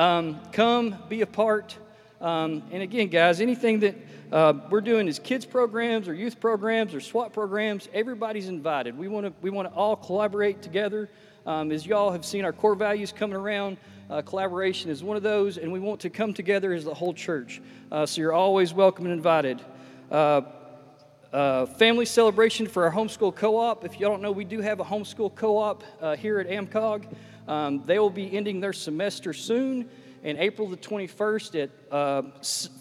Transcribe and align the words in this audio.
Um, 0.00 0.38
come, 0.52 0.94
be 1.08 1.22
a 1.22 1.26
part. 1.26 1.76
Um, 2.20 2.62
and 2.70 2.84
again, 2.84 3.08
guys, 3.08 3.40
anything 3.40 3.80
that 3.80 3.96
uh, 4.30 4.54
we're 4.70 4.80
doing 4.80 5.08
is 5.08 5.18
kids 5.18 5.44
programs 5.44 6.06
or 6.06 6.14
youth 6.14 6.38
programs 6.38 6.94
or 6.94 7.00
SWAT 7.00 7.32
programs. 7.32 7.88
Everybody's 7.92 8.46
invited. 8.46 8.96
We 8.96 9.08
want 9.08 9.26
to 9.26 9.32
we 9.42 9.50
want 9.50 9.68
to 9.68 9.74
all 9.74 9.96
collaborate 9.96 10.62
together. 10.62 11.10
Um, 11.46 11.72
as 11.72 11.84
y'all 11.84 12.12
have 12.12 12.24
seen, 12.24 12.44
our 12.44 12.52
core 12.52 12.76
values 12.76 13.10
coming 13.10 13.34
around. 13.34 13.76
Uh, 14.08 14.22
collaboration 14.22 14.88
is 14.88 15.02
one 15.02 15.16
of 15.16 15.24
those, 15.24 15.58
and 15.58 15.72
we 15.72 15.80
want 15.80 15.98
to 16.02 16.10
come 16.10 16.32
together 16.32 16.72
as 16.72 16.84
the 16.84 16.94
whole 16.94 17.12
church. 17.12 17.60
Uh, 17.90 18.06
so 18.06 18.20
you're 18.20 18.32
always 18.32 18.72
welcome 18.72 19.04
and 19.04 19.12
invited. 19.12 19.60
Uh, 20.12 20.42
uh, 21.32 21.66
family 21.66 22.06
celebration 22.06 22.68
for 22.68 22.84
our 22.84 22.92
homeschool 22.92 23.34
co-op. 23.34 23.84
If 23.84 23.98
y'all 23.98 24.10
don't 24.10 24.22
know, 24.22 24.30
we 24.30 24.44
do 24.44 24.60
have 24.60 24.78
a 24.78 24.84
homeschool 24.84 25.34
co-op 25.34 25.82
uh, 26.00 26.14
here 26.14 26.38
at 26.38 26.48
AMCOG. 26.48 27.12
Um, 27.48 27.82
they 27.86 27.98
will 27.98 28.10
be 28.10 28.36
ending 28.36 28.60
their 28.60 28.74
semester 28.74 29.32
soon. 29.32 29.88
And 30.22 30.36
April 30.38 30.68
the 30.68 30.76
21st 30.76 31.62
at 31.64 31.70
uh, 31.92 32.22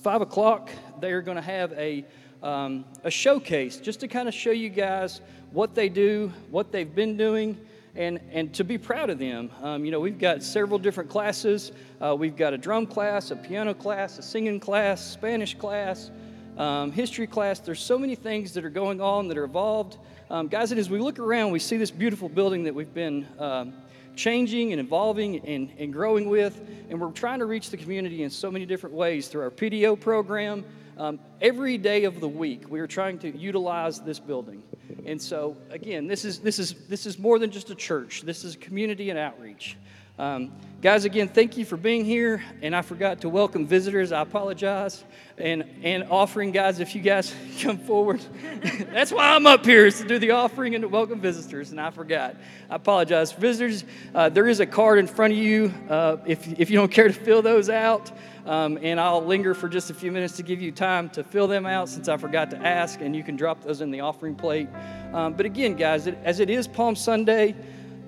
5 0.04 0.22
o'clock, 0.22 0.70
they're 1.00 1.22
going 1.22 1.38
to 1.38 1.42
have 1.42 1.72
a, 1.74 2.04
um, 2.44 2.84
a 3.04 3.10
showcase 3.10 3.78
just 3.78 4.02
to 4.02 4.08
kind 4.08 4.28
of 4.28 4.34
show 4.34 4.52
you 4.52 4.70
guys 4.70 5.22
what 5.52 5.74
they 5.74 5.88
do, 5.88 6.34
what 6.52 6.72
they've 6.72 6.94
been 6.94 7.16
doing, 7.16 7.58
and, 7.96 8.20
and 8.32 8.54
to 8.56 8.64
be 8.64 8.78
proud 8.78 9.10
of 9.10 9.20
them. 9.20 9.50
Um, 9.62 9.86
you 9.86 9.92
know, 9.92 10.00
we've 10.00 10.20
got 10.20 10.44
several 10.44 10.78
different 10.78 11.10
classes. 11.10 11.72
Uh, 12.02 12.16
we've 12.18 12.36
got 12.36 12.54
a 12.54 12.58
drum 12.58 12.86
class, 12.86 13.32
a 13.32 13.36
piano 13.36 13.74
class, 13.74 14.20
a 14.20 14.22
singing 14.22 14.60
class, 14.60 15.04
Spanish 15.06 15.56
class, 15.56 16.12
um, 16.58 16.92
history 16.92 17.28
class. 17.28 17.60
There's 17.60 17.82
so 17.82 17.98
many 17.98 18.16
things 18.16 18.54
that 18.54 18.66
are 18.66 18.70
going 18.70 19.00
on 19.00 19.28
that 19.30 19.38
are 19.38 19.46
evolved. 19.46 19.98
Um, 20.30 20.48
guys, 20.48 20.72
and 20.72 20.80
as 20.80 20.90
we 20.90 21.00
look 21.00 21.20
around, 21.20 21.52
we 21.52 21.60
see 21.60 21.78
this 21.78 21.92
beautiful 21.92 22.28
building 22.28 22.64
that 22.64 22.76
we've 22.76 22.94
been 22.94 23.26
um, 23.40 23.74
changing 24.18 24.74
and 24.74 24.80
evolving 24.82 25.40
and, 25.48 25.72
and 25.78 25.94
growing 25.94 26.30
with. 26.30 26.60
And 26.90 27.00
we're 27.00 27.12
trying 27.12 27.40
to 27.40 27.46
reach 27.46 27.70
the 27.70 27.78
community 27.78 28.24
in 28.24 28.30
so 28.30 28.52
many 28.52 28.66
different 28.66 28.96
ways 28.96 29.28
through 29.28 29.44
our 29.44 29.52
PDO 29.52 30.00
program. 30.00 30.66
Um, 30.98 31.20
every 31.42 31.78
day 31.78 32.06
of 32.06 32.20
the 32.20 32.28
week, 32.28 32.70
we 32.70 32.80
are 32.80 32.88
trying 32.88 33.20
to 33.20 33.38
utilize 33.38 34.02
this 34.02 34.20
building. 34.20 34.64
And 35.06 35.22
so, 35.22 35.56
again, 35.70 36.08
this 36.08 36.26
is, 36.26 36.40
this 36.40 36.58
is, 36.60 36.74
this 36.88 37.06
is 37.06 37.20
more 37.20 37.38
than 37.40 37.52
just 37.52 37.70
a 37.70 37.76
church, 37.76 38.24
this 38.24 38.44
is 38.44 38.56
community 38.56 39.10
and 39.10 39.20
outreach. 39.20 39.78
Um, 40.20 40.52
guys, 40.82 41.06
again, 41.06 41.28
thank 41.28 41.58
you 41.58 41.66
for 41.66 41.78
being 41.78 42.04
here. 42.04 42.44
And 42.64 42.76
I 42.76 42.82
forgot 42.82 43.22
to 43.22 43.30
welcome 43.30 43.68
visitors. 43.68 44.12
I 44.12 44.22
apologize. 44.22 45.04
And, 45.38 45.64
and 45.84 46.06
offering, 46.10 46.52
guys, 46.52 46.80
if 46.80 46.96
you 46.96 47.02
guys 47.02 47.36
come 47.62 47.78
forward, 47.78 48.20
that's 48.92 49.12
why 49.12 49.36
I'm 49.36 49.46
up 49.46 49.64
here 49.64 49.86
is 49.86 50.00
to 50.00 50.08
do 50.08 50.18
the 50.18 50.32
offering 50.32 50.74
and 50.74 50.82
to 50.82 50.88
welcome 50.88 51.22
visitors. 51.22 51.70
And 51.70 51.80
I 51.80 51.92
forgot. 51.92 52.36
I 52.68 52.76
apologize. 52.76 53.32
Visitors, 53.32 53.84
uh, 54.16 54.30
there 54.30 54.48
is 54.48 54.60
a 54.60 54.66
card 54.66 54.98
in 54.98 55.06
front 55.06 55.34
of 55.34 55.40
you 55.40 55.72
uh, 55.88 56.18
if, 56.26 56.48
if 56.60 56.72
you 56.72 56.78
don't 56.78 56.92
care 56.92 57.08
to 57.08 57.14
fill 57.14 57.44
those 57.44 57.70
out. 57.70 58.12
Um, 58.48 58.80
and 58.82 59.00
I'll 59.00 59.24
linger 59.24 59.54
for 59.54 59.70
just 59.70 59.92
a 59.92 59.94
few 59.94 60.12
minutes 60.12 60.38
to 60.38 60.44
give 60.44 60.62
you 60.62 60.72
time 60.72 61.10
to 61.12 61.24
fill 61.24 61.48
them 61.48 61.68
out 61.68 61.90
since 61.90 62.08
I 62.08 62.18
forgot 62.18 62.50
to 62.52 62.58
ask, 62.66 63.02
and 63.02 63.14
you 63.16 63.22
can 63.22 63.36
drop 63.36 63.62
those 63.62 63.82
in 63.82 63.92
the 63.92 64.00
offering 64.00 64.36
plate. 64.36 64.70
Um, 65.14 65.34
but 65.34 65.46
again, 65.46 65.76
guys, 65.76 66.08
it, 66.08 66.18
as 66.24 66.40
it 66.40 66.50
is 66.50 66.66
Palm 66.66 66.96
Sunday, 66.96 67.56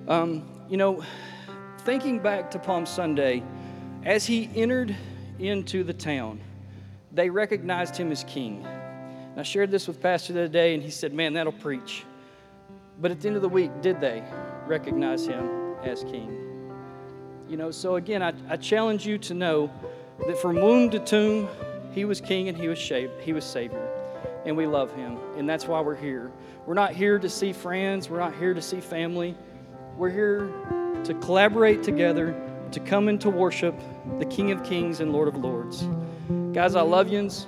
um, 0.08 0.48
you 0.70 0.78
know, 0.78 1.04
thinking 1.90 2.20
back 2.20 2.52
to 2.52 2.56
Palm 2.56 2.86
Sunday, 2.86 3.42
as 4.04 4.24
he 4.24 4.48
entered 4.54 4.94
into 5.40 5.82
the 5.82 5.92
town, 5.92 6.38
they 7.10 7.28
recognized 7.28 7.96
him 7.96 8.12
as 8.12 8.22
king. 8.28 8.64
And 8.64 9.40
I 9.40 9.42
shared 9.42 9.72
this 9.72 9.88
with 9.88 10.00
Pastor 10.00 10.32
the 10.32 10.42
other 10.42 10.52
day, 10.52 10.72
and 10.72 10.84
he 10.84 10.90
said, 10.90 11.12
Man, 11.12 11.32
that'll 11.32 11.50
preach. 11.50 12.04
But 13.00 13.10
at 13.10 13.20
the 13.20 13.26
end 13.26 13.34
of 13.34 13.42
the 13.42 13.48
week, 13.48 13.72
did 13.82 14.00
they 14.00 14.22
recognize 14.68 15.26
him 15.26 15.74
as 15.82 16.04
king? 16.04 16.30
You 17.48 17.56
know, 17.56 17.72
so 17.72 17.96
again, 17.96 18.22
I, 18.22 18.34
I 18.48 18.56
challenge 18.56 19.04
you 19.04 19.18
to 19.18 19.34
know 19.34 19.68
that 20.28 20.38
from 20.38 20.60
womb 20.60 20.90
to 20.90 21.00
tomb, 21.00 21.48
he 21.90 22.04
was 22.04 22.20
king 22.20 22.48
and 22.48 22.56
he 22.56 22.68
was, 22.68 22.78
shaved, 22.78 23.20
he 23.20 23.32
was 23.32 23.44
savior. 23.44 23.84
And 24.46 24.56
we 24.56 24.68
love 24.68 24.94
him. 24.94 25.18
And 25.36 25.48
that's 25.48 25.66
why 25.66 25.80
we're 25.80 25.96
here. 25.96 26.30
We're 26.66 26.74
not 26.74 26.92
here 26.92 27.18
to 27.18 27.28
see 27.28 27.52
friends, 27.52 28.08
we're 28.08 28.20
not 28.20 28.36
here 28.36 28.54
to 28.54 28.62
see 28.62 28.80
family. 28.80 29.34
We're 29.96 30.10
here 30.10 30.52
to 31.04 31.14
collaborate 31.14 31.82
together 31.82 32.34
to 32.72 32.80
come 32.80 33.08
into 33.08 33.30
worship 33.30 33.74
the 34.18 34.24
King 34.24 34.52
of 34.52 34.62
Kings 34.62 35.00
and 35.00 35.12
Lord 35.12 35.28
of 35.28 35.36
Lords. 35.36 35.88
Guys, 36.52 36.76
I 36.76 36.82
love 36.82 37.08
yous. 37.08 37.46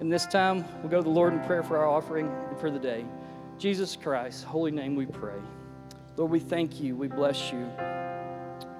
And 0.00 0.12
this 0.12 0.26
time, 0.26 0.64
we'll 0.80 0.90
go 0.90 0.98
to 0.98 1.02
the 1.04 1.08
Lord 1.08 1.32
in 1.32 1.40
prayer 1.40 1.62
for 1.62 1.78
our 1.78 1.86
offering 1.86 2.28
and 2.48 2.58
for 2.58 2.70
the 2.70 2.78
day. 2.78 3.04
Jesus 3.58 3.96
Christ, 3.96 4.44
holy 4.44 4.72
name 4.72 4.96
we 4.96 5.06
pray. 5.06 5.38
Lord, 6.16 6.30
we 6.30 6.40
thank 6.40 6.80
you. 6.80 6.96
We 6.96 7.08
bless 7.08 7.52
you. 7.52 7.70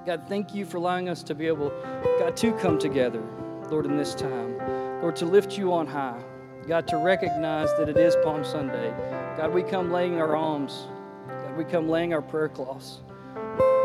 God, 0.05 0.25
thank 0.29 0.55
you 0.55 0.67
for 0.67 0.79
allowing 0.79 1.09
us 1.09 1.23
to 1.23 1.35
be 1.35 1.47
able, 1.47 1.71
God, 2.19 2.37
to 2.37 2.53
come 2.55 2.79
together, 2.79 3.23
Lord, 3.71 3.87
in 3.87 3.97
this 3.97 4.15
time. 4.15 4.59
Lord, 5.01 5.17
to 5.17 5.27
lift 5.27 5.57
you 5.57 5.73
on 5.73 5.87
high. 5.87 6.23
God, 6.67 6.89
to 6.89 6.97
recognize 6.97 7.69
that 7.79 7.89
it 7.89 7.97
is 7.97 8.17
Palm 8.23 8.45
Sunday. 8.45 8.91
God, 9.37 9.53
we 9.53 9.63
come 9.63 9.93
laying 9.93 10.21
our 10.21 10.35
alms. 10.35 10.87
God, 11.29 11.57
we 11.57 11.65
come 11.65 11.89
laying 11.89 12.13
our 12.13 12.23
prayer 12.23 12.49
cloths. 12.49 13.01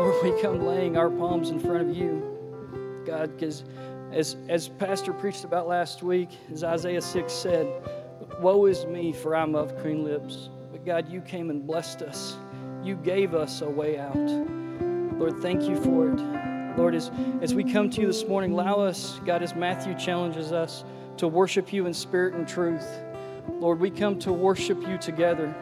Lord, 0.00 0.24
we 0.24 0.40
come 0.40 0.64
laying 0.64 0.96
our 0.96 1.10
palms 1.10 1.50
in 1.50 1.60
front 1.60 1.90
of 1.90 1.94
you, 1.94 3.02
God, 3.04 3.36
because 3.36 3.64
as, 4.12 4.34
as 4.48 4.66
Pastor 4.66 5.12
preached 5.12 5.44
about 5.44 5.68
last 5.68 6.02
week, 6.02 6.30
as 6.50 6.64
Isaiah 6.64 7.02
6 7.02 7.30
said, 7.30 7.66
Woe 8.40 8.64
is 8.64 8.86
me, 8.86 9.12
for 9.12 9.36
I'm 9.36 9.54
of 9.54 9.76
clean 9.82 10.02
lips. 10.02 10.48
But 10.72 10.86
God, 10.86 11.12
you 11.12 11.20
came 11.20 11.50
and 11.50 11.66
blessed 11.66 12.00
us. 12.00 12.38
You 12.82 12.96
gave 12.96 13.34
us 13.34 13.60
a 13.60 13.68
way 13.68 13.98
out. 13.98 14.16
Lord, 14.16 15.36
thank 15.42 15.64
you 15.64 15.76
for 15.76 16.08
it. 16.08 16.78
Lord, 16.78 16.94
as, 16.94 17.10
as 17.42 17.54
we 17.54 17.62
come 17.62 17.90
to 17.90 18.00
you 18.00 18.06
this 18.06 18.26
morning, 18.26 18.52
allow 18.52 18.76
us, 18.76 19.20
God, 19.26 19.42
as 19.42 19.54
Matthew 19.54 19.94
challenges 19.98 20.50
us, 20.50 20.82
to 21.18 21.28
worship 21.28 21.74
you 21.74 21.84
in 21.84 21.92
spirit 21.92 22.32
and 22.32 22.48
truth. 22.48 22.88
Lord, 23.50 23.78
we 23.78 23.90
come 23.90 24.18
to 24.20 24.32
worship 24.32 24.80
you 24.88 24.96
together. 24.96 25.54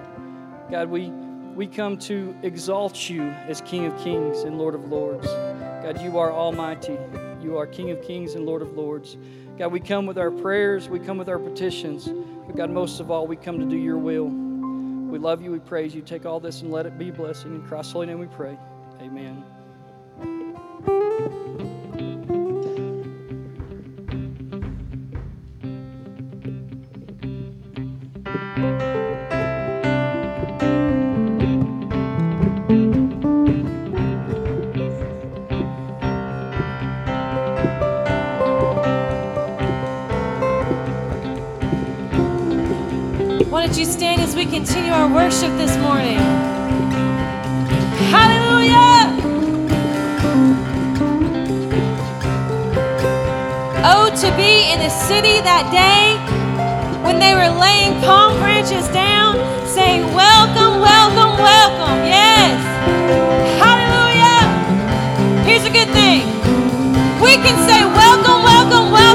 God, 0.70 0.88
we 0.91 1.12
we 1.58 1.66
come 1.66 1.98
to 1.98 2.36
exalt 2.44 3.10
you 3.10 3.20
as 3.48 3.60
King 3.62 3.84
of 3.86 3.98
Kings 3.98 4.44
and 4.44 4.56
Lord 4.56 4.76
of 4.76 4.92
Lords. 4.92 5.26
God, 5.26 6.00
you 6.00 6.16
are 6.16 6.30
almighty. 6.30 6.96
You 7.42 7.58
are 7.58 7.66
King 7.66 7.91
of 7.91 8.00
Kings 8.00 8.36
and 8.36 8.46
Lord 8.46 8.62
of 8.62 8.76
Lords. 8.76 9.16
God, 9.58 9.72
we 9.72 9.80
come 9.80 10.06
with 10.06 10.19
our 10.19 10.30
prayers, 10.30 10.88
we 10.88 11.00
come 11.00 11.19
with 11.19 11.28
our 11.28 11.41
petitions, 11.41 12.10
but 12.46 12.54
God, 12.54 12.70
most 12.70 13.00
of 13.00 13.10
all, 13.10 13.26
we 13.26 13.34
come 13.34 13.58
to 13.58 13.66
do 13.66 13.76
your 13.76 13.98
will. 13.98 14.26
We 14.26 15.19
love 15.19 15.42
you, 15.42 15.50
we 15.50 15.58
praise 15.58 15.96
you. 15.96 16.00
Take 16.00 16.24
all 16.24 16.38
this 16.38 16.62
and 16.62 16.70
let 16.70 16.86
it 16.86 16.96
be 16.96 17.10
blessing. 17.10 17.52
In 17.52 17.62
Christ's 17.66 17.92
holy 17.92 18.06
name 18.06 18.20
we 18.20 18.26
pray. 18.26 18.56
Amen. 19.00 19.44
You 43.77 43.84
stand 43.84 44.21
as 44.21 44.34
we 44.34 44.47
continue 44.47 44.91
our 44.91 45.12
worship 45.12 45.51
this 45.59 45.77
morning? 45.79 46.19
Hallelujah! 48.09 49.12
Oh, 53.84 54.09
to 54.09 54.37
be 54.37 54.73
in 54.73 54.79
the 54.79 54.89
city 54.89 55.41
that 55.43 55.69
day 55.71 56.17
when 57.05 57.19
they 57.19 57.34
were 57.34 57.51
laying 57.61 58.01
palm 58.03 58.39
branches 58.39 58.89
down, 58.89 59.37
saying, 59.67 60.03
Welcome, 60.15 60.81
welcome, 60.81 61.37
welcome. 61.37 61.99
Yes. 62.06 62.56
Hallelujah. 63.61 64.47
Here's 65.45 65.65
a 65.65 65.71
good 65.71 65.91
thing 65.91 66.25
we 67.21 67.37
can 67.37 67.56
say, 67.69 67.85
Welcome, 67.85 68.43
welcome, 68.43 68.93
welcome 68.93 69.07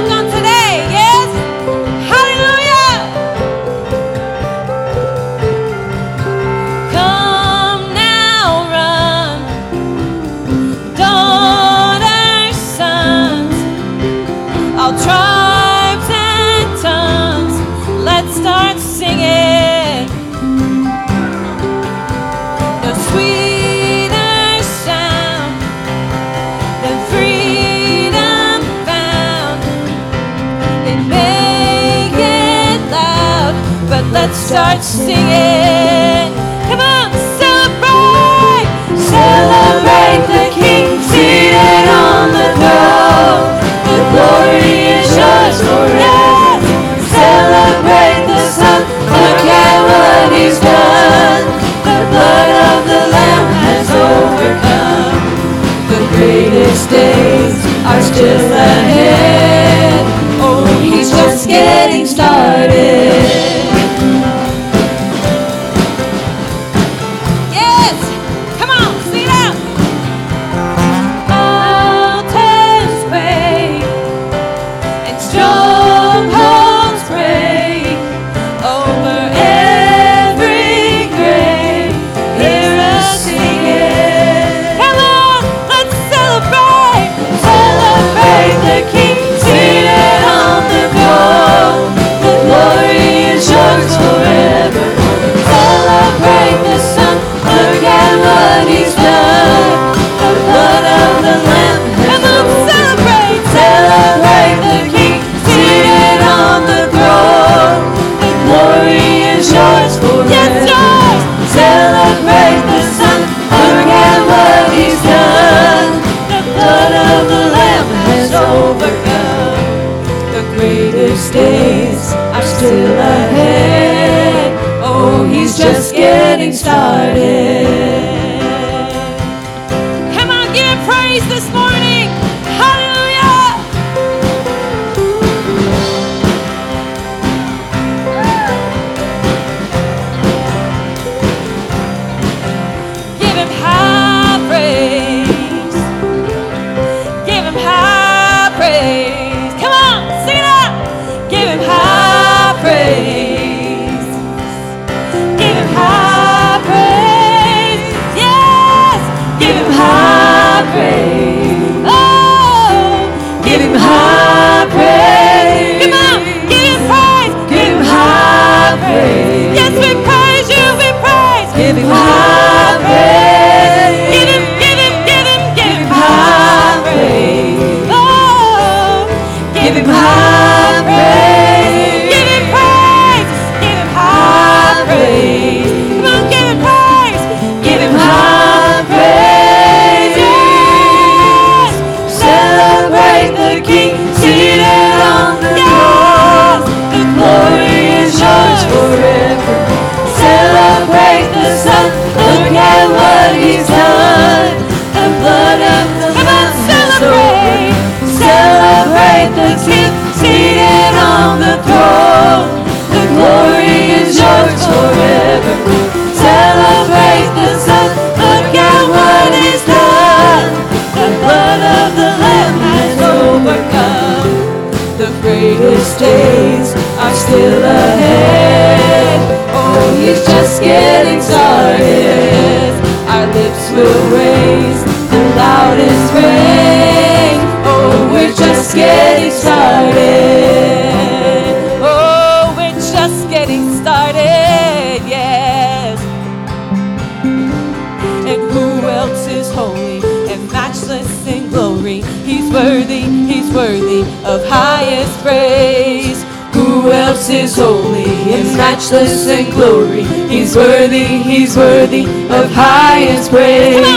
Who 256.83 256.91
else 256.91 257.29
is 257.29 257.55
holy 257.55 258.03
and 258.35 258.57
matchless 258.57 259.25
in 259.27 259.51
glory? 259.51 260.03
He's 260.27 260.53
worthy, 260.53 261.23
he's 261.23 261.55
worthy 261.55 262.03
of 262.27 262.51
highest 262.51 263.31
praise. 263.31 263.87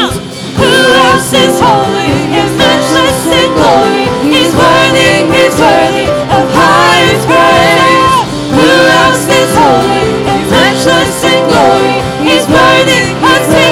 Who 0.55 0.71
else 1.11 1.33
is 1.35 1.59
holy 1.59 2.15
and 2.31 2.47
matchless 2.55 3.27
in 3.27 3.51
glory? 3.59 4.07
He's 4.31 4.55
worthy, 4.55 5.27
he's 5.35 5.59
worthy 5.59 6.07
of 6.31 6.47
highest 6.55 7.27
praise. 7.27 8.23
Who 8.55 8.71
else 9.03 9.27
is 9.35 9.51
holy 9.59 10.07
and 10.31 10.47
matchless 10.47 11.27
in 11.27 11.43
glory? 11.51 11.99
He's 12.23 12.47
worthy, 12.47 13.03
he's 13.19 13.47
sing 13.51 13.66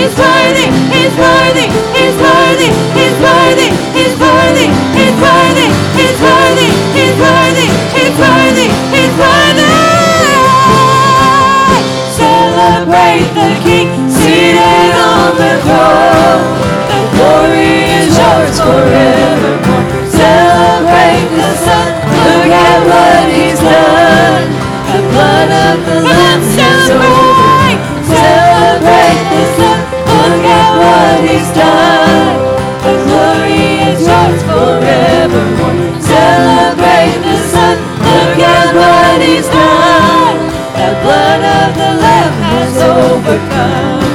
He's 0.00 0.16
worthy, 0.16 0.64
he's 0.96 1.12
worthy, 1.12 1.68
he's 1.92 2.16
worthy, 2.16 2.72
he's 2.96 3.16
worthy, 3.20 3.68
he's 3.92 4.16
worthy, 4.16 4.66
he's 4.96 5.16
worthy, 5.20 5.68
he's 5.92 6.16
worthy, 7.20 7.68
he's 7.92 8.16
worthy, 8.16 8.66
he's 8.96 9.14
worthy. 9.20 9.68
Celebrate 12.16 13.28
the 13.36 13.50
King 13.60 14.08
seated 14.08 14.96
on 14.96 15.36
the 15.36 15.60
throne. 15.68 16.48
The 16.88 17.00
glory 17.12 17.84
is 18.00 18.16
yours 18.16 18.56
forevermore. 18.56 19.84
Celebrate 20.08 21.28
the 21.36 21.52
Son. 21.60 21.92
Look 22.24 22.48
at 22.48 22.80
what 22.88 23.28
He's 23.36 23.60
done. 23.60 24.48
The 24.88 25.00
blood 25.12 25.50
of 25.52 25.76
the 25.84 26.00
Lamb 26.08 26.40
has 26.56 26.88
overcome. 26.88 27.49
What 30.90 31.20
He's 31.30 31.50
done. 31.54 32.36
The 32.84 32.94
glory 33.06 33.64
is 33.90 34.00
yours 34.08 34.42
forevermore. 34.48 35.78
Celebrate 36.02 37.18
the 37.26 37.36
Son. 37.52 37.76
Look 38.10 38.38
at 38.56 38.68
what 38.80 39.18
He's 39.22 39.48
done. 39.60 40.38
The 40.80 40.90
blood 41.02 41.42
of 41.58 41.70
the 41.80 41.92
Lamb 42.04 42.34
has 42.48 42.72
overcome. 42.98 44.10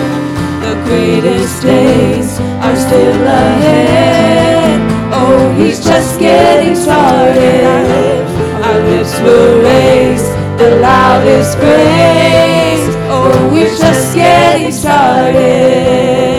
The 0.66 0.76
greatest 0.88 1.62
days 1.62 2.30
are 2.66 2.78
still 2.86 3.22
ahead. 3.24 4.80
Oh, 5.14 5.54
He's 5.60 5.80
just 5.84 6.20
getting 6.20 6.76
started. 6.76 8.26
Our 8.66 8.80
lips 8.90 9.16
will 9.22 9.62
raise 9.62 10.26
the 10.62 10.80
loudest 10.82 11.58
praise. 11.58 12.86
Oh, 13.16 13.50
we're 13.54 13.78
just 13.78 14.16
getting 14.16 14.72
started. 14.72 16.35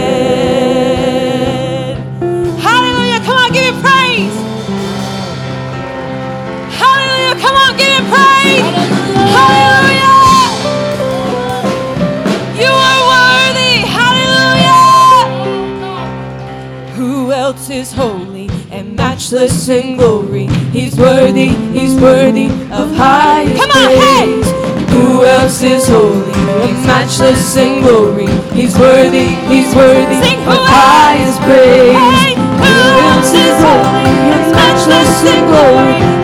Matchless 19.37 19.69
in 19.69 19.97
glory? 19.99 20.47
He's 20.73 20.97
worthy, 20.97 21.49
he's 21.49 21.95
worthy 22.01 22.47
of 22.73 22.89
highest 22.97 23.61
Come 23.61 23.71
on, 23.71 23.91
hey! 23.91 24.41
praise. 24.41 24.91
Who 24.93 25.25
else 25.27 25.63
is 25.63 25.87
holy 25.89 26.33
and 26.65 26.87
matchless 26.87 27.55
in 27.57 27.83
glory? 27.83 28.29
He's 28.57 28.79
worthy, 28.79 29.37
he's 29.53 29.75
worthy 29.75 30.23
Sing, 30.25 30.41
of 30.41 30.57
highest 30.65 31.41
praise. 31.43 31.93
Hey, 31.93 32.35
Who 32.35 32.77
else 33.13 33.33
is 33.35 33.57
holy 33.61 34.09
and 34.33 34.53
matchless 34.57 35.25
in 35.29 35.45
glory? 35.45 36.16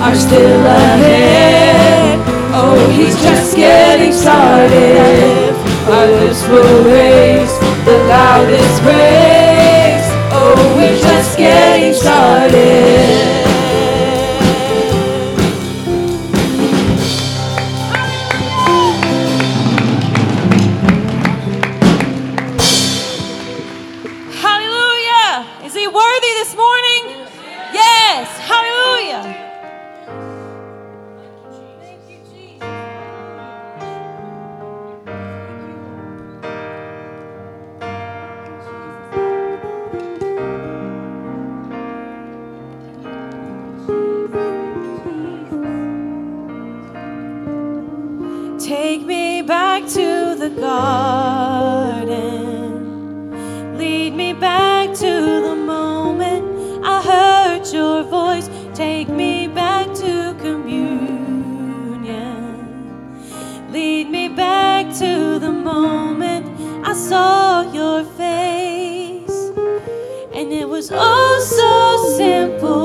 are 0.00 0.14
still 0.14 0.66
ahead. 0.66 2.18
Oh, 2.52 2.90
he's 2.90 3.20
just 3.22 3.54
getting 3.54 4.12
started. 4.12 5.54
Our 5.88 6.06
lips 6.06 6.42
will 6.48 6.84
raise 6.84 7.52
the 7.84 7.96
loudest 8.08 8.82
praise. 8.82 10.06
Oh, 10.32 10.74
we're 10.76 10.98
just 10.98 11.36
getting 11.36 11.92
started. 11.94 13.49
was 70.80 70.90
oh 70.94 72.08
so 72.08 72.16
simple. 72.16 72.79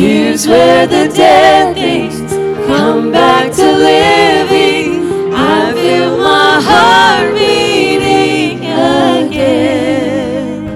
Here's 0.00 0.48
where 0.48 0.86
the 0.86 1.12
dead 1.14 1.76
things 1.76 2.32
come 2.66 3.12
back 3.12 3.52
to 3.52 3.70
living. 3.70 5.04
I 5.34 5.74
feel 5.74 6.16
my 6.16 6.58
heart 6.58 7.34
beating 7.34 8.60
again. 8.64 10.66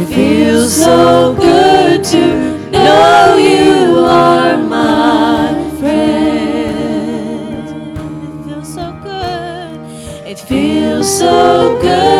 It 0.00 0.06
feels 0.06 0.74
so 0.74 1.34
good 1.34 2.02
to 2.04 2.70
know 2.70 3.36
you 3.36 3.98
are 3.98 4.56
my 4.56 5.52
friend. 5.78 7.68
It 7.68 8.44
feels 8.46 8.74
so 8.74 8.98
good. 9.04 9.78
It 10.26 10.38
feels 10.38 11.18
so 11.18 11.78
good. 11.82 12.15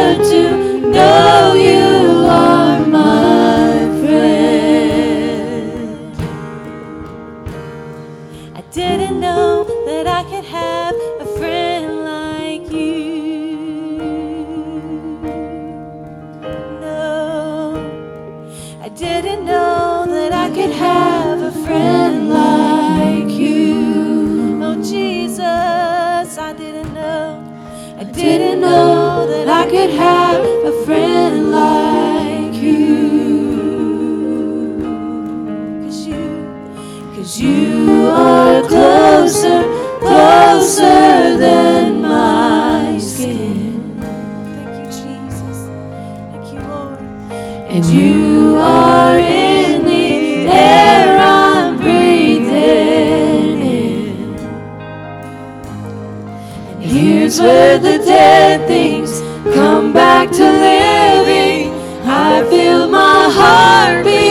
come 59.56 59.90
back 59.90 60.30
to 60.30 60.44
living. 60.44 61.72
I 62.04 62.46
feel 62.50 62.88
my 62.88 63.30
heart 63.30 64.04
beat. 64.04 64.25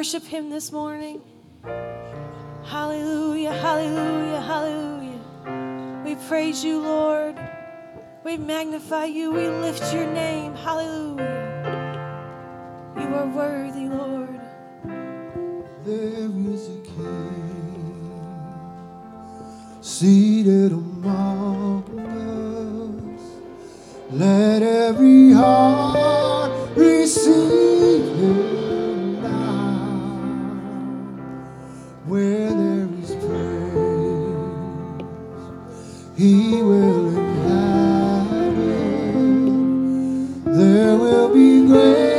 worship 0.00 0.24
Him 0.24 0.48
this 0.48 0.72
morning? 0.72 1.20
Hallelujah, 2.64 3.52
hallelujah, 3.52 4.40
hallelujah. 4.40 6.02
We 6.06 6.14
praise 6.26 6.64
you, 6.64 6.80
Lord. 6.80 7.38
We 8.24 8.38
magnify 8.38 9.04
you. 9.04 9.30
We 9.30 9.46
lift 9.46 9.92
your 9.92 10.06
name. 10.06 10.54
Hallelujah. 10.54 11.20
You 12.98 13.14
are 13.14 13.26
worthy, 13.26 13.88
Lord. 13.88 14.40
There 15.84 16.30
is 16.54 16.68
a 16.70 16.80
king 16.92 18.22
seated 19.82 20.72
among 20.72 21.84
us. 23.12 23.22
Let 24.12 24.62
every 24.62 25.32
heart 25.32 26.52
receive. 26.74 27.79
where 32.10 32.50
there 32.50 32.88
is 33.02 33.14
praise, 33.24 34.42
He 36.16 36.60
will 36.60 37.08
inhabit. 37.16 38.56
There 40.44 40.96
will 40.96 41.28
be 41.32 41.66
grace. 41.68 42.09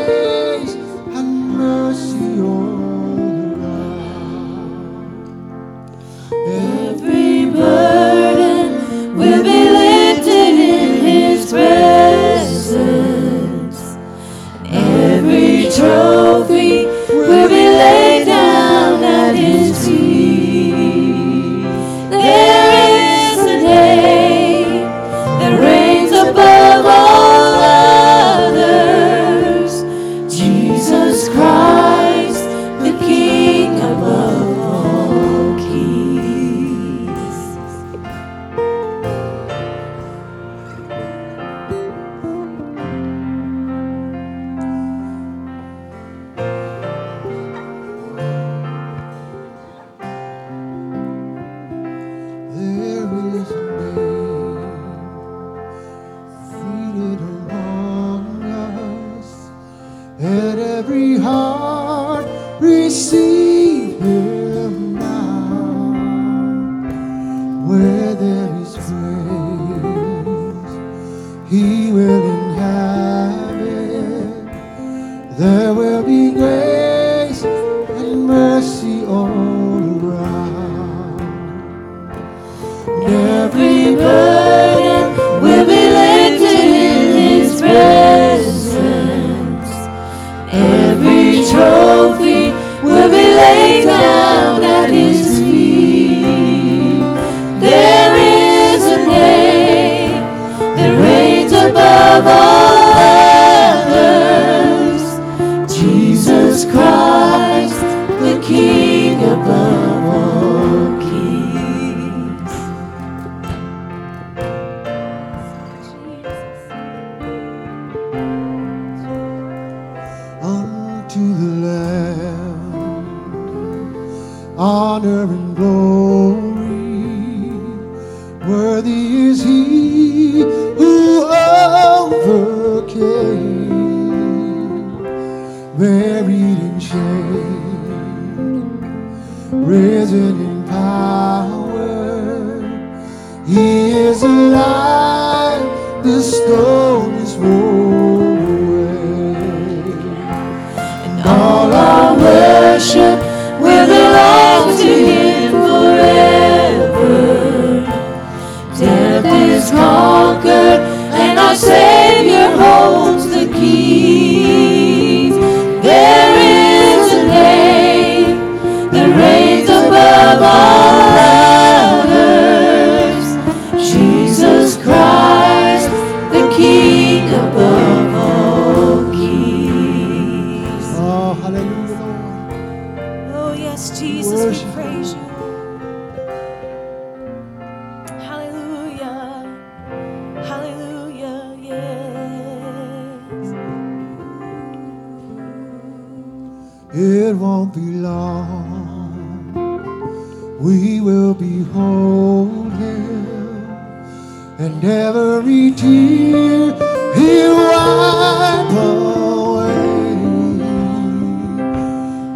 Every 205.51 205.71
tear 205.71 206.73
he'll 207.15 207.55
wipe 207.71 208.71
away. 208.71 209.75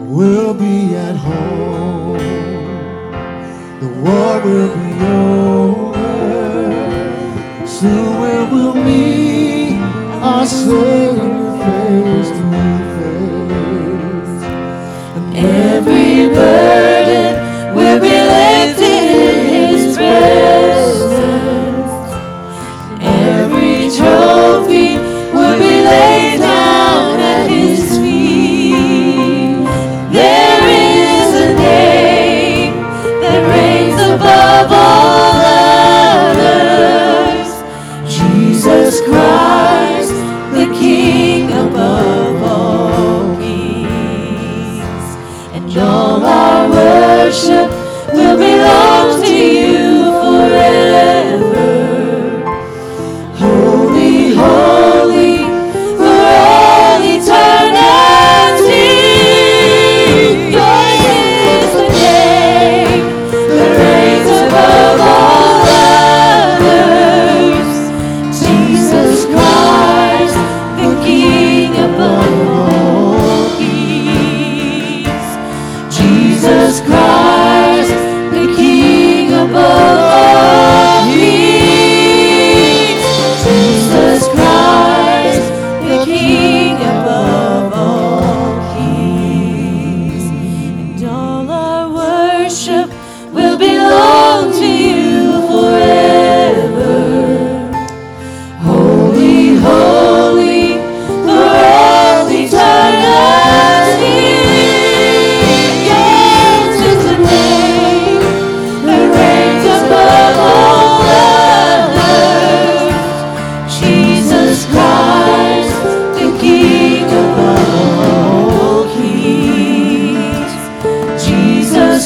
We'll 0.06 0.54
be 0.54 0.96
at 0.96 1.16
home. 1.16 2.18
The 3.80 3.88
war 4.02 4.42
will 4.44 4.76
be 4.76 5.06
over. 5.06 5.35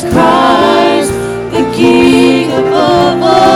Christ, 0.04 1.12
the 1.52 1.70
King 1.76 2.52
above 2.52 3.22
all 3.22 3.49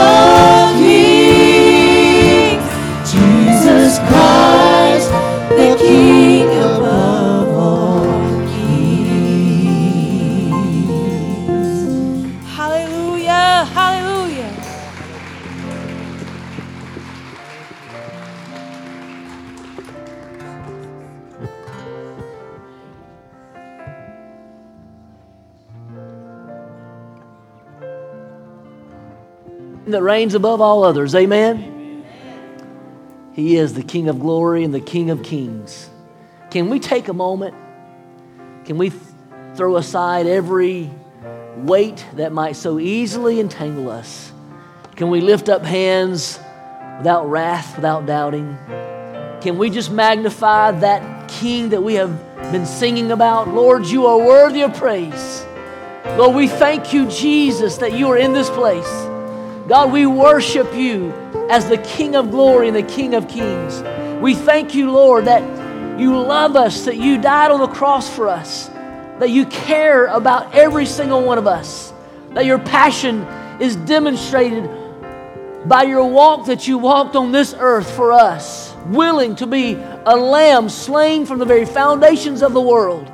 that 29.94 30.02
reigns 30.02 30.34
above 30.34 30.60
all 30.60 30.82
others. 30.82 31.14
Amen. 31.14 32.04
He 33.32 33.56
is 33.56 33.74
the 33.74 33.82
King 33.82 34.08
of 34.08 34.18
glory 34.18 34.64
and 34.64 34.74
the 34.74 34.80
King 34.80 35.10
of 35.10 35.22
kings. 35.22 35.88
Can 36.50 36.68
we 36.68 36.80
take 36.80 37.06
a 37.06 37.12
moment? 37.12 37.54
Can 38.64 38.76
we 38.76 38.90
th- 38.90 39.02
throw 39.54 39.76
aside 39.76 40.26
every 40.26 40.90
weight 41.58 42.04
that 42.14 42.32
might 42.32 42.56
so 42.56 42.80
easily 42.80 43.38
entangle 43.38 43.88
us? 43.88 44.32
Can 44.96 45.10
we 45.10 45.20
lift 45.20 45.48
up 45.48 45.62
hands 45.62 46.40
without 46.98 47.30
wrath, 47.30 47.76
without 47.76 48.04
doubting? 48.04 48.58
Can 49.42 49.58
we 49.58 49.70
just 49.70 49.92
magnify 49.92 50.72
that 50.72 51.28
King 51.28 51.68
that 51.68 51.82
we 51.82 51.94
have 51.94 52.18
been 52.50 52.66
singing 52.66 53.12
about? 53.12 53.46
Lord, 53.46 53.86
you 53.86 54.06
are 54.06 54.18
worthy 54.18 54.62
of 54.62 54.74
praise. 54.74 55.46
Lord, 56.16 56.34
we 56.34 56.48
thank 56.48 56.92
you, 56.92 57.08
Jesus, 57.08 57.76
that 57.76 57.92
you 57.92 58.08
are 58.10 58.18
in 58.18 58.32
this 58.32 58.50
place. 58.50 59.13
God, 59.66 59.92
we 59.92 60.06
worship 60.06 60.74
you 60.74 61.10
as 61.48 61.68
the 61.68 61.78
King 61.78 62.16
of 62.16 62.30
glory 62.30 62.68
and 62.68 62.76
the 62.76 62.82
King 62.82 63.14
of 63.14 63.28
kings. 63.28 63.82
We 64.20 64.34
thank 64.34 64.74
you, 64.74 64.90
Lord, 64.90 65.24
that 65.24 65.42
you 65.98 66.18
love 66.18 66.54
us, 66.54 66.84
that 66.84 66.96
you 66.96 67.20
died 67.20 67.50
on 67.50 67.60
the 67.60 67.68
cross 67.68 68.14
for 68.14 68.28
us, 68.28 68.68
that 69.18 69.30
you 69.30 69.46
care 69.46 70.06
about 70.06 70.54
every 70.54 70.84
single 70.84 71.22
one 71.22 71.38
of 71.38 71.46
us, 71.46 71.92
that 72.30 72.44
your 72.44 72.58
passion 72.58 73.22
is 73.60 73.76
demonstrated 73.76 74.68
by 75.66 75.84
your 75.84 76.04
walk 76.04 76.46
that 76.46 76.68
you 76.68 76.76
walked 76.76 77.16
on 77.16 77.32
this 77.32 77.54
earth 77.58 77.90
for 77.90 78.12
us, 78.12 78.74
willing 78.86 79.34
to 79.36 79.46
be 79.46 79.74
a 79.74 80.14
lamb 80.14 80.68
slain 80.68 81.24
from 81.24 81.38
the 81.38 81.44
very 81.44 81.64
foundations 81.64 82.42
of 82.42 82.52
the 82.52 82.60
world. 82.60 83.10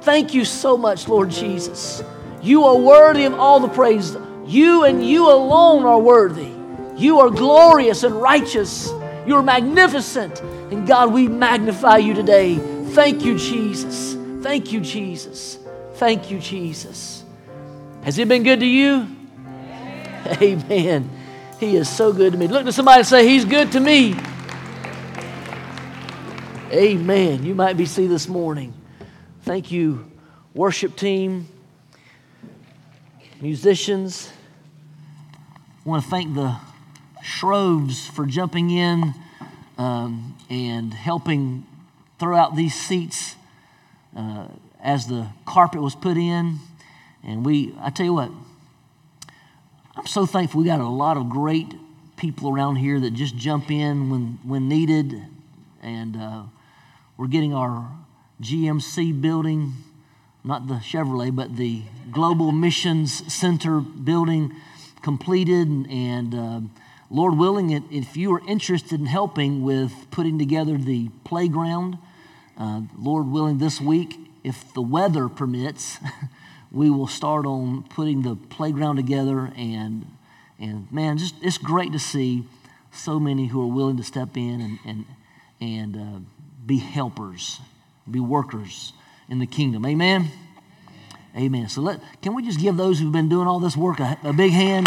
Thank 0.00 0.32
you 0.32 0.46
so 0.46 0.78
much, 0.78 1.08
Lord 1.08 1.30
Jesus. 1.30 2.02
You 2.40 2.64
are 2.64 2.76
worthy 2.76 3.24
of 3.24 3.34
all 3.34 3.60
the 3.60 3.68
praise. 3.68 4.16
You 4.46 4.84
and 4.84 5.06
you 5.06 5.30
alone 5.30 5.84
are 5.84 5.98
worthy. 5.98 6.52
You 6.96 7.20
are 7.20 7.30
glorious 7.30 8.02
and 8.02 8.14
righteous. 8.14 8.92
You 9.26 9.36
are 9.36 9.42
magnificent. 9.42 10.40
And 10.40 10.86
God, 10.86 11.12
we 11.12 11.28
magnify 11.28 11.98
you 11.98 12.14
today. 12.14 12.56
Thank 12.92 13.24
you, 13.24 13.38
Jesus. 13.38 14.16
Thank 14.42 14.72
you, 14.72 14.80
Jesus. 14.80 15.58
Thank 15.94 16.30
you, 16.30 16.38
Jesus. 16.38 17.24
Has 18.02 18.18
it 18.18 18.28
been 18.28 18.42
good 18.42 18.60
to 18.60 18.66
you? 18.66 19.08
Amen. 20.42 21.10
He 21.58 21.76
is 21.76 21.88
so 21.88 22.12
good 22.12 22.32
to 22.32 22.38
me. 22.38 22.46
Look 22.46 22.66
to 22.66 22.72
somebody 22.72 22.98
and 22.98 23.06
say, 23.06 23.26
He's 23.26 23.44
good 23.44 23.72
to 23.72 23.80
me. 23.80 24.14
Amen. 26.70 27.44
You 27.44 27.54
might 27.54 27.76
be 27.76 27.86
see 27.86 28.06
this 28.06 28.28
morning. 28.28 28.74
Thank 29.42 29.70
you, 29.70 30.10
worship 30.54 30.96
team, 30.96 31.46
musicians. 33.40 34.32
I 35.84 35.90
want 35.90 36.02
to 36.02 36.08
thank 36.08 36.34
the 36.34 36.56
Shroves 37.22 38.06
for 38.06 38.24
jumping 38.24 38.70
in 38.70 39.12
um, 39.76 40.34
and 40.48 40.94
helping 40.94 41.66
throw 42.18 42.34
out 42.34 42.56
these 42.56 42.74
seats 42.74 43.36
uh, 44.16 44.46
as 44.82 45.08
the 45.08 45.28
carpet 45.44 45.82
was 45.82 45.94
put 45.94 46.16
in. 46.16 46.58
And 47.22 47.44
we, 47.44 47.74
I 47.82 47.90
tell 47.90 48.06
you 48.06 48.14
what, 48.14 48.30
I'm 49.94 50.06
so 50.06 50.24
thankful 50.24 50.62
we 50.62 50.66
got 50.66 50.80
a 50.80 50.88
lot 50.88 51.18
of 51.18 51.28
great 51.28 51.74
people 52.16 52.48
around 52.48 52.76
here 52.76 52.98
that 53.00 53.12
just 53.12 53.36
jump 53.36 53.70
in 53.70 54.08
when, 54.08 54.38
when 54.42 54.70
needed. 54.70 55.22
And 55.82 56.16
uh, 56.16 56.44
we're 57.18 57.26
getting 57.26 57.52
our 57.52 57.90
GMC 58.40 59.20
building, 59.20 59.74
not 60.44 60.66
the 60.66 60.76
Chevrolet, 60.76 61.36
but 61.36 61.56
the 61.56 61.82
Global 62.10 62.52
Missions 62.52 63.30
Center 63.30 63.80
building 63.80 64.54
completed. 65.04 65.68
And 65.90 66.34
uh, 66.34 66.60
Lord 67.10 67.36
willing, 67.36 67.70
if 67.70 68.16
you 68.16 68.34
are 68.34 68.42
interested 68.48 68.98
in 68.98 69.06
helping 69.06 69.62
with 69.62 69.92
putting 70.10 70.38
together 70.38 70.78
the 70.78 71.10
playground, 71.22 71.98
uh, 72.58 72.80
Lord 72.98 73.28
willing, 73.28 73.58
this 73.58 73.80
week, 73.80 74.18
if 74.42 74.72
the 74.72 74.80
weather 74.80 75.28
permits, 75.28 75.98
we 76.72 76.90
will 76.90 77.06
start 77.06 77.44
on 77.44 77.82
putting 77.84 78.22
the 78.22 78.34
playground 78.34 78.96
together. 78.96 79.52
And, 79.56 80.06
and 80.58 80.90
man, 80.90 81.18
just 81.18 81.34
it's 81.42 81.58
great 81.58 81.92
to 81.92 81.98
see 81.98 82.44
so 82.90 83.20
many 83.20 83.48
who 83.48 83.62
are 83.62 83.72
willing 83.72 83.98
to 83.98 84.04
step 84.04 84.36
in 84.36 84.60
and, 84.60 84.78
and, 84.86 85.04
and 85.60 85.96
uh, 85.96 86.20
be 86.64 86.78
helpers, 86.78 87.60
be 88.10 88.20
workers 88.20 88.94
in 89.28 89.38
the 89.38 89.46
kingdom. 89.46 89.84
Amen? 89.84 90.30
Amen. 91.36 91.68
So 91.68 91.80
let, 91.80 92.00
can 92.22 92.34
we 92.34 92.44
just 92.44 92.60
give 92.60 92.76
those 92.76 93.00
who've 93.00 93.12
been 93.12 93.28
doing 93.28 93.48
all 93.48 93.58
this 93.58 93.76
work 93.76 93.98
a, 93.98 94.16
a 94.22 94.32
big 94.32 94.52
hand? 94.52 94.86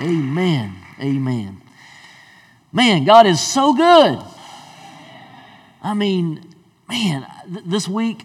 Amen. 0.00 0.76
Amen. 0.98 1.60
Man, 2.72 3.04
God 3.04 3.26
is 3.26 3.40
so 3.40 3.74
good. 3.74 4.18
I 5.82 5.94
mean, 5.94 6.54
man, 6.88 7.26
th- 7.52 7.64
this 7.66 7.86
week 7.86 8.24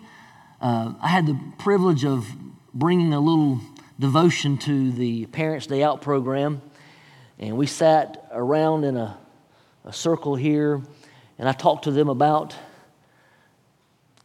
uh, 0.61 0.93
I 1.01 1.07
had 1.07 1.27
the 1.27 1.37
privilege 1.57 2.05
of 2.05 2.27
bringing 2.73 3.13
a 3.13 3.19
little 3.19 3.59
devotion 3.99 4.57
to 4.59 4.91
the 4.91 5.25
Parents' 5.27 5.67
Day 5.67 5.83
Out 5.83 6.01
program. 6.01 6.61
And 7.39 7.57
we 7.57 7.67
sat 7.67 8.27
around 8.31 8.83
in 8.83 8.95
a, 8.97 9.17
a 9.83 9.93
circle 9.93 10.35
here, 10.35 10.81
and 11.37 11.47
I 11.47 11.51
talked 11.51 11.83
to 11.85 11.91
them 11.91 12.09
about 12.09 12.55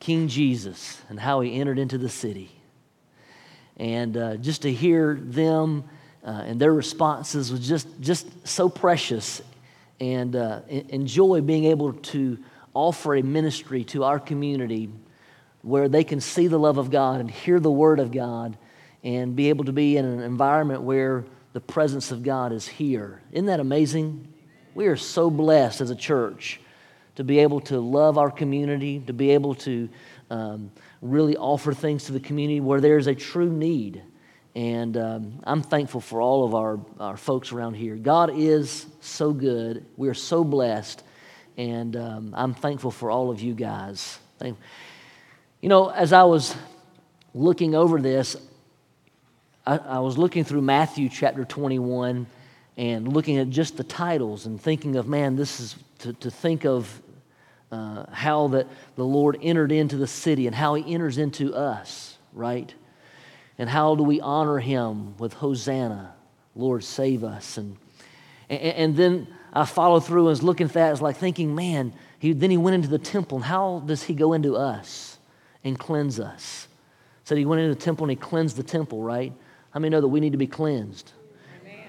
King 0.00 0.28
Jesus 0.28 1.00
and 1.08 1.20
how 1.20 1.40
he 1.40 1.60
entered 1.60 1.78
into 1.78 1.98
the 1.98 2.08
city. 2.08 2.50
And 3.76 4.16
uh, 4.16 4.36
just 4.36 4.62
to 4.62 4.72
hear 4.72 5.14
them 5.14 5.84
uh, 6.24 6.30
and 6.46 6.60
their 6.60 6.72
responses 6.72 7.50
was 7.50 7.66
just, 7.66 7.88
just 8.00 8.46
so 8.46 8.68
precious 8.68 9.42
and 10.00 10.34
uh, 10.36 10.60
enjoy 10.68 11.40
being 11.40 11.64
able 11.64 11.92
to 11.92 12.38
offer 12.74 13.16
a 13.16 13.22
ministry 13.22 13.84
to 13.84 14.04
our 14.04 14.18
community 14.18 14.90
where 15.62 15.88
they 15.88 16.04
can 16.04 16.20
see 16.20 16.46
the 16.48 16.58
love 16.58 16.78
of 16.78 16.90
God 16.90 17.20
and 17.20 17.30
hear 17.30 17.60
the 17.60 17.70
word 17.70 18.00
of 18.00 18.10
God 18.10 18.56
and 19.04 19.36
be 19.36 19.48
able 19.48 19.64
to 19.64 19.72
be 19.72 19.96
in 19.96 20.04
an 20.04 20.20
environment 20.20 20.82
where 20.82 21.24
the 21.52 21.60
presence 21.60 22.10
of 22.10 22.22
God 22.22 22.52
is 22.52 22.66
here. 22.66 23.20
Isn't 23.32 23.46
that 23.46 23.60
amazing? 23.60 24.32
We 24.74 24.86
are 24.86 24.96
so 24.96 25.30
blessed 25.30 25.80
as 25.80 25.90
a 25.90 25.96
church 25.96 26.60
to 27.16 27.24
be 27.24 27.40
able 27.40 27.60
to 27.60 27.78
love 27.80 28.18
our 28.18 28.30
community, 28.30 29.00
to 29.06 29.12
be 29.12 29.30
able 29.30 29.54
to 29.54 29.88
um, 30.30 30.70
really 31.00 31.36
offer 31.36 31.72
things 31.72 32.04
to 32.04 32.12
the 32.12 32.20
community 32.20 32.60
where 32.60 32.80
there's 32.80 33.06
a 33.06 33.14
true 33.14 33.50
need. 33.50 34.02
And 34.54 34.96
um, 34.96 35.40
I'm 35.44 35.62
thankful 35.62 36.00
for 36.00 36.20
all 36.20 36.44
of 36.44 36.54
our, 36.54 36.78
our 37.00 37.16
folks 37.16 37.52
around 37.52 37.74
here. 37.74 37.96
God 37.96 38.30
is 38.34 38.86
so 39.00 39.32
good. 39.32 39.84
We 39.96 40.08
are 40.08 40.14
so 40.14 40.44
blessed. 40.44 41.02
And 41.56 41.96
um, 41.96 42.34
I'm 42.36 42.54
thankful 42.54 42.90
for 42.90 43.10
all 43.10 43.30
of 43.30 43.40
you 43.40 43.54
guys. 43.54 44.18
Thank, 44.38 44.58
you 45.60 45.68
know, 45.68 45.88
as 45.88 46.12
I 46.12 46.24
was 46.24 46.54
looking 47.34 47.74
over 47.74 48.00
this, 48.00 48.36
I, 49.66 49.76
I 49.76 49.98
was 50.00 50.18
looking 50.18 50.44
through 50.44 50.62
Matthew 50.62 51.08
chapter 51.08 51.44
21 51.44 52.26
and 52.76 53.12
looking 53.12 53.38
at 53.38 53.50
just 53.50 53.76
the 53.76 53.84
titles 53.84 54.46
and 54.46 54.60
thinking 54.60 54.96
of, 54.96 55.06
man, 55.06 55.36
this 55.36 55.60
is 55.60 55.76
to, 56.00 56.12
to 56.14 56.30
think 56.30 56.64
of 56.64 57.00
uh, 57.70 58.04
how 58.12 58.48
that 58.48 58.66
the 58.96 59.04
Lord 59.04 59.38
entered 59.42 59.72
into 59.72 59.96
the 59.96 60.06
city 60.06 60.46
and 60.46 60.54
how 60.54 60.74
he 60.74 60.94
enters 60.94 61.18
into 61.18 61.54
us, 61.54 62.16
right? 62.32 62.72
And 63.58 63.68
how 63.68 63.94
do 63.94 64.02
we 64.02 64.20
honor 64.20 64.58
him 64.58 65.16
with 65.18 65.34
Hosanna, 65.34 66.14
Lord, 66.54 66.84
save 66.84 67.24
us? 67.24 67.58
And, 67.58 67.76
and, 68.48 68.60
and 68.60 68.96
then 68.96 69.26
I 69.52 69.64
followed 69.64 70.04
through 70.04 70.22
and 70.22 70.28
was 70.28 70.42
looking 70.42 70.66
at 70.66 70.72
that. 70.72 70.92
it's 70.92 71.02
like 71.02 71.16
thinking, 71.16 71.54
man, 71.54 71.92
he, 72.18 72.32
then 72.32 72.50
he 72.50 72.56
went 72.56 72.74
into 72.74 72.88
the 72.88 72.98
temple. 72.98 73.38
And 73.38 73.44
how 73.44 73.82
does 73.84 74.02
he 74.02 74.14
go 74.14 74.32
into 74.32 74.56
us 74.56 75.18
and 75.62 75.78
cleanse 75.78 76.18
us? 76.18 76.68
Said 77.24 77.38
he 77.38 77.44
went 77.44 77.62
into 77.62 77.74
the 77.74 77.80
temple 77.80 78.04
and 78.04 78.10
he 78.10 78.16
cleansed 78.16 78.56
the 78.56 78.62
temple, 78.62 79.02
right? 79.02 79.32
How 79.70 79.80
many 79.80 79.90
know 79.90 80.00
that 80.00 80.08
we 80.08 80.20
need 80.20 80.32
to 80.32 80.38
be 80.38 80.46
cleansed? 80.46 81.12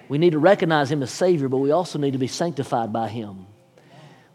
We 0.10 0.18
need 0.18 0.32
to 0.32 0.40
recognize 0.40 0.92
him 0.92 1.02
as 1.02 1.12
Savior, 1.12 1.48
but 1.48 1.58
we 1.58 1.72
also 1.72 1.98
need 1.98 2.12
to 2.12 2.20
be 2.20 2.28
sanctified 2.28 2.92
by 2.92 3.08
him. 3.08 3.46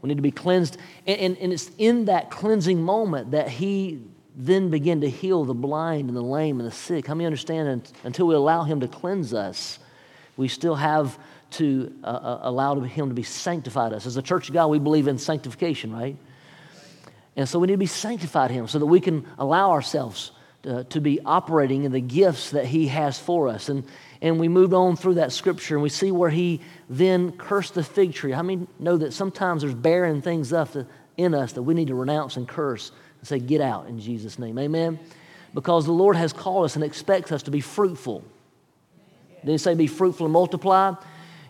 We 0.01 0.09
need 0.09 0.17
to 0.17 0.23
be 0.23 0.31
cleansed. 0.31 0.77
And, 1.07 1.21
and, 1.21 1.39
and 1.39 1.53
it's 1.53 1.71
in 1.79 2.07
that 2.07 2.31
cleansing 2.31 2.83
moment 2.83 3.33
that 3.33 3.49
he 3.49 4.01
then 4.39 4.71
begin 4.71 5.01
to 5.01 5.11
heal 5.11 5.45
the 5.45 5.53
blind 5.53 6.09
and 6.09 6.17
the 6.17 6.23
lame 6.23 6.61
and 6.61 6.69
the 6.69 6.73
sick. 6.73 7.09
How 7.09 7.15
many 7.15 7.27
understand 7.27 7.93
until 8.05 8.29
we 8.29 8.37
allow 8.37 8.63
Him 8.63 8.79
to 8.81 8.89
cleanse 8.89 9.35
us, 9.35 9.81
we 10.37 10.47
still 10.47 10.77
have 10.77 11.19
to 11.51 11.93
uh, 12.05 12.07
uh, 12.07 12.39
allow 12.43 12.79
Him 12.81 13.09
to 13.09 13.15
be 13.15 13.25
sanctified 13.25 13.93
us. 13.93 14.07
As 14.07 14.17
a 14.17 14.23
church 14.23 14.49
of 14.49 14.55
God, 14.55 14.69
we 14.69 14.79
believe 14.79 15.09
in 15.09 15.19
sanctification, 15.19 15.93
right? 15.93 16.17
And 17.35 17.49
so 17.49 17.59
we 17.59 17.67
need 17.67 17.75
to 17.75 17.79
be 17.79 17.87
sanctified 17.87 18.53
Him 18.53 18.69
so 18.69 18.79
that 18.79 18.87
we 18.87 19.01
can 19.01 19.27
allow 19.39 19.73
ourselves 19.73 20.31
to, 20.63 20.79
uh, 20.79 20.83
to 20.85 21.01
be 21.01 21.21
operating 21.25 21.83
in 21.83 21.91
the 21.91 22.01
gifts 22.01 22.51
that 22.51 22.65
He 22.65 22.87
has 22.87 23.19
for 23.19 23.49
us. 23.49 23.69
And, 23.69 23.85
and 24.21 24.41
we 24.41 24.49
moved 24.49 24.75
on 24.75 24.97
through 24.97 25.15
that 25.15 25.33
scripture 25.33 25.75
and 25.75 25.83
we 25.83 25.89
see 25.89 26.11
where 26.11 26.31
He 26.31 26.61
then 26.91 27.33
cursed 27.33 27.75
the 27.75 27.85
fig 27.85 28.15
tree. 28.15 28.33
How 28.33 28.43
many 28.43 28.67
know 28.79 28.97
that 28.97 29.13
sometimes 29.13 29.63
there's 29.63 29.75
barren 29.75 30.23
things 30.23 30.53
up 30.53 30.71
in 31.17 31.35
us 31.35 31.53
that 31.53 31.63
we 31.63 31.75
need 31.75 31.89
to 31.89 31.95
renounce 31.95 32.37
and 32.37 32.49
curse? 32.49 32.93
and 33.19 33.29
say, 33.29 33.39
Get 33.39 33.61
out 33.61 33.87
in 33.87 34.01
Jesus' 34.01 34.39
name. 34.39 34.59
Amen? 34.59 34.99
Because 35.55 35.85
the 35.85 35.93
Lord 35.93 36.17
has 36.17 36.33
called 36.33 36.65
us 36.65 36.75
and 36.75 36.85
expects 36.85 37.33
us 37.33 37.43
to 37.45 37.51
be 37.51 37.61
fruitful. 37.61 38.23
Did 39.45 39.53
he 39.53 39.59
say 39.59 39.75
be 39.75 39.87
fruitful 39.87 40.27
and 40.27 40.33
multiply? 40.33 40.89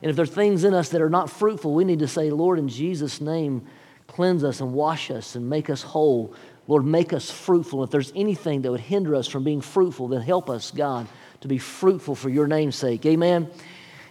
And 0.00 0.11
if 0.11 0.16
there's 0.16 0.31
things 0.31 0.64
in 0.64 0.74
us 0.74 0.90
that 0.90 1.02
are 1.02 1.11
not 1.11 1.31
fruitful, 1.31 1.74
we 1.74 1.85
need 1.85 1.98
to 2.00 2.09
say, 2.09 2.31
Lord, 2.31 2.59
in 2.59 2.68
Jesus' 2.68 3.20
name, 3.20 3.66
cleanse 4.07 4.44
us 4.44 4.61
and 4.61 4.72
wash 4.72 5.11
us 5.11 5.35
and 5.35 5.50
make 5.50 5.68
us 5.68 5.83
whole. 5.83 6.35
Lord, 6.68 6.85
make 6.85 7.12
us 7.12 7.31
fruitful. 7.31 7.83
If 7.83 7.90
there's 7.90 8.12
anything 8.14 8.62
that 8.62 8.70
would 8.70 8.81
hinder 8.81 9.14
us 9.14 9.26
from 9.26 9.42
being 9.42 9.61
fruitful, 9.61 10.09
then 10.09 10.20
help 10.20 10.48
us, 10.48 10.70
God, 10.70 11.09
to 11.40 11.48
be 11.48 11.59
fruitful 11.59 12.14
for 12.14 12.29
your 12.29 12.46
name's 12.46 12.77
sake. 12.77 13.05
Amen? 13.07 13.51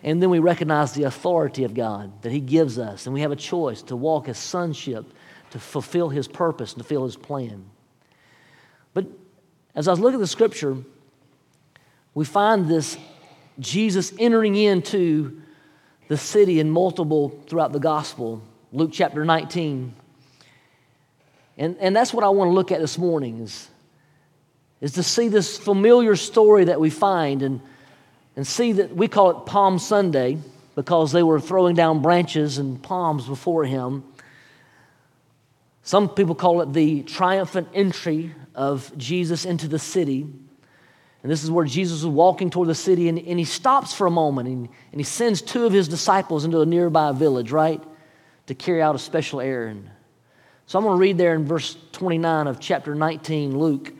And 0.03 0.21
then 0.21 0.29
we 0.29 0.39
recognize 0.39 0.93
the 0.93 1.03
authority 1.03 1.63
of 1.63 1.73
God 1.73 2.21
that 2.21 2.31
He 2.31 2.39
gives 2.39 2.77
us, 2.79 3.05
and 3.05 3.13
we 3.13 3.21
have 3.21 3.31
a 3.31 3.35
choice 3.35 3.81
to 3.83 3.95
walk 3.95 4.29
as 4.29 4.37
sonship 4.37 5.05
to 5.51 5.59
fulfill 5.59 6.09
his 6.09 6.27
purpose 6.27 6.73
and 6.73 6.81
to 6.81 6.83
fulfill 6.83 7.05
his 7.05 7.15
plan. 7.15 7.65
But 8.93 9.07
as 9.75 9.87
I 9.87 9.93
looking 9.93 10.15
at 10.15 10.19
the 10.19 10.27
scripture, 10.27 10.77
we 12.13 12.25
find 12.25 12.67
this 12.67 12.97
Jesus 13.59 14.13
entering 14.19 14.55
into 14.55 15.41
the 16.07 16.17
city 16.17 16.59
in 16.59 16.69
multiple 16.69 17.41
throughout 17.47 17.73
the 17.73 17.79
gospel, 17.79 18.41
Luke 18.71 18.91
chapter 18.93 19.25
19. 19.25 19.93
And, 21.57 21.75
and 21.79 21.95
that's 21.95 22.13
what 22.13 22.23
I 22.23 22.29
want 22.29 22.49
to 22.49 22.53
look 22.53 22.71
at 22.71 22.79
this 22.79 22.97
morning 22.97 23.39
is, 23.39 23.67
is 24.81 24.93
to 24.93 25.03
see 25.03 25.27
this 25.27 25.57
familiar 25.57 26.15
story 26.15 26.65
that 26.65 26.79
we 26.79 26.89
find 26.89 27.41
and, 27.41 27.61
and 28.35 28.45
see 28.45 28.73
that 28.73 28.95
we 28.95 29.07
call 29.07 29.31
it 29.31 29.45
Palm 29.45 29.79
Sunday 29.79 30.37
because 30.75 31.11
they 31.11 31.23
were 31.23 31.39
throwing 31.39 31.75
down 31.75 32.01
branches 32.01 32.57
and 32.57 32.81
palms 32.81 33.25
before 33.25 33.65
him 33.65 34.03
Some 35.87 36.09
people 36.09 36.35
call 36.35 36.59
it 36.59 36.73
the 36.73 37.03
triumphant 37.03 37.69
entry 37.73 38.35
of 38.53 38.91
Jesus 38.97 39.45
into 39.45 39.69
the 39.69 39.79
city. 39.79 40.27
And 41.23 41.31
this 41.31 41.45
is 41.45 41.49
where 41.49 41.63
Jesus 41.63 41.99
is 41.99 42.05
walking 42.05 42.49
toward 42.49 42.67
the 42.67 42.75
city, 42.75 43.07
and, 43.07 43.17
and 43.17 43.39
he 43.39 43.45
stops 43.45 43.93
for 43.93 44.05
a 44.05 44.11
moment 44.11 44.49
and, 44.49 44.67
and 44.91 44.99
he 44.99 45.05
sends 45.05 45.41
two 45.41 45.65
of 45.65 45.71
his 45.71 45.87
disciples 45.87 46.43
into 46.43 46.59
a 46.59 46.65
nearby 46.65 47.13
village, 47.13 47.53
right, 47.53 47.81
to 48.47 48.53
carry 48.53 48.81
out 48.81 48.95
a 48.95 48.99
special 48.99 49.39
errand. 49.39 49.89
So 50.65 50.77
I'm 50.77 50.83
going 50.83 50.97
to 50.97 50.99
read 50.99 51.17
there 51.17 51.33
in 51.35 51.45
verse 51.45 51.77
29 51.93 52.47
of 52.47 52.59
chapter 52.59 52.93
19, 52.93 53.57
Luke. 53.57 53.93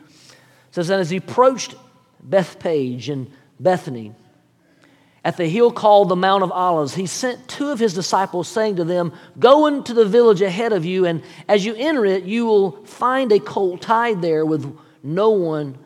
Says, 0.77 0.91
And 0.91 1.01
as 1.01 1.09
he 1.09 1.17
approached 1.17 1.73
Bethphage 2.21 3.09
and 3.09 3.31
Bethany, 3.59 4.13
at 5.25 5.35
the 5.35 5.49
hill 5.49 5.71
called 5.71 6.07
the 6.07 6.15
Mount 6.15 6.43
of 6.43 6.51
Olives, 6.51 6.93
he 6.93 7.07
sent 7.07 7.47
two 7.47 7.69
of 7.69 7.79
his 7.79 7.95
disciples, 7.95 8.47
saying 8.47 8.75
to 8.75 8.83
them, 8.83 9.11
Go 9.39 9.65
into 9.65 9.95
the 9.95 10.05
village 10.05 10.43
ahead 10.43 10.73
of 10.73 10.85
you, 10.85 11.07
and 11.07 11.23
as 11.47 11.65
you 11.65 11.73
enter 11.75 12.05
it, 12.05 12.25
you 12.25 12.45
will 12.45 12.85
find 12.85 13.31
a 13.31 13.39
colt 13.39 13.81
tied 13.81 14.21
there 14.21 14.45
with 14.45 14.71
no 15.01 15.31
one, 15.31 15.79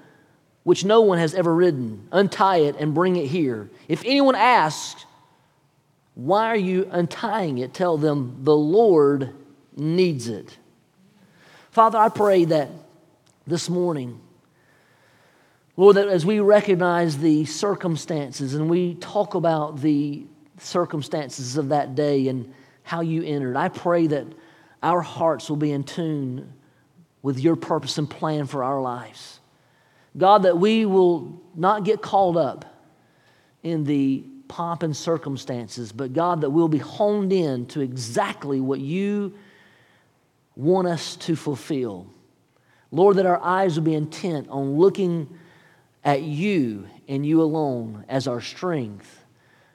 which 0.63 0.83
no 0.83 0.99
one 0.99 1.19
has 1.19 1.33
ever 1.35 1.55
ridden. 1.55 2.09
Untie 2.11 2.57
it 2.57 2.75
and 2.77 2.93
bring 2.93 3.15
it 3.15 3.27
here. 3.27 3.69
If 3.87 4.03
anyone 4.03 4.35
asks, 4.35 5.05
Why 6.15 6.47
are 6.47 6.57
you 6.57 6.89
untying 6.91 7.59
it? 7.59 7.73
Tell 7.73 7.97
them, 7.97 8.39
The 8.41 8.57
Lord 8.57 9.33
needs 9.73 10.27
it. 10.27 10.57
Father, 11.69 11.97
I 11.97 12.09
pray 12.09 12.43
that 12.43 12.67
this 13.47 13.69
morning, 13.69 14.19
Lord, 15.77 15.95
that 15.95 16.09
as 16.09 16.25
we 16.25 16.39
recognize 16.39 17.17
the 17.17 17.45
circumstances 17.45 18.53
and 18.53 18.69
we 18.69 18.95
talk 18.95 19.35
about 19.35 19.81
the 19.81 20.25
circumstances 20.57 21.57
of 21.57 21.69
that 21.69 21.95
day 21.95 22.27
and 22.27 22.53
how 22.83 23.01
you 23.01 23.23
entered, 23.23 23.55
I 23.55 23.69
pray 23.69 24.07
that 24.07 24.27
our 24.83 25.01
hearts 25.01 25.49
will 25.49 25.57
be 25.57 25.71
in 25.71 25.83
tune 25.83 26.53
with 27.21 27.39
your 27.39 27.55
purpose 27.55 27.97
and 27.97 28.09
plan 28.09 28.47
for 28.47 28.63
our 28.63 28.81
lives. 28.81 29.39
God, 30.17 30.43
that 30.43 30.57
we 30.57 30.85
will 30.85 31.41
not 31.55 31.85
get 31.85 32.01
caught 32.01 32.35
up 32.35 32.65
in 33.63 33.85
the 33.85 34.25
pomp 34.47 34.83
and 34.83 34.95
circumstances, 34.95 35.93
but 35.93 36.11
God, 36.11 36.41
that 36.41 36.49
we'll 36.49 36.67
be 36.67 36.79
honed 36.79 37.31
in 37.31 37.65
to 37.67 37.79
exactly 37.79 38.59
what 38.59 38.81
you 38.81 39.33
want 40.57 40.87
us 40.87 41.15
to 41.15 41.37
fulfill. 41.37 42.07
Lord, 42.91 43.15
that 43.15 43.25
our 43.25 43.41
eyes 43.41 43.77
will 43.77 43.85
be 43.85 43.93
intent 43.93 44.49
on 44.49 44.77
looking 44.77 45.29
at 46.03 46.21
you 46.21 46.87
and 47.07 47.25
you 47.25 47.41
alone 47.41 48.05
as 48.09 48.27
our 48.27 48.41
strength, 48.41 49.23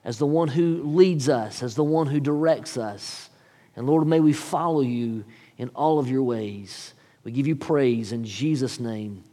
as 0.04 0.18
the 0.18 0.26
one 0.26 0.48
who 0.48 0.82
leads 0.82 1.28
us, 1.28 1.62
as 1.62 1.74
the 1.74 1.84
one 1.84 2.06
who 2.06 2.20
directs 2.20 2.76
us. 2.76 3.30
And 3.74 3.86
Lord, 3.86 4.06
may 4.06 4.20
we 4.20 4.32
follow 4.32 4.80
you 4.80 5.24
in 5.58 5.68
all 5.70 5.98
of 5.98 6.08
your 6.08 6.22
ways. 6.22 6.94
We 7.24 7.32
give 7.32 7.46
you 7.46 7.56
praise 7.56 8.12
in 8.12 8.24
Jesus' 8.24 8.80
name. 8.80 9.24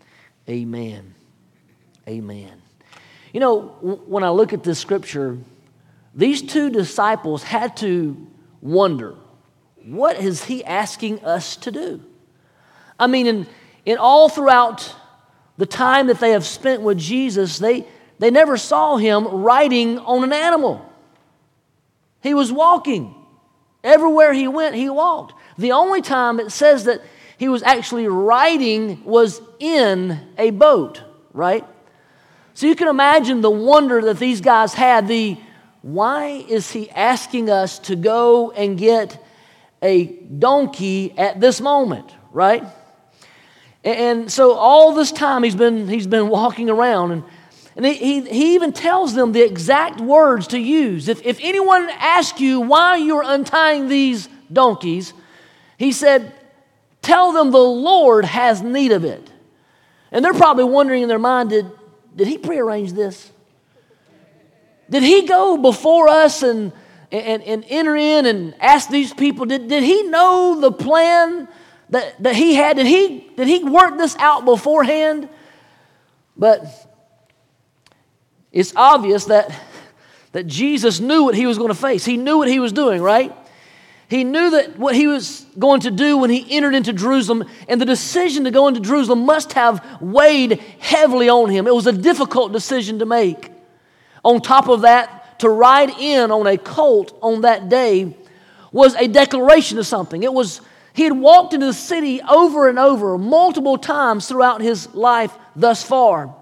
Amen. 0.50 1.14
Amen. 2.08 2.62
You 3.32 3.40
know, 3.40 3.62
when 3.82 4.24
I 4.24 4.30
look 4.30 4.54
at 4.54 4.64
this 4.64 4.80
scripture, 4.80 5.38
these 6.14 6.42
two 6.42 6.70
disciples 6.70 7.44
had 7.44 7.78
to 7.78 8.28
wonder 8.62 9.16
what 9.86 10.18
is 10.18 10.46
he 10.46 10.64
asking 10.64 11.24
us 11.26 11.58
to 11.58 11.72
do? 11.72 12.02
I 13.00 13.08
mean, 13.08 13.28
in, 13.28 13.48
in 13.86 13.98
all 13.98 14.30
throughout 14.30 14.96
the 15.58 15.66
time 15.66 16.08
that 16.08 16.20
they 16.20 16.32
have 16.32 16.46
spent 16.46 16.82
with 16.82 16.98
Jesus, 16.98 17.60
they, 17.60 17.86
they 18.20 18.32
never 18.32 18.58
saw 18.58 18.98
him 18.98 19.28
riding 19.28 20.00
on 20.00 20.24
an 20.24 20.34
animal. 20.34 20.84
He 22.22 22.34
was 22.34 22.52
walking. 22.52 23.14
Everywhere 23.84 24.34
he 24.34 24.48
went, 24.48 24.76
he 24.76 24.90
walked. 24.90 25.34
The 25.58 25.74
only 25.74 26.02
time 26.02 26.40
it 26.40 26.52
says 26.52 26.86
that 26.86 27.02
he 27.38 27.50
was 27.50 27.62
actually 27.64 28.08
riding 28.08 29.04
was 29.04 29.42
in 29.60 30.20
a 30.38 30.52
boat, 30.52 31.04
right? 31.34 31.66
So 32.54 32.68
you 32.68 32.76
can 32.76 32.88
imagine 32.88 33.42
the 33.42 33.52
wonder 33.52 34.02
that 34.02 34.20
these 34.20 34.42
guys 34.42 34.74
had. 34.74 35.08
The 35.08 35.38
why 35.82 36.46
is 36.48 36.72
he 36.72 36.90
asking 36.90 37.50
us 37.50 37.80
to 37.80 37.96
go 37.96 38.52
and 38.52 38.78
get 38.78 39.22
a 39.82 40.06
donkey 40.06 41.14
at 41.18 41.42
this 41.42 41.60
moment, 41.60 42.10
right? 42.32 42.64
And 43.84 44.32
so 44.32 44.54
all 44.54 44.94
this 44.94 45.12
time 45.12 45.44
he's 45.44 45.56
been, 45.56 45.88
he's 45.88 46.08
been 46.08 46.30
walking 46.30 46.70
around 46.70 47.12
and, 47.12 47.24
and 47.76 47.86
he, 47.86 48.22
he 48.22 48.56
even 48.56 48.72
tells 48.72 49.16
them 49.16 49.32
the 49.32 49.42
exact 49.42 50.00
words 50.00 50.48
to 50.48 50.60
use. 50.60 51.08
If, 51.08 51.26
if 51.26 51.40
anyone 51.42 51.90
asks 51.90 52.40
you 52.40 52.62
why 52.62 52.98
you're 52.98 53.24
untying 53.26 53.88
these 53.88 54.30
donkeys, 54.52 55.14
he 55.78 55.92
said, 55.92 56.34
Tell 57.02 57.34
them 57.34 57.52
the 57.52 57.58
Lord 57.58 58.24
has 58.24 58.62
need 58.62 58.94
of 58.94 59.04
it. 59.04 59.30
And 60.12 60.24
they're 60.24 60.34
probably 60.34 60.64
wondering 60.64 61.04
in 61.04 61.10
their 61.10 61.20
mind, 61.20 61.50
did, 61.50 61.70
did 62.16 62.28
he 62.28 62.38
prearrange 62.38 62.94
this? 62.94 63.32
Did 64.90 65.04
he 65.04 65.26
go 65.26 65.58
before 65.58 66.08
us 66.08 66.44
and, 66.44 66.72
and, 67.12 67.44
and 67.44 67.66
enter 67.68 67.96
in 67.96 68.26
and 68.26 68.56
ask 68.62 68.90
these 68.90 69.14
people, 69.14 69.46
did, 69.46 69.68
did 69.68 69.84
he 69.84 70.04
know 70.04 70.62
the 70.62 70.72
plan 70.72 71.50
that, 71.94 72.22
that 72.24 72.36
he 72.36 72.56
had? 72.56 72.78
Did 72.78 72.88
he, 72.88 73.30
did 73.38 73.48
he 73.48 73.64
work 73.64 73.98
this 73.98 74.16
out 74.18 74.46
beforehand? 74.46 75.30
But 76.36 76.66
it's 78.52 78.74
obvious 78.76 79.26
that, 79.26 79.54
that 80.32 80.48
Jesus 80.48 81.00
knew 81.00 81.24
what 81.24 81.36
he 81.36 81.46
was 81.46 81.60
going 81.60 81.70
to 81.70 81.76
face. 81.76 82.04
He 82.04 82.18
knew 82.18 82.40
what 82.40 82.48
he 82.48 82.60
was 82.60 82.74
doing, 82.74 83.00
right? 83.00 83.32
He 84.10 84.24
knew 84.24 84.50
that 84.52 84.78
what 84.78 84.96
he 84.96 85.06
was 85.06 85.46
going 85.58 85.82
to 85.82 85.92
do 85.92 86.18
when 86.18 86.32
he 86.32 86.56
entered 86.56 86.74
into 86.74 86.94
Jerusalem, 86.94 87.48
and 87.68 87.80
the 87.80 87.86
decision 87.86 88.46
to 88.46 88.52
go 88.52 88.68
into 88.68 88.80
Jerusalem 88.80 89.26
must 89.26 89.54
have 89.54 90.02
weighed 90.02 90.60
heavily 90.80 91.30
on 91.30 91.50
him. 91.50 91.68
It 91.68 91.76
was 91.76 91.86
a 91.86 91.94
difficult 91.94 92.52
decision 92.54 93.00
to 93.00 93.06
make. 93.06 93.52
On 94.26 94.42
top 94.42 94.68
of 94.68 94.82
that, 94.82 95.40
to 95.40 95.50
ride 95.50 95.92
in 95.92 96.32
on 96.32 96.48
a 96.48 96.58
colt 96.58 97.16
on 97.22 97.42
that 97.42 97.70
day 97.70 98.18
was 98.72 98.96
a 98.96 99.08
declaration 99.08 99.78
of 99.78 99.86
something. 99.86 100.24
It 100.24 100.34
was 100.34 100.60
he 100.94 101.04
had 101.04 101.14
walked 101.14 101.54
into 101.54 101.66
the 101.66 101.74
city 101.74 102.22
over 102.22 102.70
and 102.70 102.78
over, 102.78 103.18
multiple 103.18 103.78
times 103.78 104.28
throughout 104.28 104.62
his 104.62 104.94
life 104.94 105.36
thus 105.56 105.84
far. 105.84 106.36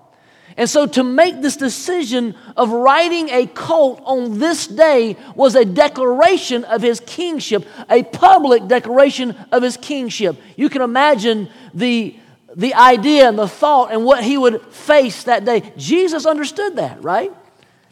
And 0.58 0.70
so 0.70 0.86
to 0.86 1.04
make 1.04 1.42
this 1.42 1.56
decision 1.56 2.36
of 2.58 2.72
riding 2.72 3.30
a 3.30 3.48
colt 3.48 4.02
on 4.04 4.40
this 4.40 4.68
day 4.68 5.16
was 5.34 5.56
a 5.56 5.64
declaration 5.64 6.66
of 6.66 6.82
his 6.82 7.00
kingship, 7.00 7.66
a 7.90 8.04
public 8.04 8.68
declaration 8.68 9.36
of 9.52 9.64
his 9.64 9.78
kingship. 9.78 10.38
You 10.58 10.70
can 10.70 10.82
imagine 10.82 11.50
the, 11.74 12.16
the 12.54 12.74
idea 12.74 13.30
and 13.30 13.40
the 13.40 13.48
thought 13.48 13.94
and 13.94 14.04
what 14.04 14.24
he 14.24 14.38
would 14.38 14.62
face 14.68 15.24
that 15.24 15.46
day. 15.46 15.72
Jesus 15.78 16.26
understood 16.26 16.76
that, 16.76 17.02
right? 17.02 17.32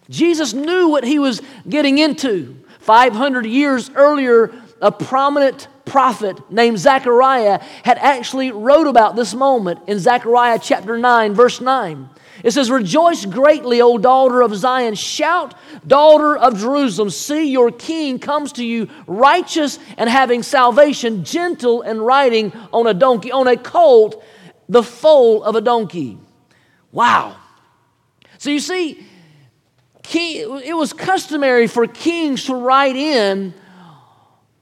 Jesus 0.10 0.54
knew 0.54 0.90
what 0.90 1.06
he 1.06 1.20
was 1.20 1.42
getting 1.68 1.98
into. 1.98 2.58
500 2.80 3.46
years 3.46 3.90
earlier, 3.96 4.52
a 4.82 4.92
prominent 4.92 5.68
prophet 5.90 6.52
named 6.52 6.80
Zechariah 6.80 7.60
had 7.84 7.98
actually 7.98 8.52
wrote 8.52 8.88
about 8.88 9.16
this 9.16 9.34
moment 9.34 9.80
in 9.88 10.00
Zechariah 10.00 10.60
chapter 10.62 10.98
9, 10.98 11.34
verse 11.34 11.60
9. 11.60 12.10
It 12.44 12.52
says, 12.52 12.72
Rejoice 12.72 13.26
greatly, 13.26 13.82
O 13.82 13.98
daughter 13.98 14.42
of 14.42 14.56
Zion. 14.56 14.96
Shout, 14.96 15.56
daughter 15.86 16.38
of 16.38 16.58
Jerusalem. 16.58 17.10
See, 17.10 17.52
your 17.52 17.72
king 17.72 18.20
comes 18.20 18.54
to 18.54 18.66
you, 18.66 18.88
righteous 19.08 19.78
and 19.98 20.10
having 20.10 20.44
salvation, 20.44 21.26
gentle 21.26 21.82
and 21.82 22.06
riding 22.06 22.54
on 22.72 22.88
a 22.88 22.94
donkey, 22.94 23.32
on 23.32 23.48
a 23.48 23.58
colt, 23.58 24.24
the 24.70 24.84
foal 24.84 25.44
of 25.44 25.56
a 25.56 25.62
donkey. 25.62 26.18
Wow. 26.92 27.36
So 28.38 28.50
you 28.50 28.60
see, 28.60 29.06
it 30.12 30.76
was 30.78 30.94
customary 30.94 31.68
for 31.68 31.86
kings 31.88 32.46
to 32.46 32.56
ride 32.56 32.96
in 32.96 33.54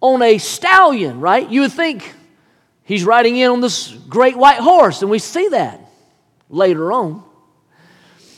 on 0.01 0.21
a 0.21 0.37
stallion, 0.37 1.19
right? 1.19 1.49
You 1.49 1.61
would 1.61 1.71
think 1.71 2.13
he's 2.83 3.03
riding 3.03 3.37
in 3.37 3.49
on 3.49 3.61
this 3.61 3.91
great 4.09 4.37
white 4.37 4.59
horse, 4.59 5.01
and 5.01 5.11
we 5.11 5.19
see 5.19 5.49
that 5.49 5.81
later 6.49 6.91
on. 6.91 7.23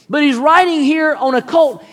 But 0.10 0.24
he's 0.24 0.38
riding 0.38 0.82
here 0.82 1.14
on 1.14 1.36
a 1.36 1.42
colt. 1.42 1.84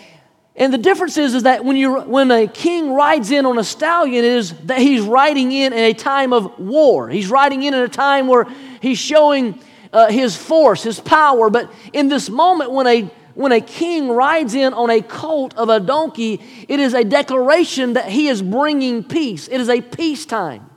And 0.55 0.73
the 0.73 0.79
difference 0.79 1.17
is, 1.17 1.35
is 1.35 1.43
that 1.43 1.63
when, 1.63 1.77
you, 1.77 1.99
when 2.01 2.31
a 2.31 2.47
king 2.47 2.93
rides 2.93 3.29
in 3.29 3.45
on 3.45 3.59
a 3.59 3.63
stallion, 3.63 4.25
is 4.25 4.53
that 4.65 4.79
he's 4.79 5.01
riding 5.01 5.51
in 5.51 5.71
in 5.71 5.79
a 5.79 5.93
time 5.93 6.33
of 6.33 6.57
war. 6.57 7.07
He's 7.09 7.29
riding 7.29 7.61
in 7.61 7.75
in 7.75 7.83
a 7.83 7.87
time 7.87 8.27
where 8.27 8.47
he's 8.81 8.97
showing 8.97 9.61
uh, 9.93 10.07
his 10.07 10.35
force, 10.35 10.81
his 10.81 10.99
power. 10.99 11.51
But 11.51 11.71
in 11.93 12.07
this 12.07 12.27
moment, 12.27 12.71
when 12.71 12.87
a 12.87 13.11
when 13.37 13.51
a 13.51 13.61
king 13.61 14.09
rides 14.09 14.55
in 14.55 14.73
on 14.73 14.89
a 14.89 14.99
colt 14.99 15.55
of 15.57 15.69
a 15.69 15.79
donkey, 15.79 16.41
it 16.67 16.79
is 16.79 16.95
a 16.95 17.03
declaration 17.03 17.93
that 17.93 18.09
he 18.09 18.29
is 18.29 18.41
bringing 18.41 19.03
peace. 19.03 19.47
It 19.47 19.61
is 19.61 19.69
a 19.69 19.79
peacetime. 19.79 20.67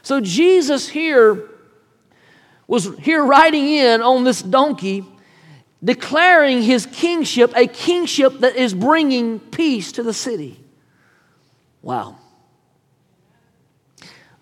So 0.00 0.18
Jesus 0.18 0.88
here 0.88 1.46
was 2.66 2.96
here 3.00 3.22
riding 3.22 3.68
in 3.68 4.00
on 4.00 4.24
this 4.24 4.40
donkey, 4.40 5.04
declaring 5.84 6.62
his 6.62 6.86
kingship, 6.86 7.52
a 7.54 7.66
kingship 7.66 8.38
that 8.38 8.56
is 8.56 8.72
bringing 8.72 9.38
peace 9.38 9.92
to 9.92 10.02
the 10.02 10.14
city. 10.14 10.58
Wow. 11.82 12.16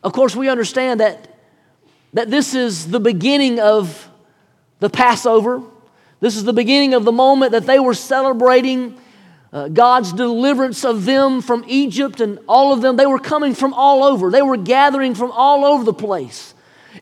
Of 0.05 0.13
course, 0.13 0.37
we 0.37 0.49
understand 0.49 1.01
that 1.01 1.27
that 2.13 2.31
this 2.31 2.55
is 2.55 2.89
the 2.89 3.01
beginning 3.01 3.59
of 3.59 4.09
the 4.79 4.89
Passover. 4.89 5.65
This 6.27 6.35
is 6.35 6.43
the 6.43 6.53
beginning 6.53 6.93
of 6.95 7.05
the 7.05 7.13
moment 7.13 7.53
that 7.53 7.67
they 7.67 7.79
were 7.79 7.95
celebrating 7.95 8.99
uh, 9.53 9.69
God's 9.69 10.13
deliverance 10.13 10.85
of 10.85 11.05
them 11.05 11.41
from 11.41 11.65
Egypt 11.69 12.21
and 12.21 12.41
all 12.49 12.73
of 12.73 12.83
them. 12.83 12.97
They 12.97 13.07
were 13.07 13.21
coming 13.21 13.55
from 13.55 13.73
all 13.73 14.03
over, 14.03 14.29
they 14.33 14.43
were 14.43 14.57
gathering 14.57 15.15
from 15.15 15.31
all 15.31 15.65
over 15.65 15.85
the 15.85 15.95
place. 15.95 16.53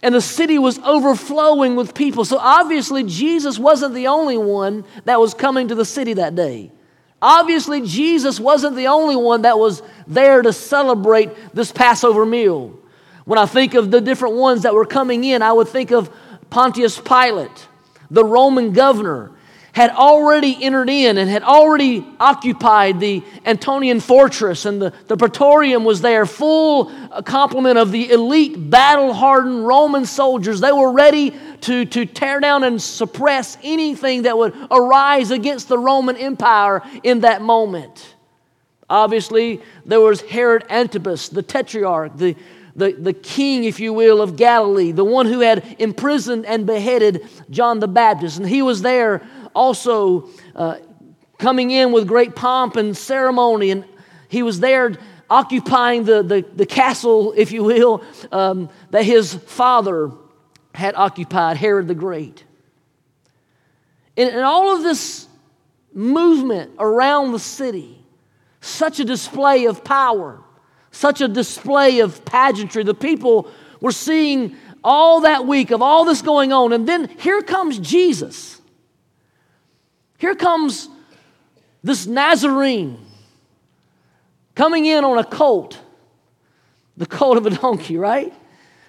And 0.02 0.14
the 0.14 0.20
city 0.20 0.58
was 0.58 0.78
overflowing 0.80 1.74
with 1.74 1.94
people. 1.94 2.26
So 2.26 2.36
obviously, 2.36 3.02
Jesus 3.02 3.58
wasn't 3.58 3.94
the 3.94 4.08
only 4.08 4.36
one 4.36 4.84
that 5.06 5.18
was 5.18 5.32
coming 5.32 5.68
to 5.68 5.74
the 5.74 5.86
city 5.86 6.12
that 6.12 6.34
day. 6.34 6.70
Obviously, 7.22 7.80
Jesus 7.80 8.38
wasn't 8.38 8.76
the 8.76 8.88
only 8.88 9.16
one 9.16 9.40
that 9.40 9.58
was 9.58 9.82
there 10.06 10.42
to 10.42 10.52
celebrate 10.52 11.30
this 11.54 11.72
Passover 11.72 12.26
meal. 12.26 12.78
When 13.24 13.38
I 13.38 13.46
think 13.46 13.72
of 13.72 13.90
the 13.90 14.02
different 14.02 14.34
ones 14.34 14.64
that 14.64 14.74
were 14.74 14.84
coming 14.84 15.24
in, 15.24 15.40
I 15.40 15.54
would 15.54 15.68
think 15.68 15.92
of 15.92 16.14
Pontius 16.50 17.00
Pilate, 17.00 17.68
the 18.10 18.24
Roman 18.24 18.72
governor, 18.72 19.30
had 19.74 19.90
already 19.90 20.56
entered 20.62 20.88
in 20.88 21.18
and 21.18 21.28
had 21.28 21.42
already 21.42 22.06
occupied 22.20 23.00
the 23.00 23.24
Antonian 23.44 24.00
fortress, 24.00 24.66
and 24.66 24.80
the, 24.80 24.92
the 25.08 25.16
Praetorium 25.16 25.82
was 25.82 26.00
there, 26.00 26.26
full 26.26 26.92
uh, 27.10 27.22
complement 27.22 27.76
of 27.76 27.90
the 27.90 28.12
elite, 28.12 28.70
battle 28.70 29.12
hardened 29.12 29.66
Roman 29.66 30.06
soldiers. 30.06 30.60
They 30.60 30.70
were 30.70 30.92
ready 30.92 31.34
to, 31.62 31.84
to 31.86 32.06
tear 32.06 32.38
down 32.38 32.62
and 32.62 32.80
suppress 32.80 33.58
anything 33.64 34.22
that 34.22 34.38
would 34.38 34.54
arise 34.70 35.32
against 35.32 35.66
the 35.66 35.78
Roman 35.78 36.16
Empire 36.18 36.80
in 37.02 37.22
that 37.22 37.42
moment. 37.42 38.14
Obviously, 38.88 39.60
there 39.84 40.00
was 40.00 40.20
Herod 40.20 40.66
Antipas, 40.70 41.30
the 41.30 41.42
tetrarch, 41.42 42.16
the, 42.16 42.36
the, 42.76 42.92
the 42.92 43.12
king, 43.12 43.64
if 43.64 43.78
you 43.78 43.92
will, 43.92 44.20
of 44.20 44.36
Galilee, 44.36 44.92
the 44.92 45.04
one 45.04 45.26
who 45.26 45.40
had 45.40 45.76
imprisoned 45.78 46.44
and 46.46 46.66
beheaded 46.66 47.26
John 47.50 47.78
the 47.78 47.88
Baptist. 47.88 48.38
And 48.38 48.48
he 48.48 48.62
was 48.62 48.82
there 48.82 49.22
also 49.54 50.28
uh, 50.56 50.78
coming 51.38 51.70
in 51.70 51.92
with 51.92 52.08
great 52.08 52.34
pomp 52.34 52.76
and 52.76 52.96
ceremony. 52.96 53.70
And 53.70 53.84
he 54.28 54.42
was 54.42 54.60
there 54.60 54.94
occupying 55.30 56.04
the, 56.04 56.22
the, 56.22 56.44
the 56.54 56.66
castle, 56.66 57.32
if 57.36 57.52
you 57.52 57.62
will, 57.64 58.02
um, 58.32 58.68
that 58.90 59.04
his 59.04 59.34
father 59.34 60.10
had 60.74 60.94
occupied, 60.96 61.56
Herod 61.56 61.86
the 61.86 61.94
Great. 61.94 62.44
And, 64.16 64.30
and 64.30 64.40
all 64.40 64.76
of 64.76 64.82
this 64.82 65.28
movement 65.92 66.72
around 66.78 67.32
the 67.32 67.38
city, 67.38 68.04
such 68.60 68.98
a 68.98 69.04
display 69.04 69.66
of 69.66 69.84
power, 69.84 70.40
such 70.94 71.20
a 71.20 71.28
display 71.28 71.98
of 72.00 72.24
pageantry. 72.24 72.84
The 72.84 72.94
people 72.94 73.50
were 73.80 73.92
seeing 73.92 74.56
all 74.82 75.22
that 75.22 75.46
week 75.46 75.70
of 75.70 75.82
all 75.82 76.04
this 76.04 76.22
going 76.22 76.52
on. 76.52 76.72
And 76.72 76.86
then 76.86 77.08
here 77.18 77.42
comes 77.42 77.78
Jesus. 77.78 78.60
Here 80.18 80.34
comes 80.34 80.88
this 81.82 82.06
Nazarene 82.06 82.98
coming 84.54 84.86
in 84.86 85.04
on 85.04 85.18
a 85.18 85.24
colt, 85.24 85.78
the 86.96 87.06
colt 87.06 87.36
of 87.36 87.46
a 87.46 87.50
donkey, 87.50 87.96
right? 87.96 88.32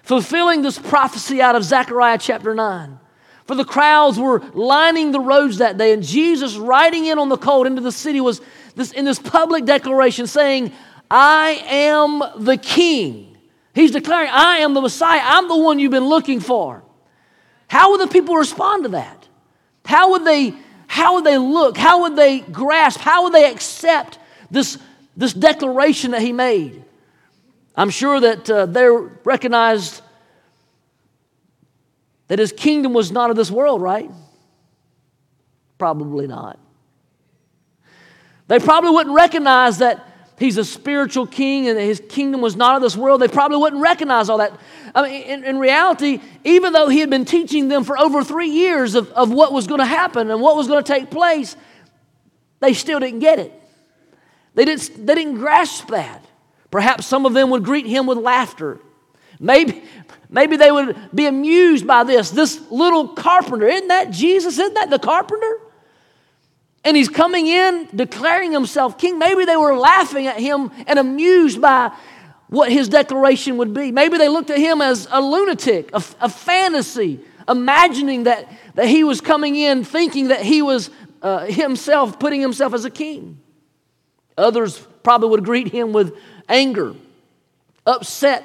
Fulfilling 0.02 0.62
this 0.62 0.78
prophecy 0.78 1.42
out 1.42 1.56
of 1.56 1.64
Zechariah 1.64 2.18
chapter 2.18 2.54
9. 2.54 3.00
For 3.46 3.54
the 3.54 3.64
crowds 3.64 4.18
were 4.18 4.40
lining 4.54 5.12
the 5.12 5.20
roads 5.20 5.58
that 5.58 5.76
day, 5.76 5.92
and 5.92 6.02
Jesus 6.02 6.56
riding 6.56 7.06
in 7.06 7.18
on 7.18 7.28
the 7.28 7.36
colt 7.36 7.66
into 7.66 7.80
the 7.80 7.92
city 7.92 8.20
was 8.20 8.40
this, 8.74 8.92
in 8.92 9.04
this 9.04 9.18
public 9.18 9.64
declaration 9.64 10.26
saying, 10.26 10.72
I 11.10 11.62
am 11.66 12.44
the 12.44 12.56
king. 12.56 13.36
He's 13.74 13.92
declaring, 13.92 14.30
I 14.32 14.58
am 14.58 14.74
the 14.74 14.80
Messiah. 14.80 15.20
I'm 15.22 15.48
the 15.48 15.56
one 15.56 15.78
you've 15.78 15.90
been 15.90 16.06
looking 16.06 16.40
for. 16.40 16.82
How 17.68 17.90
would 17.90 18.00
the 18.00 18.12
people 18.12 18.36
respond 18.36 18.84
to 18.84 18.90
that? 18.90 19.28
How 19.84 20.12
would 20.12 20.24
they 20.24 20.54
how 20.86 21.14
would 21.14 21.24
they 21.24 21.38
look? 21.38 21.76
How 21.76 22.02
would 22.02 22.16
they 22.16 22.40
grasp? 22.40 23.00
How 23.00 23.24
would 23.24 23.34
they 23.34 23.50
accept 23.50 24.18
this, 24.50 24.78
this 25.16 25.32
declaration 25.32 26.12
that 26.12 26.22
he 26.22 26.32
made? 26.32 26.84
I'm 27.76 27.90
sure 27.90 28.20
that 28.20 28.48
uh, 28.48 28.66
they 28.66 28.88
recognized 29.24 30.00
that 32.28 32.38
his 32.38 32.52
kingdom 32.52 32.92
was 32.92 33.12
not 33.12 33.30
of 33.30 33.36
this 33.36 33.50
world, 33.50 33.82
right? 33.82 34.10
Probably 35.78 36.26
not. 36.26 36.58
They 38.48 38.58
probably 38.58 38.90
wouldn't 38.90 39.14
recognize 39.14 39.78
that 39.78 40.06
he's 40.38 40.58
a 40.58 40.64
spiritual 40.64 41.26
king 41.26 41.68
and 41.68 41.78
his 41.78 42.02
kingdom 42.08 42.40
was 42.40 42.56
not 42.56 42.76
of 42.76 42.82
this 42.82 42.96
world. 42.96 43.20
They 43.20 43.28
probably 43.28 43.58
wouldn't 43.58 43.82
recognize 43.82 44.28
all 44.28 44.38
that. 44.38 44.58
I 44.94 45.02
mean, 45.02 45.22
in, 45.22 45.44
in 45.44 45.58
reality, 45.58 46.20
even 46.44 46.72
though 46.72 46.88
he 46.88 47.00
had 47.00 47.10
been 47.10 47.24
teaching 47.24 47.68
them 47.68 47.84
for 47.84 47.98
over 47.98 48.22
three 48.24 48.48
years 48.48 48.94
of, 48.94 49.10
of 49.12 49.30
what 49.30 49.52
was 49.52 49.66
going 49.66 49.80
to 49.80 49.86
happen 49.86 50.30
and 50.30 50.40
what 50.40 50.56
was 50.56 50.68
going 50.68 50.82
to 50.82 50.92
take 50.92 51.10
place, 51.10 51.56
they 52.60 52.72
still 52.72 53.00
didn't 53.00 53.20
get 53.20 53.38
it. 53.38 53.52
They 54.54 54.64
didn't, 54.64 55.06
they 55.06 55.14
didn't 55.14 55.34
grasp 55.36 55.88
that. 55.88 56.24
Perhaps 56.70 57.06
some 57.06 57.26
of 57.26 57.34
them 57.34 57.50
would 57.50 57.64
greet 57.64 57.86
him 57.86 58.06
with 58.06 58.18
laughter. 58.18 58.80
Maybe, 59.38 59.82
maybe 60.28 60.56
they 60.56 60.72
would 60.72 60.96
be 61.14 61.26
amused 61.26 61.86
by 61.86 62.04
this. 62.04 62.30
This 62.30 62.60
little 62.70 63.08
carpenter, 63.08 63.66
isn't 63.66 63.88
that 63.88 64.10
Jesus? 64.10 64.58
Isn't 64.58 64.74
that 64.74 64.90
the 64.90 64.98
carpenter? 64.98 65.60
And 66.86 66.96
he's 66.96 67.08
coming 67.08 67.48
in 67.48 67.88
declaring 67.92 68.52
himself 68.52 68.96
king. 68.96 69.18
Maybe 69.18 69.44
they 69.44 69.56
were 69.56 69.76
laughing 69.76 70.28
at 70.28 70.38
him 70.38 70.70
and 70.86 71.00
amused 71.00 71.60
by 71.60 71.92
what 72.46 72.70
his 72.70 72.88
declaration 72.88 73.56
would 73.56 73.74
be. 73.74 73.90
Maybe 73.90 74.18
they 74.18 74.28
looked 74.28 74.50
at 74.50 74.58
him 74.58 74.80
as 74.80 75.08
a 75.10 75.20
lunatic, 75.20 75.90
a, 75.92 75.96
a 76.20 76.28
fantasy, 76.28 77.18
imagining 77.48 78.22
that, 78.22 78.48
that 78.76 78.86
he 78.86 79.02
was 79.02 79.20
coming 79.20 79.56
in 79.56 79.82
thinking 79.82 80.28
that 80.28 80.42
he 80.42 80.62
was 80.62 80.90
uh, 81.22 81.46
himself, 81.46 82.20
putting 82.20 82.40
himself 82.40 82.72
as 82.72 82.84
a 82.84 82.90
king. 82.90 83.40
Others 84.38 84.86
probably 85.02 85.30
would 85.30 85.44
greet 85.44 85.66
him 85.66 85.92
with 85.92 86.16
anger, 86.48 86.94
upset 87.84 88.44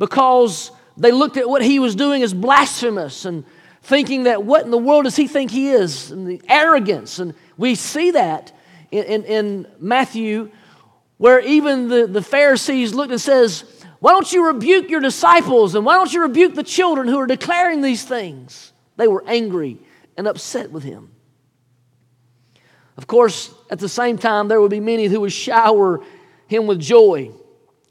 because 0.00 0.72
they 0.96 1.12
looked 1.12 1.36
at 1.36 1.48
what 1.48 1.62
he 1.62 1.78
was 1.78 1.94
doing 1.94 2.24
as 2.24 2.34
blasphemous 2.34 3.24
and 3.24 3.44
thinking 3.82 4.24
that 4.24 4.44
what 4.44 4.64
in 4.64 4.70
the 4.70 4.78
world 4.78 5.04
does 5.04 5.16
he 5.16 5.26
think 5.26 5.50
he 5.50 5.70
is? 5.70 6.10
And 6.10 6.26
the 6.26 6.40
arrogance. 6.48 7.18
And 7.18 7.34
we 7.56 7.74
see 7.74 8.12
that 8.12 8.52
in, 8.90 9.04
in, 9.04 9.24
in 9.24 9.66
Matthew 9.78 10.50
where 11.18 11.40
even 11.40 11.88
the, 11.88 12.06
the 12.06 12.22
Pharisees 12.22 12.94
looked 12.94 13.12
and 13.12 13.20
says, 13.20 13.64
why 14.00 14.10
don't 14.10 14.32
you 14.32 14.46
rebuke 14.46 14.90
your 14.90 15.00
disciples 15.00 15.76
and 15.76 15.86
why 15.86 15.94
don't 15.94 16.12
you 16.12 16.22
rebuke 16.22 16.54
the 16.54 16.64
children 16.64 17.06
who 17.06 17.18
are 17.18 17.26
declaring 17.26 17.80
these 17.80 18.02
things? 18.04 18.72
They 18.96 19.06
were 19.06 19.22
angry 19.26 19.78
and 20.16 20.26
upset 20.26 20.72
with 20.72 20.82
him. 20.82 21.12
Of 22.96 23.06
course, 23.06 23.54
at 23.70 23.78
the 23.78 23.88
same 23.88 24.18
time, 24.18 24.48
there 24.48 24.60
would 24.60 24.70
be 24.70 24.80
many 24.80 25.06
who 25.06 25.20
would 25.20 25.32
shower 25.32 26.04
him 26.46 26.66
with 26.66 26.80
joy, 26.80 27.30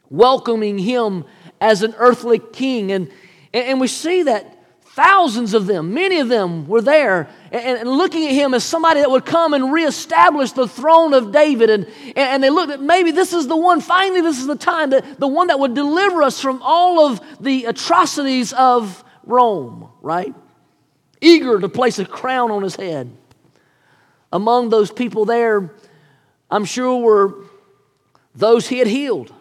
welcoming 0.10 0.78
him 0.78 1.26
as 1.60 1.82
an 1.82 1.96
earthly 1.98 2.39
king. 2.39 2.92
And, 2.92 3.10
and 3.54 3.80
we 3.80 3.88
see 3.88 4.24
that 4.24 4.61
Thousands 4.94 5.54
of 5.54 5.68
them, 5.68 5.94
many 5.94 6.20
of 6.20 6.28
them 6.28 6.68
were 6.68 6.82
there 6.82 7.30
and, 7.50 7.80
and, 7.80 7.89
looking 7.89 8.28
at 8.28 8.34
him 8.34 8.54
as 8.54 8.66
somebody 8.66 9.00
that 9.00 9.10
would 9.10 9.26
come 9.26 9.54
and 9.54 9.72
reestablish 9.72 10.52
the 10.52 10.68
throne 10.68 11.14
of 11.14 11.32
David. 11.32 11.70
And, 11.70 11.88
and 12.18 12.44
they 12.44 12.50
looked 12.50 12.74
at 12.74 12.82
maybe 12.82 13.12
this 13.12 13.32
is 13.32 13.48
the 13.48 13.56
one, 13.56 13.80
finally, 13.80 14.20
this 14.20 14.38
is 14.38 14.48
the 14.48 14.58
time, 14.58 14.89
that, 14.89 15.18
the 15.18 15.30
one 15.30 15.48
that 15.48 15.62
would 15.62 15.76
deliver 15.76 16.22
us 16.22 16.42
from 16.42 16.62
all 16.62 17.08
of 17.08 17.22
the 17.39 17.66
atrocities 17.66 18.52
of 18.52 19.02
Rome, 19.24 19.89
right? 20.02 20.36
Eager 21.22 21.58
to 21.62 21.70
place 21.70 21.98
a 21.98 22.06
crown 22.06 22.52
on 22.52 22.62
his 22.62 22.76
head. 22.76 23.16
Among 24.34 24.70
those 24.72 24.92
people 24.92 25.24
there, 25.24 25.74
I'm 26.50 26.66
sure 26.66 27.02
were 27.02 27.46
those 28.36 28.68
he 28.68 28.80
had 28.80 28.88
healed. 28.88 29.34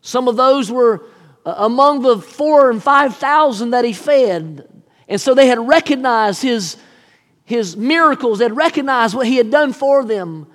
Some 0.00 0.26
of 0.26 0.34
those 0.34 0.68
were 0.68 1.06
among 1.44 2.02
the 2.02 2.18
four 2.18 2.70
and 2.70 2.82
five 2.82 3.16
thousand 3.16 3.70
that 3.70 3.84
he 3.84 3.92
fed. 3.92 4.68
And 5.08 5.20
so 5.20 5.34
they 5.34 5.46
had 5.46 5.58
recognized 5.58 6.42
his, 6.42 6.76
his 7.44 7.76
miracles, 7.76 8.38
they 8.38 8.46
had 8.46 8.56
recognized 8.56 9.14
what 9.14 9.26
he 9.26 9.36
had 9.36 9.50
done 9.50 9.72
for 9.72 10.04
them. 10.04 10.46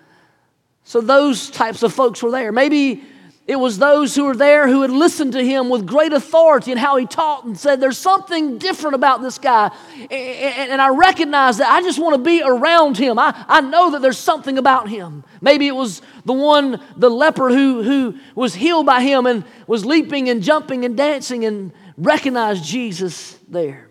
So 0.84 1.02
those 1.02 1.52
types 1.52 1.84
of 1.84 1.94
folks 1.94 2.24
were 2.24 2.32
there. 2.32 2.52
Maybe 2.52 3.04
it 3.50 3.60
was 3.60 3.80
those 3.80 4.14
who 4.14 4.26
were 4.26 4.36
there 4.36 4.68
who 4.68 4.84
had 4.84 4.92
listened 4.92 5.32
to 5.34 5.44
him 5.44 5.70
with 5.70 5.88
great 5.88 6.14
authority 6.14 6.70
and 6.70 6.80
how 6.80 6.98
he 6.98 7.08
taught 7.08 7.46
and 7.46 7.58
said, 7.58 7.82
There's 7.82 7.98
something 7.98 8.60
different 8.60 8.94
about 8.94 9.24
this 9.24 9.40
guy. 9.40 9.72
And 10.12 10.80
I 10.80 10.90
recognize 10.90 11.58
that 11.58 11.68
I 11.68 11.82
just 11.82 11.98
want 11.98 12.14
to 12.14 12.22
be 12.22 12.44
around 12.46 13.00
him. 13.00 13.18
I, 13.18 13.34
I 13.48 13.62
know 13.62 13.90
that 13.90 14.04
there's 14.04 14.20
something 14.20 14.60
about 14.60 14.88
him. 14.88 15.24
Maybe 15.42 15.66
it 15.66 15.72
was 15.72 16.04
the 16.26 16.34
one, 16.34 16.80
the 16.96 17.10
leper 17.10 17.50
who, 17.50 17.82
who 17.82 18.20
was 18.36 18.54
healed 18.54 18.86
by 18.86 19.02
him 19.02 19.26
and 19.26 19.44
was 19.66 19.84
leaping 19.84 20.30
and 20.30 20.44
jumping 20.44 20.86
and 20.86 20.96
dancing 20.96 21.44
and 21.44 21.72
recognized 21.98 22.64
Jesus 22.64 23.36
there. 23.48 23.90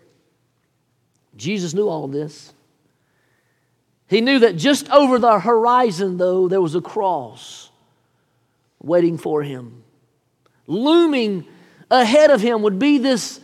Jesus 1.35 1.73
knew 1.73 1.89
all 1.89 2.07
this. 2.07 2.53
He 4.07 4.21
knew 4.21 4.39
that 4.39 4.55
just 4.55 4.89
over 4.89 5.19
the 5.19 5.37
horizon, 5.37 6.15
though, 6.15 6.47
there 6.47 6.61
was 6.61 6.75
a 6.75 6.81
cross 6.81 7.68
waiting 8.81 9.17
for 9.17 9.43
him. 9.43 9.83
Looming 10.67 11.45
ahead 11.91 12.29
of 12.31 12.41
him 12.41 12.61
would 12.61 12.79
be 12.79 12.97
this 12.97 13.39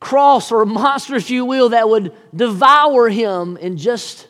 cross 0.00 0.52
or 0.52 0.66
monster, 0.66 1.16
if 1.16 1.30
you 1.30 1.44
will, 1.44 1.70
that 1.70 1.88
would 1.88 2.12
devour 2.34 3.08
him 3.08 3.56
in 3.56 3.76
just 3.76 4.28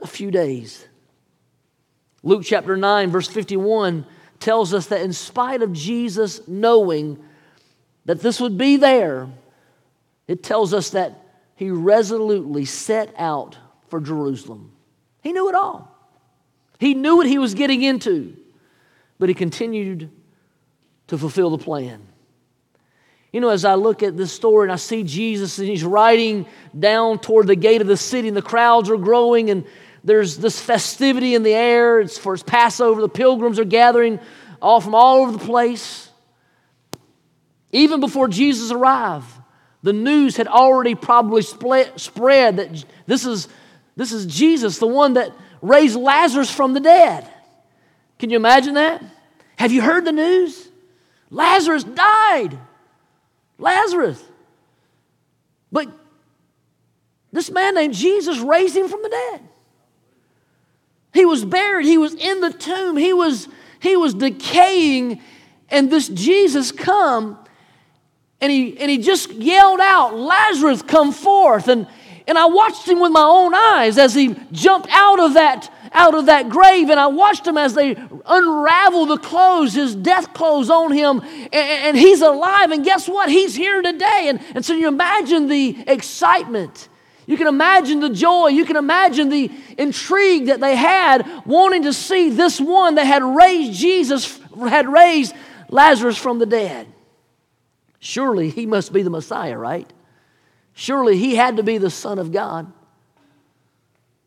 a 0.00 0.06
few 0.06 0.30
days. 0.30 0.86
Luke 2.22 2.42
chapter 2.44 2.76
9, 2.76 3.10
verse 3.10 3.26
51 3.26 4.06
tells 4.38 4.74
us 4.74 4.86
that 4.86 5.00
in 5.00 5.12
spite 5.12 5.62
of 5.62 5.72
Jesus 5.72 6.46
knowing 6.46 7.18
that 8.04 8.20
this 8.20 8.40
would 8.40 8.58
be 8.58 8.76
there, 8.76 9.28
it 10.28 10.42
tells 10.42 10.72
us 10.74 10.90
that 10.90 11.18
he 11.56 11.70
resolutely 11.70 12.64
set 12.64 13.14
out 13.16 13.56
for 13.88 14.00
Jerusalem. 14.00 14.72
He 15.22 15.32
knew 15.32 15.48
it 15.48 15.54
all. 15.54 15.88
He 16.78 16.94
knew 16.94 17.16
what 17.16 17.26
he 17.26 17.38
was 17.38 17.54
getting 17.54 17.82
into, 17.82 18.36
but 19.22 19.28
he 19.28 19.36
continued 19.36 20.10
to 21.06 21.16
fulfill 21.16 21.50
the 21.50 21.64
plan. 21.64 22.04
You 23.30 23.40
know, 23.40 23.50
as 23.50 23.64
I 23.64 23.74
look 23.74 24.02
at 24.02 24.16
this 24.16 24.32
story 24.32 24.64
and 24.64 24.72
I 24.72 24.74
see 24.74 25.04
Jesus 25.04 25.60
and 25.60 25.68
he's 25.68 25.84
riding 25.84 26.44
down 26.76 27.20
toward 27.20 27.46
the 27.46 27.54
gate 27.54 27.80
of 27.80 27.86
the 27.86 27.96
city 27.96 28.26
and 28.26 28.36
the 28.36 28.42
crowds 28.42 28.90
are 28.90 28.96
growing 28.96 29.48
and 29.48 29.64
there's 30.02 30.38
this 30.38 30.60
festivity 30.60 31.36
in 31.36 31.44
the 31.44 31.54
air. 31.54 32.00
It's 32.00 32.18
for 32.18 32.32
his 32.32 32.42
Passover. 32.42 33.00
The 33.00 33.08
pilgrims 33.08 33.60
are 33.60 33.64
gathering 33.64 34.18
all 34.60 34.80
from 34.80 34.92
all 34.92 35.18
over 35.18 35.30
the 35.30 35.38
place. 35.38 36.10
Even 37.70 38.00
before 38.00 38.26
Jesus 38.26 38.72
arrived, 38.72 39.30
the 39.84 39.92
news 39.92 40.36
had 40.36 40.48
already 40.48 40.96
probably 40.96 41.42
spread 41.42 42.56
that 42.56 42.84
this 43.06 43.24
is, 43.24 43.46
this 43.94 44.10
is 44.10 44.26
Jesus, 44.26 44.78
the 44.78 44.88
one 44.88 45.14
that 45.14 45.30
raised 45.60 45.94
Lazarus 45.94 46.50
from 46.50 46.72
the 46.72 46.80
dead. 46.80 47.31
Can 48.22 48.30
you 48.30 48.36
imagine 48.36 48.74
that? 48.74 49.02
Have 49.56 49.72
you 49.72 49.82
heard 49.82 50.04
the 50.04 50.12
news? 50.12 50.68
Lazarus 51.28 51.82
died. 51.82 52.56
Lazarus. 53.58 54.22
But 55.72 55.88
this 57.32 57.50
man 57.50 57.74
named 57.74 57.94
Jesus 57.94 58.38
raised 58.38 58.76
him 58.76 58.86
from 58.86 59.02
the 59.02 59.08
dead. 59.08 59.40
He 61.12 61.24
was 61.24 61.44
buried, 61.44 61.84
he 61.84 61.98
was 61.98 62.14
in 62.14 62.40
the 62.40 62.52
tomb, 62.52 62.96
he 62.96 63.12
was, 63.12 63.48
he 63.80 63.96
was 63.96 64.14
decaying, 64.14 65.20
and 65.68 65.90
this 65.90 66.06
Jesus 66.08 66.70
come 66.70 67.36
and 68.40 68.52
he, 68.52 68.78
and 68.78 68.88
he 68.88 68.98
just 68.98 69.32
yelled 69.32 69.80
out, 69.80 70.16
Lazarus, 70.16 70.82
come 70.82 71.10
forth. 71.10 71.66
And, 71.66 71.88
and 72.26 72.38
I 72.38 72.46
watched 72.46 72.86
him 72.88 73.00
with 73.00 73.12
my 73.12 73.22
own 73.22 73.54
eyes 73.54 73.98
as 73.98 74.14
he 74.14 74.36
jumped 74.52 74.88
out 74.90 75.20
of 75.20 75.34
that 75.34 75.72
out 75.94 76.14
of 76.14 76.26
that 76.26 76.48
grave 76.48 76.88
and 76.88 76.98
I 76.98 77.06
watched 77.08 77.46
him 77.46 77.58
as 77.58 77.74
they 77.74 77.96
unravel 78.24 79.06
the 79.06 79.18
clothes, 79.18 79.74
his 79.74 79.94
death 79.94 80.32
clothes 80.32 80.70
on 80.70 80.92
him, 80.92 81.20
and, 81.20 81.54
and, 81.54 81.96
he's 81.96 82.22
alive. 82.22 82.70
And 82.70 82.84
guess 82.84 83.06
what? 83.06 83.28
He's 83.28 83.54
here 83.54 83.82
today. 83.82 84.26
And, 84.28 84.40
and 84.54 84.64
so 84.64 84.72
you 84.72 84.88
imagine 84.88 85.48
the 85.48 85.84
excitement. 85.86 86.88
You 87.26 87.36
can 87.36 87.46
imagine 87.46 88.00
the 88.00 88.10
joy. 88.10 88.48
You 88.48 88.64
can 88.64 88.76
imagine 88.76 89.28
the 89.28 89.50
intrigue 89.78 90.46
that 90.46 90.60
they 90.60 90.76
had 90.76 91.28
wanting 91.46 91.82
to 91.84 91.92
see 91.92 92.30
this 92.30 92.60
one 92.60 92.96
that 92.96 93.04
had 93.04 93.22
raised 93.22 93.78
Jesus, 93.78 94.40
had 94.58 94.88
raised 94.88 95.34
Lazarus 95.68 96.16
from 96.16 96.38
the 96.38 96.46
dead. 96.46 96.86
Surely 98.00 98.50
he 98.50 98.66
must 98.66 98.92
be 98.92 99.02
the 99.02 99.10
Messiah, 99.10 99.56
right? 99.56 99.90
Surely 100.74 101.16
he 101.16 101.36
had 101.36 101.56
to 101.56 101.62
be 101.62 101.78
the 101.78 101.90
Son 101.90 102.18
of 102.18 102.32
God. 102.32 102.72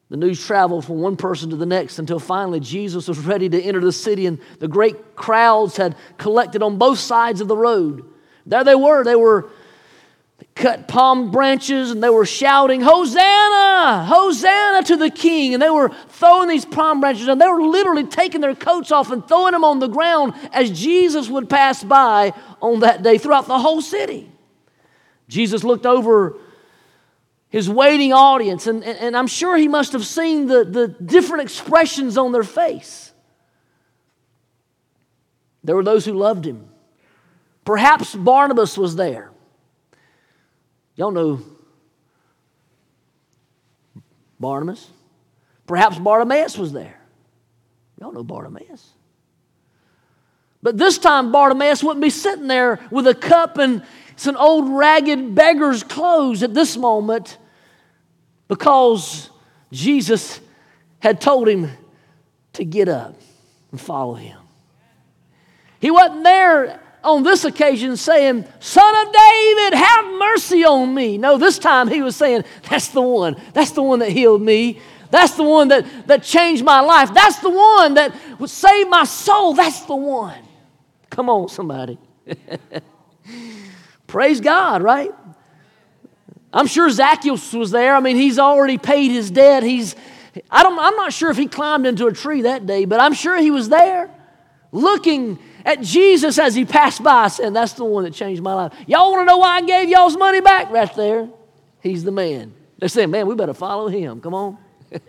The 0.09 0.17
news 0.17 0.45
traveled 0.45 0.85
from 0.85 1.01
one 1.01 1.17
person 1.17 1.49
to 1.49 1.55
the 1.55 1.65
next 1.65 1.97
until 1.97 2.19
finally 2.19 2.59
Jesus 2.59 3.07
was 3.07 3.19
ready 3.19 3.49
to 3.49 3.61
enter 3.61 3.81
the 3.81 3.91
city, 3.91 4.27
and 4.27 4.39
the 4.59 4.67
great 4.67 5.15
crowds 5.15 5.77
had 5.77 5.95
collected 6.17 6.61
on 6.61 6.77
both 6.77 6.99
sides 6.99 7.41
of 7.41 7.47
the 7.47 7.57
road. 7.57 8.05
There 8.45 8.63
they 8.63 8.75
were. 8.75 9.03
They 9.03 9.15
were 9.15 9.49
cut 10.53 10.87
palm 10.87 11.31
branches 11.31 11.91
and 11.91 12.01
they 12.01 12.09
were 12.09 12.25
shouting, 12.25 12.81
Hosanna! 12.81 14.05
Hosanna 14.05 14.83
to 14.83 14.95
the 14.95 15.09
King! 15.09 15.53
And 15.53 15.61
they 15.61 15.69
were 15.69 15.89
throwing 16.09 16.47
these 16.47 16.65
palm 16.65 17.01
branches 17.01 17.27
and 17.27 17.41
they 17.41 17.47
were 17.47 17.61
literally 17.61 18.05
taking 18.05 18.41
their 18.41 18.55
coats 18.55 18.91
off 18.91 19.11
and 19.11 19.27
throwing 19.27 19.51
them 19.51 19.63
on 19.63 19.79
the 19.79 19.87
ground 19.87 20.33
as 20.53 20.71
Jesus 20.71 21.29
would 21.29 21.49
pass 21.49 21.83
by 21.83 22.33
on 22.61 22.79
that 22.81 23.03
day 23.03 23.17
throughout 23.17 23.47
the 23.47 23.59
whole 23.59 23.81
city. 23.81 24.31
Jesus 25.27 25.63
looked 25.63 25.85
over 25.85 26.37
his 27.49 27.69
waiting 27.69 28.11
audience, 28.11 28.67
and, 28.67 28.83
and, 28.83 28.97
and 28.99 29.17
I'm 29.17 29.27
sure 29.27 29.55
he 29.55 29.67
must 29.67 29.93
have 29.93 30.05
seen 30.05 30.47
the, 30.47 30.65
the 30.65 30.87
different 30.87 31.43
expressions 31.43 32.17
on 32.17 32.31
their 32.31 32.43
face. 32.43 33.13
There 35.63 35.75
were 35.75 35.83
those 35.83 36.05
who 36.05 36.13
loved 36.13 36.45
him. 36.45 36.67
Perhaps 37.63 38.13
Barnabas 38.13 38.77
was 38.77 38.95
there. 38.95 39.31
Y'all 40.95 41.11
know 41.11 41.41
Barnabas. 44.39 44.89
Perhaps 45.65 45.97
Bartimaeus 45.97 46.57
was 46.57 46.71
there. 46.71 46.99
Y'all 47.99 48.11
know 48.11 48.23
Bartimaeus. 48.23 48.94
But 50.65 50.79
this 50.79 50.97
time, 50.97 51.31
Bartimaeus 51.31 51.83
wouldn't 51.83 52.01
be 52.01 52.09
sitting 52.09 52.47
there 52.47 52.79
with 52.89 53.05
a 53.05 53.13
cup 53.13 53.59
and 53.59 53.83
some 54.15 54.35
old 54.35 54.67
ragged 54.67 55.35
beggar's 55.35 55.83
clothes 55.83 56.41
at 56.41 56.55
this 56.55 56.75
moment 56.75 57.37
because 58.47 59.29
Jesus 59.71 60.41
had 60.97 61.21
told 61.21 61.47
him 61.47 61.69
to 62.53 62.65
get 62.65 62.89
up 62.89 63.13
and 63.69 63.79
follow 63.79 64.15
him. 64.15 64.39
He 65.81 65.91
wasn't 65.91 66.23
there 66.23 66.81
on 67.03 67.21
this 67.21 67.45
occasion 67.45 67.95
saying, 67.95 68.47
Son 68.59 69.07
of 69.07 69.13
David, 69.13 69.77
have 69.77 70.05
mercy 70.15 70.65
on 70.65 70.95
me. 70.95 71.19
No, 71.19 71.37
this 71.37 71.59
time 71.59 71.89
he 71.89 72.01
was 72.01 72.15
saying, 72.15 72.43
That's 72.67 72.87
the 72.87 73.03
one. 73.03 73.39
That's 73.53 73.69
the 73.69 73.83
one 73.83 73.99
that 73.99 74.09
healed 74.09 74.41
me. 74.41 74.81
That's 75.11 75.35
the 75.35 75.43
one 75.43 75.67
that, 75.67 75.85
that 76.07 76.23
changed 76.23 76.65
my 76.65 76.79
life. 76.79 77.13
That's 77.13 77.37
the 77.37 77.51
one 77.51 77.93
that 77.93 78.15
would 78.39 78.49
save 78.49 78.89
my 78.89 79.03
soul. 79.03 79.53
That's 79.53 79.81
the 79.81 79.95
one. 79.95 80.39
Come 81.15 81.29
on, 81.29 81.47
somebody. 81.47 81.97
Praise 84.07 84.41
God, 84.41 84.83
right? 84.83 85.13
I'm 86.51 86.67
sure 86.67 86.89
Zacchaeus 86.89 87.53
was 87.53 87.71
there. 87.71 87.95
I 87.95 88.01
mean, 88.01 88.17
he's 88.17 88.37
already 88.37 88.77
paid 88.77 89.11
his 89.11 89.31
debt. 89.31 89.63
He's, 89.63 89.95
I 90.51 90.61
don't, 90.61 90.77
I'm 90.77 90.97
not 90.97 91.13
sure 91.13 91.31
if 91.31 91.37
he 91.37 91.47
climbed 91.47 91.87
into 91.87 92.07
a 92.07 92.11
tree 92.11 92.41
that 92.41 92.65
day, 92.65 92.83
but 92.83 92.99
I'm 92.99 93.13
sure 93.13 93.37
he 93.37 93.49
was 93.49 93.69
there 93.69 94.09
looking 94.73 95.39
at 95.63 95.79
Jesus 95.79 96.37
as 96.37 96.53
he 96.53 96.65
passed 96.65 97.01
by, 97.01 97.29
saying, 97.29 97.53
That's 97.53 97.73
the 97.73 97.85
one 97.85 98.03
that 98.03 98.13
changed 98.13 98.41
my 98.41 98.53
life. 98.53 98.73
Y'all 98.85 99.09
want 99.13 99.21
to 99.21 99.25
know 99.25 99.37
why 99.37 99.55
I 99.55 99.61
gave 99.61 99.87
y'all's 99.87 100.17
money 100.17 100.41
back? 100.41 100.69
Right 100.69 100.93
there. 100.97 101.29
He's 101.79 102.03
the 102.03 102.11
man. 102.11 102.53
They're 102.77 102.89
saying, 102.89 103.09
Man, 103.09 103.25
we 103.25 103.35
better 103.35 103.53
follow 103.53 103.87
him. 103.87 104.19
Come 104.19 104.33
on. 104.33 104.57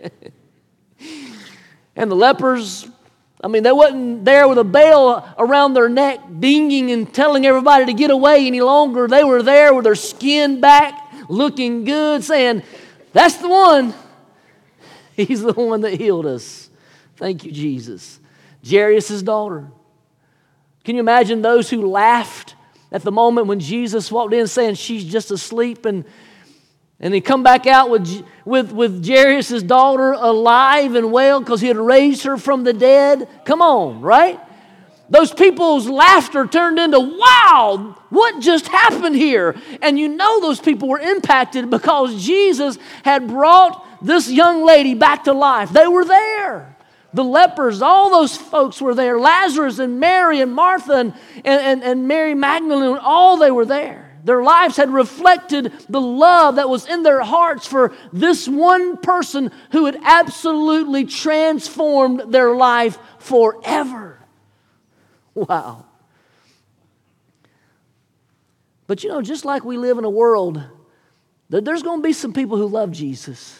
and 1.97 2.09
the 2.09 2.15
lepers, 2.15 2.87
I 3.41 3.47
mean, 3.47 3.63
they 3.63 3.71
wasn't 3.71 4.25
there 4.25 4.47
with 4.47 4.57
a 4.57 4.63
bell 4.63 5.35
around 5.37 5.73
their 5.73 5.89
neck, 5.89 6.19
dinging 6.39 6.91
and 6.91 7.13
telling 7.13 7.45
everybody 7.45 7.85
to 7.85 7.93
get 7.93 8.09
away 8.09 8.47
any 8.47 8.61
longer. 8.61 9.07
They 9.07 9.23
were 9.23 9.43
there 9.43 9.73
with 9.73 9.83
their 9.83 9.95
skin 9.95 10.59
back, 10.59 11.13
looking 11.29 11.83
good, 11.83 12.23
saying, 12.23 12.63
That's 13.13 13.37
the 13.37 13.47
one. 13.47 13.93
He's 15.15 15.41
the 15.41 15.53
one 15.53 15.81
that 15.81 15.99
healed 15.99 16.25
us. 16.25 16.69
Thank 17.15 17.43
you, 17.43 17.51
Jesus. 17.51 18.19
Jairus' 18.67 19.21
daughter. 19.21 19.67
Can 20.83 20.95
you 20.95 21.01
imagine 21.01 21.41
those 21.41 21.69
who 21.69 21.87
laughed 21.87 22.55
at 22.91 23.03
the 23.03 23.11
moment 23.11 23.47
when 23.47 23.59
Jesus 23.59 24.11
walked 24.11 24.33
in 24.33 24.47
saying 24.47 24.75
she's 24.75 25.03
just 25.03 25.31
asleep 25.31 25.85
and 25.85 26.05
and 26.99 27.13
he 27.13 27.21
come 27.21 27.43
back 27.43 27.67
out 27.67 27.89
with, 27.89 28.25
with, 28.43 28.71
with 28.71 29.07
Jairus' 29.07 29.61
daughter 29.63 30.13
alive 30.13 30.95
and 30.95 31.11
well 31.11 31.39
because 31.39 31.61
he 31.61 31.67
had 31.67 31.77
raised 31.77 32.23
her 32.23 32.37
from 32.37 32.63
the 32.63 32.73
dead. 32.73 33.29
Come 33.45 33.61
on, 33.61 34.01
right? 34.01 34.39
Those 35.09 35.33
people's 35.33 35.87
laughter 35.87 36.47
turned 36.47 36.79
into, 36.79 36.99
wow, 36.99 37.95
what 38.09 38.41
just 38.41 38.67
happened 38.67 39.15
here? 39.15 39.55
And 39.81 39.97
you 39.97 40.09
know 40.09 40.41
those 40.41 40.59
people 40.59 40.89
were 40.89 40.99
impacted 40.99 41.69
because 41.69 42.23
Jesus 42.25 42.77
had 43.03 43.27
brought 43.27 43.85
this 44.03 44.29
young 44.29 44.65
lady 44.65 44.95
back 44.95 45.25
to 45.25 45.33
life. 45.33 45.69
They 45.69 45.87
were 45.87 46.03
there 46.03 46.77
the 47.13 47.23
lepers, 47.23 47.81
all 47.81 48.11
those 48.11 48.37
folks 48.37 48.81
were 48.81 48.93
there. 48.93 49.19
Lazarus 49.19 49.79
and 49.79 49.99
Mary 49.99 50.39
and 50.39 50.53
Martha 50.53 50.93
and, 50.93 51.13
and, 51.43 51.83
and 51.83 52.07
Mary 52.07 52.35
Magdalene, 52.35 52.97
all 53.01 53.37
they 53.37 53.51
were 53.51 53.65
there. 53.65 54.06
Their 54.27 54.43
lives 54.43 54.75
had 54.75 54.89
reflected 54.89 55.71
the 55.87 56.01
love 56.01 56.57
that 56.57 56.67
was 56.67 56.85
in 56.85 57.01
their 57.01 57.21
hearts 57.21 57.65
for 57.65 57.93
this 58.11 58.45
one 58.45 58.97
person 58.97 59.51
who 59.71 59.85
had 59.85 59.97
absolutely 60.03 61.05
transformed 61.05 62.33
their 62.33 62.53
life 62.53 62.99
forever. 63.19 64.19
Wow. 65.33 65.85
But 68.85 69.05
you 69.05 69.09
know, 69.09 69.21
just 69.21 69.45
like 69.45 69.63
we 69.63 69.77
live 69.77 69.97
in 69.97 70.03
a 70.03 70.09
world, 70.09 70.61
there's 71.47 71.83
going 71.83 71.99
to 71.99 72.03
be 72.03 72.11
some 72.11 72.33
people 72.33 72.57
who 72.57 72.67
love 72.67 72.91
Jesus, 72.91 73.57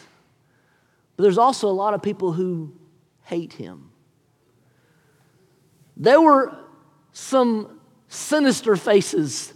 but 1.16 1.22
there's 1.22 1.38
also 1.38 1.68
a 1.68 1.72
lot 1.72 1.94
of 1.94 2.02
people 2.02 2.34
who 2.34 2.74
hate 3.22 3.54
him. 3.54 3.90
There 5.96 6.20
were 6.20 6.58
some 7.12 7.80
sinister 8.08 8.76
faces 8.76 9.54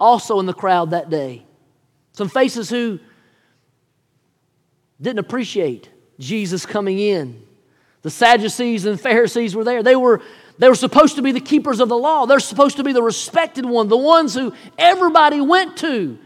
also 0.00 0.40
in 0.40 0.46
the 0.46 0.54
crowd 0.54 0.90
that 0.90 1.10
day. 1.10 1.44
some 2.12 2.28
faces 2.28 2.68
who 2.68 2.98
didn't 5.00 5.20
appreciate 5.20 5.88
Jesus 6.18 6.66
coming 6.66 6.98
in. 6.98 7.42
The 8.02 8.10
Sadducees 8.10 8.86
and 8.86 9.00
Pharisees 9.00 9.54
were 9.54 9.64
there. 9.64 9.82
They 9.82 9.96
were, 9.96 10.20
they 10.58 10.68
were 10.68 10.74
supposed 10.74 11.16
to 11.16 11.22
be 11.22 11.32
the 11.32 11.40
keepers 11.40 11.80
of 11.80 11.88
the 11.88 11.96
law. 11.96 12.26
They're 12.26 12.40
supposed 12.40 12.76
to 12.78 12.84
be 12.84 12.92
the 12.92 13.02
respected 13.02 13.64
one, 13.64 13.88
the 13.88 13.96
ones 13.96 14.34
who 14.34 14.52
everybody 14.78 15.40
went 15.40 15.76
to 15.78 16.18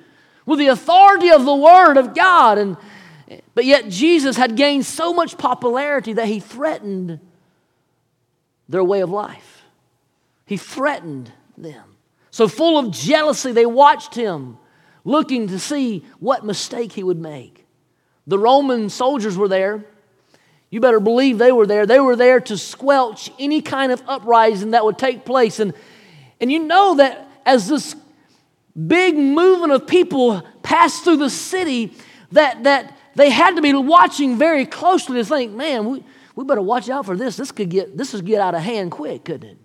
with 0.46 0.58
the 0.58 0.68
authority 0.68 1.30
of 1.30 1.44
the 1.44 1.54
Word 1.54 1.96
of 1.96 2.14
God. 2.14 2.58
And, 2.58 2.76
but 3.54 3.64
yet 3.64 3.88
Jesus 3.88 4.36
had 4.36 4.56
gained 4.56 4.86
so 4.86 5.12
much 5.12 5.36
popularity 5.36 6.12
that 6.14 6.26
he 6.26 6.40
threatened 6.40 7.20
their 8.68 8.84
way 8.84 9.00
of 9.00 9.10
life. 9.10 9.62
He 10.46 10.56
threatened 10.56 11.32
them. 11.56 11.93
So, 12.34 12.48
full 12.48 12.76
of 12.76 12.90
jealousy, 12.90 13.52
they 13.52 13.64
watched 13.64 14.16
him, 14.16 14.58
looking 15.04 15.46
to 15.46 15.58
see 15.60 16.04
what 16.18 16.44
mistake 16.44 16.90
he 16.90 17.04
would 17.04 17.20
make. 17.20 17.64
The 18.26 18.40
Roman 18.40 18.90
soldiers 18.90 19.38
were 19.38 19.46
there. 19.46 19.84
You 20.68 20.80
better 20.80 20.98
believe 20.98 21.38
they 21.38 21.52
were 21.52 21.64
there. 21.64 21.86
They 21.86 22.00
were 22.00 22.16
there 22.16 22.40
to 22.40 22.58
squelch 22.58 23.30
any 23.38 23.62
kind 23.62 23.92
of 23.92 24.02
uprising 24.08 24.72
that 24.72 24.84
would 24.84 24.98
take 24.98 25.24
place. 25.24 25.60
And, 25.60 25.74
and 26.40 26.50
you 26.50 26.58
know 26.58 26.96
that 26.96 27.30
as 27.46 27.68
this 27.68 27.94
big 28.84 29.14
movement 29.14 29.72
of 29.72 29.86
people 29.86 30.42
passed 30.64 31.04
through 31.04 31.18
the 31.18 31.30
city, 31.30 31.94
that, 32.32 32.64
that 32.64 32.98
they 33.14 33.30
had 33.30 33.54
to 33.54 33.62
be 33.62 33.72
watching 33.74 34.38
very 34.38 34.66
closely 34.66 35.18
to 35.18 35.24
think, 35.24 35.52
man, 35.52 35.84
we, 35.84 36.02
we 36.34 36.44
better 36.44 36.62
watch 36.62 36.88
out 36.88 37.06
for 37.06 37.16
this. 37.16 37.36
This 37.36 37.52
could 37.52 37.68
get 37.68 37.96
this 37.96 38.10
could 38.10 38.26
get 38.26 38.40
out 38.40 38.56
of 38.56 38.62
hand 38.62 38.90
quick, 38.90 39.24
couldn't 39.24 39.50
it? 39.50 39.58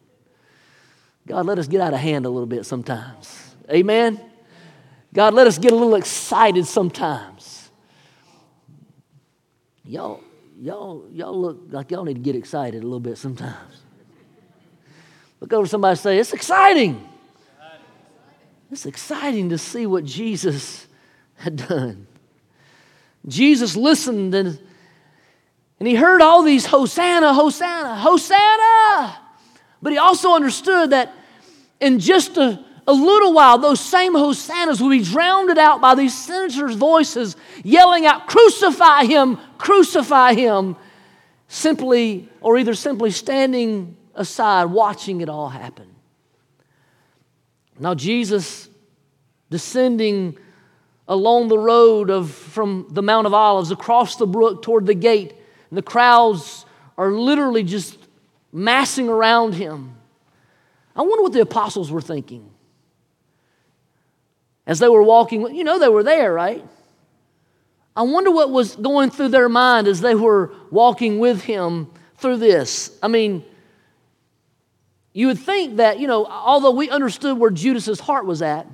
God, 1.30 1.46
let 1.46 1.60
us 1.60 1.68
get 1.68 1.80
out 1.80 1.94
of 1.94 2.00
hand 2.00 2.26
a 2.26 2.30
little 2.30 2.48
bit 2.48 2.66
sometimes. 2.66 3.54
Amen. 3.72 4.20
God, 5.14 5.36
let 5.36 5.46
us 5.46 5.60
get 5.60 5.72
a 5.72 5.76
little 5.76 5.94
excited 5.94 6.66
sometimes. 6.66 7.70
Y'all, 9.86 10.24
y'all, 10.60 11.08
y'all 11.12 11.40
look 11.40 11.60
like 11.70 11.92
y'all 11.92 12.04
need 12.04 12.16
to 12.16 12.20
get 12.20 12.36
excited 12.36 12.82
a 12.82 12.84
little 12.84 13.00
bit 13.00 13.20
sometimes. 13.20 13.76
Look 15.40 15.54
over 15.54 15.68
somebody 15.68 15.92
and 15.92 16.00
say, 16.00 16.18
It's 16.18 16.34
exciting. 16.34 17.08
It's 18.72 18.88
exciting 18.88 19.50
to 19.50 19.60
see 19.60 19.86
what 19.86 20.06
Jesus 20.06 20.88
had 21.36 21.58
done. 21.58 22.08
Jesus 23.28 23.76
listened 23.76 24.34
and, 24.34 24.60
and 25.80 25.88
he 25.88 25.94
heard 25.94 26.24
all 26.24 26.42
these 26.42 26.66
Hosanna, 26.66 27.36
Hosanna, 27.36 27.96
Hosanna. 27.98 29.20
But 29.80 29.92
he 29.92 30.00
also 30.00 30.34
understood 30.34 30.90
that 30.90 31.14
in 31.80 32.00
just 32.00 32.38
a, 32.38 32.64
a 32.88 32.94
little 32.94 33.34
while, 33.34 33.58
those 33.58 33.80
same 33.80 34.14
hosannas 34.14 34.82
will 34.82 34.90
be 34.90 35.04
drowned 35.04 35.58
out 35.58 35.82
by 35.82 35.96
these 35.96 36.18
senators' 36.18 36.76
voices 36.76 37.36
yelling 37.64 38.06
out, 38.06 38.28
Crucify 38.28 39.06
him, 39.06 39.38
crucify 39.58 40.34
him, 40.34 40.76
simply, 41.48 42.30
or 42.42 42.58
either 42.58 42.74
simply 42.74 43.12
standing 43.12 43.96
aside, 44.16 44.66
watching 44.66 45.22
it 45.22 45.30
all 45.30 45.50
happen. 45.50 45.88
Now, 47.80 47.96
Jesus 47.96 48.70
descending 49.50 50.38
along 51.08 51.48
the 51.48 51.58
road 51.58 52.10
of, 52.10 52.30
from 52.30 52.88
the 52.92 53.02
Mount 53.02 53.26
of 53.26 53.34
Olives 53.34 53.72
across 53.72 54.18
the 54.18 54.28
brook 54.28 54.62
toward 54.62 54.86
the 54.86 54.94
gate, 54.94 55.34
the 55.72 55.82
crowds 55.82 56.66
are 56.98 57.12
literally 57.12 57.64
just 57.64 57.98
massing 58.52 59.10
around 59.10 59.54
him. 59.54 59.96
I 61.00 61.02
wonder 61.02 61.24
what 61.24 61.32
the 61.32 61.40
apostles 61.40 61.90
were 61.90 62.02
thinking 62.02 62.52
as 64.68 64.80
they 64.80 64.90
were 64.90 65.02
walking. 65.02 65.56
You 65.56 65.64
know, 65.64 65.80
they 65.80 65.88
were 65.88 66.04
there, 66.04 66.34
right? 66.34 66.62
I 67.96 68.02
wonder 68.02 68.32
what 68.32 68.50
was 68.50 68.76
going 68.76 69.10
through 69.10 69.30
their 69.30 69.48
mind 69.48 69.88
as 69.88 70.02
they 70.02 70.14
were 70.14 70.54
walking 70.70 71.20
with 71.20 71.42
him 71.42 71.90
through 72.18 72.36
this. 72.36 72.92
I 73.02 73.08
mean, 73.08 73.46
you 75.14 75.28
would 75.28 75.40
think 75.40 75.78
that, 75.78 76.02
you 76.02 76.08
know, 76.08 76.26
although 76.26 76.72
we 76.72 76.90
understood 76.90 77.38
where 77.38 77.50
Judas's 77.50 78.02
heart 78.02 78.26
was 78.26 78.42
at, 78.42 78.68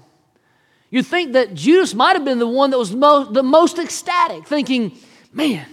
you'd 0.90 1.06
think 1.06 1.34
that 1.34 1.54
Judas 1.54 1.94
might 1.94 2.14
have 2.16 2.26
been 2.26 2.40
the 2.40 2.48
one 2.48 2.72
that 2.72 2.80
was 2.80 2.92
most, 2.92 3.36
the 3.36 3.44
most 3.44 3.78
ecstatic, 3.78 4.48
thinking, 4.48 4.98
man, 5.32 5.68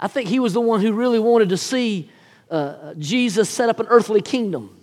I 0.00 0.08
think 0.08 0.28
he 0.28 0.40
was 0.40 0.52
the 0.52 0.60
one 0.60 0.80
who 0.80 0.92
really 0.92 1.20
wanted 1.20 1.50
to 1.50 1.56
see 1.56 2.10
uh, 2.50 2.94
Jesus 2.98 3.48
set 3.48 3.68
up 3.68 3.80
an 3.80 3.86
earthly 3.88 4.20
kingdom. 4.20 4.76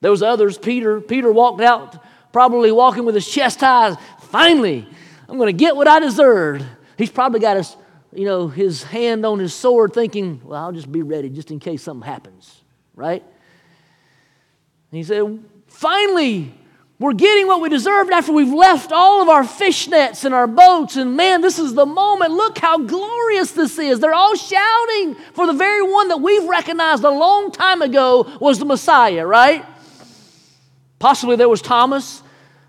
There 0.00 0.10
was 0.10 0.22
others. 0.22 0.58
Peter. 0.58 1.00
Peter 1.00 1.30
walked 1.32 1.60
out, 1.60 2.02
probably 2.32 2.72
walking 2.72 3.04
with 3.04 3.14
his 3.14 3.28
chest 3.28 3.60
high. 3.60 3.96
Finally, 4.20 4.86
I'm 5.28 5.36
going 5.36 5.46
to 5.46 5.52
get 5.52 5.76
what 5.76 5.88
I 5.88 6.00
deserved. 6.00 6.64
He's 6.96 7.10
probably 7.10 7.40
got 7.40 7.56
his, 7.56 7.76
you 8.12 8.24
know, 8.24 8.48
his 8.48 8.82
hand 8.82 9.24
on 9.24 9.38
his 9.38 9.54
sword, 9.54 9.92
thinking, 9.92 10.40
"Well, 10.44 10.62
I'll 10.62 10.72
just 10.72 10.90
be 10.90 11.02
ready 11.02 11.28
just 11.30 11.50
in 11.50 11.58
case 11.58 11.82
something 11.82 12.06
happens." 12.06 12.62
Right? 12.94 13.22
And 14.90 14.98
he 14.98 15.04
said, 15.04 15.38
"Finally, 15.66 16.54
we're 17.02 17.12
getting 17.12 17.48
what 17.48 17.60
we 17.60 17.68
deserved 17.68 18.12
after 18.12 18.32
we've 18.32 18.52
left 18.52 18.92
all 18.92 19.20
of 19.20 19.28
our 19.28 19.42
fishnets 19.42 20.24
and 20.24 20.32
our 20.32 20.46
boats. 20.46 20.96
And 20.96 21.16
man, 21.16 21.40
this 21.40 21.58
is 21.58 21.74
the 21.74 21.84
moment. 21.84 22.30
Look 22.32 22.58
how 22.58 22.78
glorious 22.78 23.50
this 23.50 23.78
is. 23.78 23.98
They're 23.98 24.14
all 24.14 24.36
shouting 24.36 25.16
for 25.34 25.46
the 25.46 25.52
very 25.52 25.82
one 25.82 26.08
that 26.08 26.18
we've 26.18 26.44
recognized 26.44 27.02
a 27.02 27.10
long 27.10 27.50
time 27.50 27.82
ago 27.82 28.30
was 28.40 28.60
the 28.60 28.64
Messiah, 28.64 29.26
right? 29.26 29.66
Possibly 31.00 31.34
there 31.34 31.48
was 31.48 31.60
Thomas. 31.60 32.22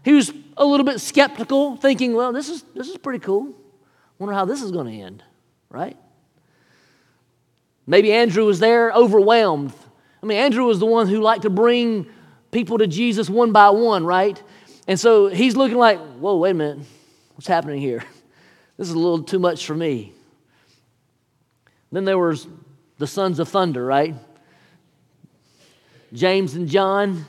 He 0.04 0.14
was 0.14 0.34
a 0.58 0.66
little 0.66 0.86
bit 0.86 1.00
skeptical, 1.00 1.78
thinking, 1.78 2.16
well, 2.16 2.34
this 2.34 2.50
is, 2.50 2.64
this 2.74 2.90
is 2.90 2.98
pretty 2.98 3.20
cool. 3.20 3.54
Wonder 4.18 4.34
how 4.34 4.46
this 4.46 4.64
is 4.64 4.72
going 4.72 4.88
to 4.88 5.06
end, 5.06 5.24
right? 5.70 5.98
Maybe 7.86 8.12
Andrew 8.12 8.46
was 8.46 8.60
there 8.60 8.92
overwhelmed. 8.92 9.74
I 10.22 10.26
mean, 10.26 10.38
Andrew 10.38 10.66
was 10.66 10.80
the 10.80 10.86
one 10.86 11.08
who 11.08 11.22
liked 11.22 11.44
to 11.44 11.50
bring 11.50 12.08
people 12.54 12.78
to 12.78 12.88
Jesus 12.88 13.30
one 13.30 13.52
by 13.52 13.70
one, 13.70 14.06
right? 14.06 14.42
And 14.88 15.00
so 15.00 15.28
he's 15.28 15.56
looking 15.56 15.78
like, 15.78 16.00
whoa, 16.00 16.38
wait 16.38 16.52
a 16.52 16.54
minute. 16.54 16.86
What's 17.36 17.48
happening 17.48 17.82
here? 17.82 18.04
This 18.76 18.88
is 18.88 18.96
a 18.96 19.00
little 19.00 19.22
too 19.22 19.38
much 19.38 19.68
for 19.68 19.76
me. 19.76 20.14
Then 21.92 22.06
there 22.06 22.18
was 22.18 22.48
the 22.98 23.06
sons 23.06 23.38
of 23.38 23.48
thunder, 23.48 23.86
right? 23.86 24.16
James 26.12 26.56
and 26.56 26.68
John. 26.68 27.26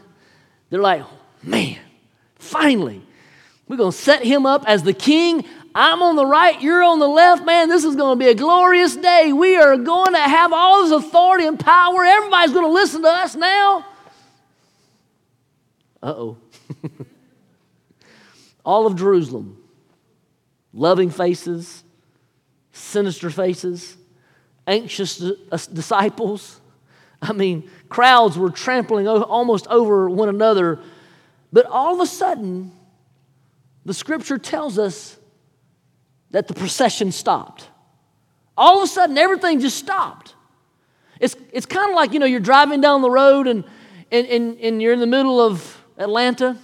They're 0.70 0.80
like, 0.80 1.04
man, 1.42 1.78
finally, 2.36 3.02
we're 3.68 3.76
going 3.76 3.92
to 3.92 3.96
set 3.96 4.24
him 4.24 4.46
up 4.46 4.64
as 4.66 4.84
the 4.84 4.94
king. 4.94 5.44
I'm 5.74 6.02
on 6.02 6.16
the 6.16 6.24
right, 6.24 6.60
you're 6.62 6.82
on 6.82 6.98
the 6.98 7.08
left. 7.08 7.44
Man, 7.44 7.68
this 7.68 7.84
is 7.84 7.94
going 7.94 8.18
to 8.18 8.24
be 8.24 8.30
a 8.30 8.34
glorious 8.34 8.96
day. 8.96 9.32
We 9.34 9.56
are 9.56 9.76
going 9.76 10.14
to 10.14 10.20
have 10.20 10.52
all 10.52 10.82
this 10.82 10.92
authority 10.92 11.46
and 11.46 11.60
power. 11.60 12.04
Everybody's 12.04 12.52
going 12.52 12.64
to 12.64 12.72
listen 12.72 13.02
to 13.02 13.08
us 13.08 13.34
now. 13.34 13.84
Uh 16.04 16.14
oh. 16.18 16.36
All 18.64 18.86
of 18.86 18.94
Jerusalem, 18.96 19.56
loving 20.74 21.08
faces, 21.08 21.82
sinister 22.72 23.30
faces, 23.30 23.96
anxious 24.66 25.22
uh, 25.22 25.58
disciples. 25.72 26.60
I 27.22 27.32
mean, 27.32 27.70
crowds 27.88 28.36
were 28.36 28.50
trampling 28.50 29.08
almost 29.08 29.66
over 29.68 30.10
one 30.10 30.28
another. 30.28 30.78
But 31.50 31.66
all 31.66 31.94
of 31.94 32.00
a 32.00 32.06
sudden, 32.06 32.72
the 33.86 33.94
scripture 33.94 34.36
tells 34.36 34.78
us 34.78 35.16
that 36.32 36.48
the 36.48 36.54
procession 36.54 37.12
stopped. 37.12 37.68
All 38.58 38.78
of 38.78 38.84
a 38.84 38.86
sudden, 38.88 39.16
everything 39.16 39.60
just 39.60 39.78
stopped. 39.78 40.34
It's, 41.18 41.34
it's 41.50 41.66
kind 41.66 41.90
of 41.90 41.96
like, 41.96 42.12
you 42.12 42.18
know, 42.18 42.26
you're 42.26 42.40
driving 42.40 42.82
down 42.82 43.00
the 43.00 43.10
road 43.10 43.46
and, 43.46 43.64
and, 44.10 44.26
and, 44.26 44.58
and 44.58 44.82
you're 44.82 44.92
in 44.92 45.00
the 45.00 45.06
middle 45.06 45.40
of 45.40 45.80
Atlanta. 45.96 46.56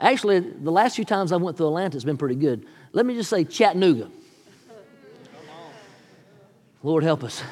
Actually, 0.00 0.40
the 0.40 0.70
last 0.70 0.96
few 0.96 1.04
times 1.04 1.32
I 1.32 1.36
went 1.36 1.56
to 1.56 1.64
Atlanta, 1.66 1.96
it's 1.96 2.04
been 2.04 2.16
pretty 2.16 2.34
good. 2.34 2.66
Let 2.92 3.06
me 3.06 3.14
just 3.14 3.30
say 3.30 3.44
Chattanooga. 3.44 4.10
Lord 6.82 7.02
help 7.02 7.24
us. 7.24 7.42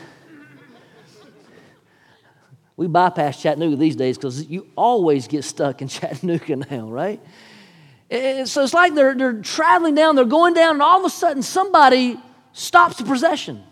We 2.77 2.87
bypass 2.87 3.41
Chattanooga 3.41 3.77
these 3.77 3.97
days 3.97 4.19
because 4.19 4.47
you 4.47 4.67
always 4.77 5.29
get 5.29 5.45
stuck 5.45 5.83
in 5.83 5.89
Chattanooga 5.89 6.57
now, 6.57 6.89
right? 6.89 7.21
And 8.11 8.47
so 8.47 8.63
it's 8.63 8.75
like 8.75 8.95
they're, 8.95 9.15
they're 9.15 9.41
traveling 9.41 9.95
down, 9.95 10.17
they're 10.17 10.25
going 10.27 10.53
down, 10.53 10.75
and 10.75 10.83
all 10.83 10.99
of 10.99 11.07
a 11.07 11.11
sudden 11.11 11.43
somebody 11.43 12.19
stops 12.53 12.97
the 12.97 13.05
procession. 13.05 13.63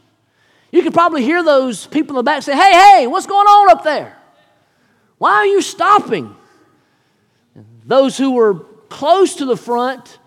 You 0.72 0.82
could 0.82 0.94
probably 0.94 1.22
hear 1.22 1.42
those 1.42 1.86
people 1.86 2.14
in 2.14 2.16
the 2.16 2.22
back 2.22 2.42
say, 2.42 2.54
Hey, 2.54 2.72
hey, 2.72 3.06
what's 3.06 3.26
going 3.26 3.46
on 3.46 3.70
up 3.70 3.84
there? 3.84 4.16
Why 5.20 5.32
are 5.32 5.46
you 5.46 5.60
stopping? 5.60 6.34
Those 7.84 8.16
who 8.16 8.30
were 8.30 8.54
close 8.88 9.34
to 9.34 9.44
the 9.44 9.56
front 9.56 10.18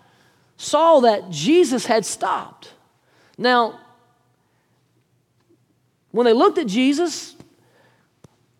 saw 0.56 1.00
that 1.00 1.30
Jesus 1.30 1.84
had 1.84 2.06
stopped. 2.06 2.72
Now, 3.36 3.80
when 6.12 6.26
they 6.26 6.32
looked 6.32 6.58
at 6.58 6.68
Jesus, 6.68 7.34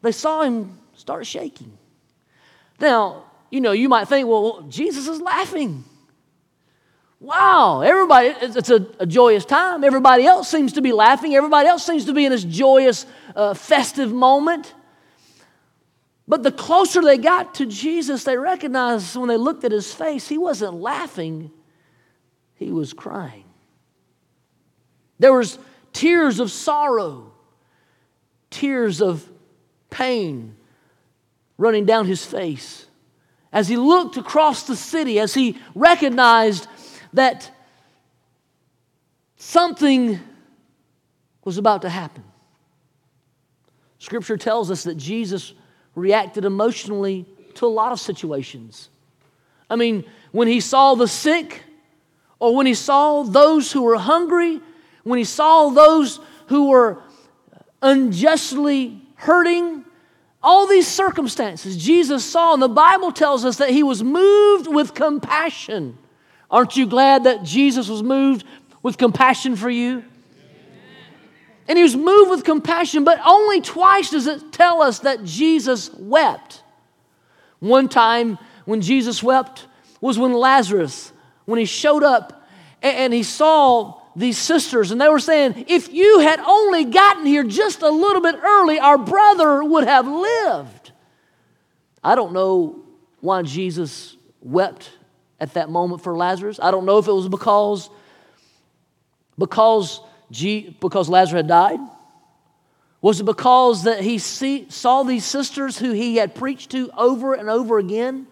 they 0.02 0.10
saw 0.10 0.42
him 0.42 0.76
start 0.96 1.24
shaking. 1.24 1.78
Now, 2.80 3.26
you 3.48 3.60
know, 3.60 3.70
you 3.70 3.88
might 3.88 4.08
think, 4.08 4.26
well, 4.26 4.62
Jesus 4.62 5.06
is 5.06 5.20
laughing. 5.20 5.84
Wow, 7.20 7.82
everybody, 7.82 8.34
it's 8.40 8.70
a, 8.70 8.84
a, 8.98 9.06
joyous 9.06 9.44
time. 9.44 9.84
Everybody 9.84 10.26
else 10.26 10.50
seems 10.50 10.72
to 10.72 10.82
be 10.82 10.90
laughing. 10.90 11.36
Everybody 11.36 11.68
else 11.68 11.86
seems 11.86 12.06
to 12.06 12.12
be 12.12 12.24
in 12.24 12.32
this 12.32 12.42
joyous, 12.42 13.06
uh, 13.36 13.54
festive 13.54 14.12
moment. 14.12 14.74
But 16.26 16.42
the 16.42 16.52
closer 16.52 17.02
they 17.02 17.18
got 17.18 17.56
to 17.56 17.66
Jesus, 17.66 18.24
they 18.24 18.36
recognized 18.36 19.14
when 19.16 19.28
they 19.28 19.36
looked 19.36 19.64
at 19.64 19.72
his 19.72 19.92
face, 19.92 20.26
he 20.26 20.38
wasn't 20.38 20.74
laughing, 20.74 21.50
he 22.54 22.70
was 22.70 22.92
crying. 22.92 23.44
There 25.18 25.34
was 25.34 25.58
tears 25.92 26.40
of 26.40 26.50
sorrow, 26.50 27.32
tears 28.50 29.02
of 29.02 29.28
pain 29.90 30.56
running 31.58 31.84
down 31.84 32.06
his 32.06 32.24
face. 32.24 32.86
As 33.52 33.68
he 33.68 33.76
looked 33.76 34.16
across 34.16 34.64
the 34.64 34.76
city, 34.76 35.20
as 35.20 35.34
he 35.34 35.58
recognized 35.74 36.66
that 37.12 37.50
something 39.36 40.18
was 41.44 41.58
about 41.58 41.82
to 41.82 41.88
happen. 41.88 42.24
Scripture 43.98 44.36
tells 44.36 44.70
us 44.70 44.84
that 44.84 44.96
Jesus 44.96 45.52
reacted 45.94 46.44
emotionally 46.44 47.26
to 47.54 47.66
a 47.66 47.68
lot 47.68 47.92
of 47.92 48.00
situations. 48.00 48.90
I 49.70 49.76
mean, 49.76 50.04
when 50.32 50.48
he 50.48 50.60
saw 50.60 50.94
the 50.94 51.08
sick, 51.08 51.62
or 52.38 52.54
when 52.54 52.66
he 52.66 52.74
saw 52.74 53.22
those 53.22 53.72
who 53.72 53.82
were 53.82 53.96
hungry, 53.96 54.60
when 55.04 55.18
he 55.18 55.24
saw 55.24 55.70
those 55.70 56.20
who 56.48 56.68
were 56.68 57.02
unjustly 57.80 59.00
hurting, 59.14 59.84
all 60.42 60.66
these 60.66 60.86
circumstances 60.86 61.76
Jesus 61.76 62.24
saw, 62.24 62.52
and 62.52 62.62
the 62.62 62.68
Bible 62.68 63.12
tells 63.12 63.44
us 63.44 63.56
that 63.58 63.70
he 63.70 63.82
was 63.82 64.02
moved 64.02 64.66
with 64.66 64.94
compassion. 64.94 65.96
Aren't 66.50 66.76
you 66.76 66.86
glad 66.86 67.24
that 67.24 67.42
Jesus 67.42 67.88
was 67.88 68.02
moved 68.02 68.44
with 68.82 68.98
compassion 68.98 69.56
for 69.56 69.70
you? 69.70 70.04
And 71.66 71.78
he 71.78 71.82
was 71.82 71.96
moved 71.96 72.30
with 72.30 72.44
compassion, 72.44 73.04
but 73.04 73.18
only 73.24 73.60
twice 73.60 74.10
does 74.10 74.26
it 74.26 74.52
tell 74.52 74.82
us 74.82 75.00
that 75.00 75.24
Jesus 75.24 75.92
wept. 75.94 76.62
One 77.60 77.88
time 77.88 78.38
when 78.66 78.80
Jesus 78.80 79.22
wept 79.22 79.66
was 80.00 80.18
when 80.18 80.34
Lazarus, 80.34 81.12
when 81.46 81.58
he 81.58 81.64
showed 81.64 82.02
up 82.02 82.46
and 82.82 83.14
he 83.14 83.22
saw 83.22 84.00
these 84.14 84.36
sisters, 84.36 84.90
and 84.90 85.00
they 85.00 85.08
were 85.08 85.18
saying, 85.18 85.64
If 85.68 85.92
you 85.92 86.20
had 86.20 86.38
only 86.40 86.84
gotten 86.84 87.24
here 87.24 87.42
just 87.42 87.82
a 87.82 87.88
little 87.88 88.20
bit 88.20 88.36
early, 88.36 88.78
our 88.78 88.98
brother 88.98 89.64
would 89.64 89.84
have 89.84 90.06
lived. 90.06 90.92
I 92.02 92.14
don't 92.14 92.34
know 92.34 92.84
why 93.20 93.42
Jesus 93.42 94.16
wept 94.42 94.90
at 95.40 95.54
that 95.54 95.70
moment 95.70 96.02
for 96.02 96.14
Lazarus. 96.14 96.60
I 96.62 96.70
don't 96.70 96.84
know 96.84 96.98
if 96.98 97.08
it 97.08 97.12
was 97.12 97.28
because, 97.28 97.88
because 99.38 100.00
Because 100.30 101.08
Lazarus 101.08 101.40
had 101.40 101.48
died? 101.48 101.80
Was 103.00 103.20
it 103.20 103.24
because 103.24 103.84
that 103.84 104.00
he 104.00 104.18
see, 104.18 104.66
saw 104.70 105.02
these 105.02 105.24
sisters 105.24 105.78
who 105.78 105.92
he 105.92 106.16
had 106.16 106.34
preached 106.34 106.70
to 106.70 106.90
over 106.96 107.34
and 107.34 107.50
over 107.50 107.78
again, 107.78 108.26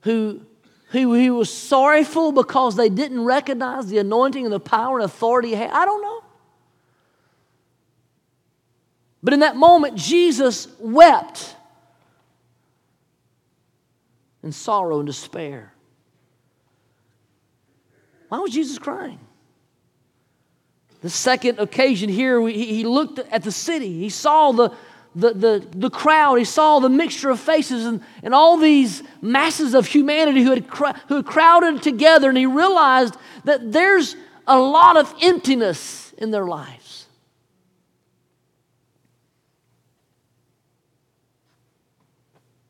who, 0.00 0.40
who 0.88 1.14
he 1.14 1.30
was 1.30 1.52
sorrowful 1.52 2.32
because 2.32 2.74
they 2.74 2.88
didn't 2.88 3.24
recognize 3.24 3.86
the 3.86 3.98
anointing 3.98 4.44
and 4.44 4.52
the 4.52 4.58
power 4.58 4.98
and 4.98 5.04
authority 5.04 5.50
he 5.50 5.54
had? 5.54 5.70
I 5.70 5.84
don't 5.84 6.02
know. 6.02 6.24
But 9.22 9.32
in 9.32 9.40
that 9.40 9.54
moment, 9.54 9.94
Jesus 9.94 10.66
wept 10.80 11.54
in 14.42 14.50
sorrow 14.50 14.98
and 14.98 15.06
despair. 15.06 15.72
Why 18.28 18.38
was 18.38 18.50
Jesus 18.50 18.78
crying? 18.78 19.20
The 21.02 21.10
second 21.10 21.58
occasion 21.58 22.08
here, 22.08 22.40
he 22.48 22.84
looked 22.84 23.18
at 23.18 23.42
the 23.42 23.50
city. 23.50 23.98
He 23.98 24.08
saw 24.08 24.52
the, 24.52 24.70
the, 25.16 25.34
the, 25.34 25.66
the 25.74 25.90
crowd. 25.90 26.36
He 26.36 26.44
saw 26.44 26.78
the 26.78 26.88
mixture 26.88 27.30
of 27.30 27.40
faces 27.40 27.84
and, 27.84 28.02
and 28.22 28.32
all 28.32 28.56
these 28.56 29.02
masses 29.20 29.74
of 29.74 29.86
humanity 29.86 30.42
who 30.42 30.50
had, 30.50 30.64
who 31.08 31.16
had 31.16 31.26
crowded 31.26 31.82
together. 31.82 32.28
And 32.28 32.38
he 32.38 32.46
realized 32.46 33.16
that 33.44 33.72
there's 33.72 34.14
a 34.46 34.56
lot 34.56 34.96
of 34.96 35.12
emptiness 35.20 36.12
in 36.18 36.30
their 36.30 36.46
lives. 36.46 37.06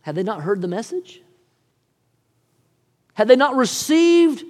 Had 0.01 0.15
they 0.15 0.23
not 0.23 0.41
heard 0.41 0.63
the 0.63 0.69
message? 0.69 1.21
Had 3.13 3.29
they 3.29 3.37
not 3.37 3.57
received 3.57 4.43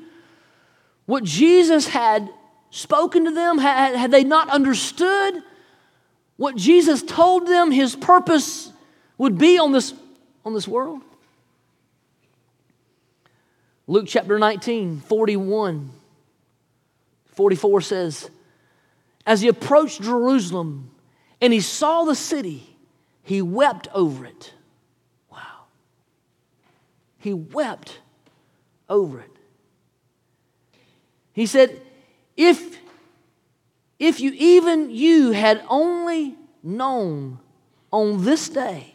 what 1.07 1.25
Jesus 1.25 1.89
had 1.89 2.31
spoken 2.73 3.27
to 3.27 3.31
them? 3.31 3.59
Had, 3.59 3.95
had 3.95 4.11
they 4.11 4.25
not 4.25 4.49
understood 4.49 5.43
what 6.37 6.57
Jesus 6.57 7.03
told 7.03 7.47
them 7.47 7.71
his 7.71 7.95
purpose 7.95 8.73
would 9.19 9.39
be 9.39 9.59
on 9.59 9.71
this, 9.71 9.95
on 10.45 10.55
this 10.55 10.67
world? 10.67 11.03
Luke 13.87 14.07
chapter 14.09 14.39
19, 14.39 15.01
41, 15.01 15.91
44 17.27 17.81
says, 17.83 18.31
As 19.27 19.41
he 19.41 19.49
approached 19.49 20.03
Jerusalem 20.03 20.91
and 21.41 21.53
he 21.53 21.61
saw 21.61 22.05
the 22.05 22.15
city, 22.15 22.77
he 23.23 23.43
wept 23.43 23.89
over 23.93 24.25
it. 24.25 24.55
Wow. 25.31 25.67
He 27.19 27.35
wept 27.35 27.99
over 28.89 29.21
it. 29.21 29.31
He 31.33 31.47
said, 31.47 31.81
if, 32.37 32.79
if 33.99 34.21
you 34.21 34.33
even 34.35 34.91
you 34.91 35.33
had 35.33 35.63
only 35.69 36.37
known 36.63 37.39
on 37.91 38.25
this 38.25 38.49
day 38.49 38.95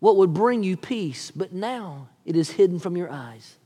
what 0.00 0.16
would 0.16 0.34
bring 0.34 0.62
you 0.64 0.76
peace, 0.76 1.30
but 1.30 1.52
now 1.52 2.08
it 2.24 2.36
is 2.36 2.50
hidden 2.50 2.78
from 2.78 2.96
your 2.96 3.10
eyes. 3.10 3.56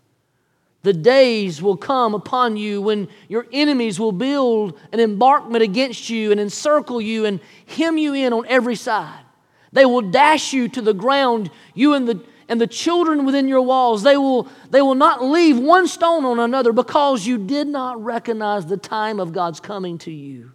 The 0.83 0.93
days 0.93 1.61
will 1.61 1.77
come 1.77 2.15
upon 2.15 2.57
you 2.57 2.81
when 2.81 3.09
your 3.29 3.47
enemies 3.53 3.99
will 3.99 4.13
build 4.13 4.79
an 4.93 5.01
embankment 5.01 5.63
against 5.63 6.11
you 6.11 6.31
and 6.31 6.41
encircle 6.41 7.01
you 7.01 7.25
and 7.25 7.41
hem 7.67 7.99
you 7.99 8.15
in 8.15 8.33
on 8.33 8.47
every 8.47 8.77
side. 8.77 9.25
They 9.73 9.85
will 9.85 10.03
dash 10.03 10.53
you 10.53 10.69
to 10.69 10.81
the 10.81 10.95
ground, 10.95 11.51
you 11.75 11.95
and 11.95 12.07
the 12.07 12.23
and 12.49 12.61
the 12.61 12.67
children 12.67 13.25
within 13.25 13.49
your 13.49 13.63
walls, 13.63 14.03
they 14.03 14.17
will, 14.17 14.49
they 14.71 14.81
will 14.81 14.95
not 14.95 15.23
leave 15.23 15.59
one 15.59 15.89
stone 15.89 16.25
on 16.25 16.39
another 16.39 16.73
because 16.73 17.27
you 17.27 17.39
did 17.39 17.67
not 17.67 18.03
recognize 18.03 18.67
the 18.67 18.77
time 18.77 19.19
of 19.19 19.33
God's 19.33 19.59
coming 19.59 19.99
to 19.99 20.13
you. 20.13 20.53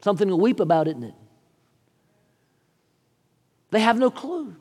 Something 0.00 0.28
to 0.28 0.36
weep 0.36 0.60
about, 0.60 0.88
isn't 0.88 1.02
it? 1.02 1.14
They 3.70 3.80
have 3.80 3.98
no 3.98 4.10
clue. 4.10 4.56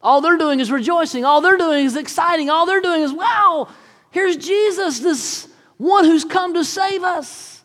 All 0.00 0.20
they're 0.20 0.36
doing 0.36 0.60
is 0.60 0.70
rejoicing. 0.70 1.24
All 1.24 1.40
they're 1.40 1.56
doing 1.56 1.86
is 1.86 1.96
exciting. 1.96 2.50
All 2.50 2.66
they're 2.66 2.82
doing 2.82 3.02
is, 3.02 3.12
wow, 3.12 3.68
here's 4.10 4.36
Jesus, 4.36 5.00
this 5.00 5.48
one 5.78 6.04
who's 6.04 6.24
come 6.24 6.54
to 6.54 6.64
save 6.64 7.02
us. 7.02 7.62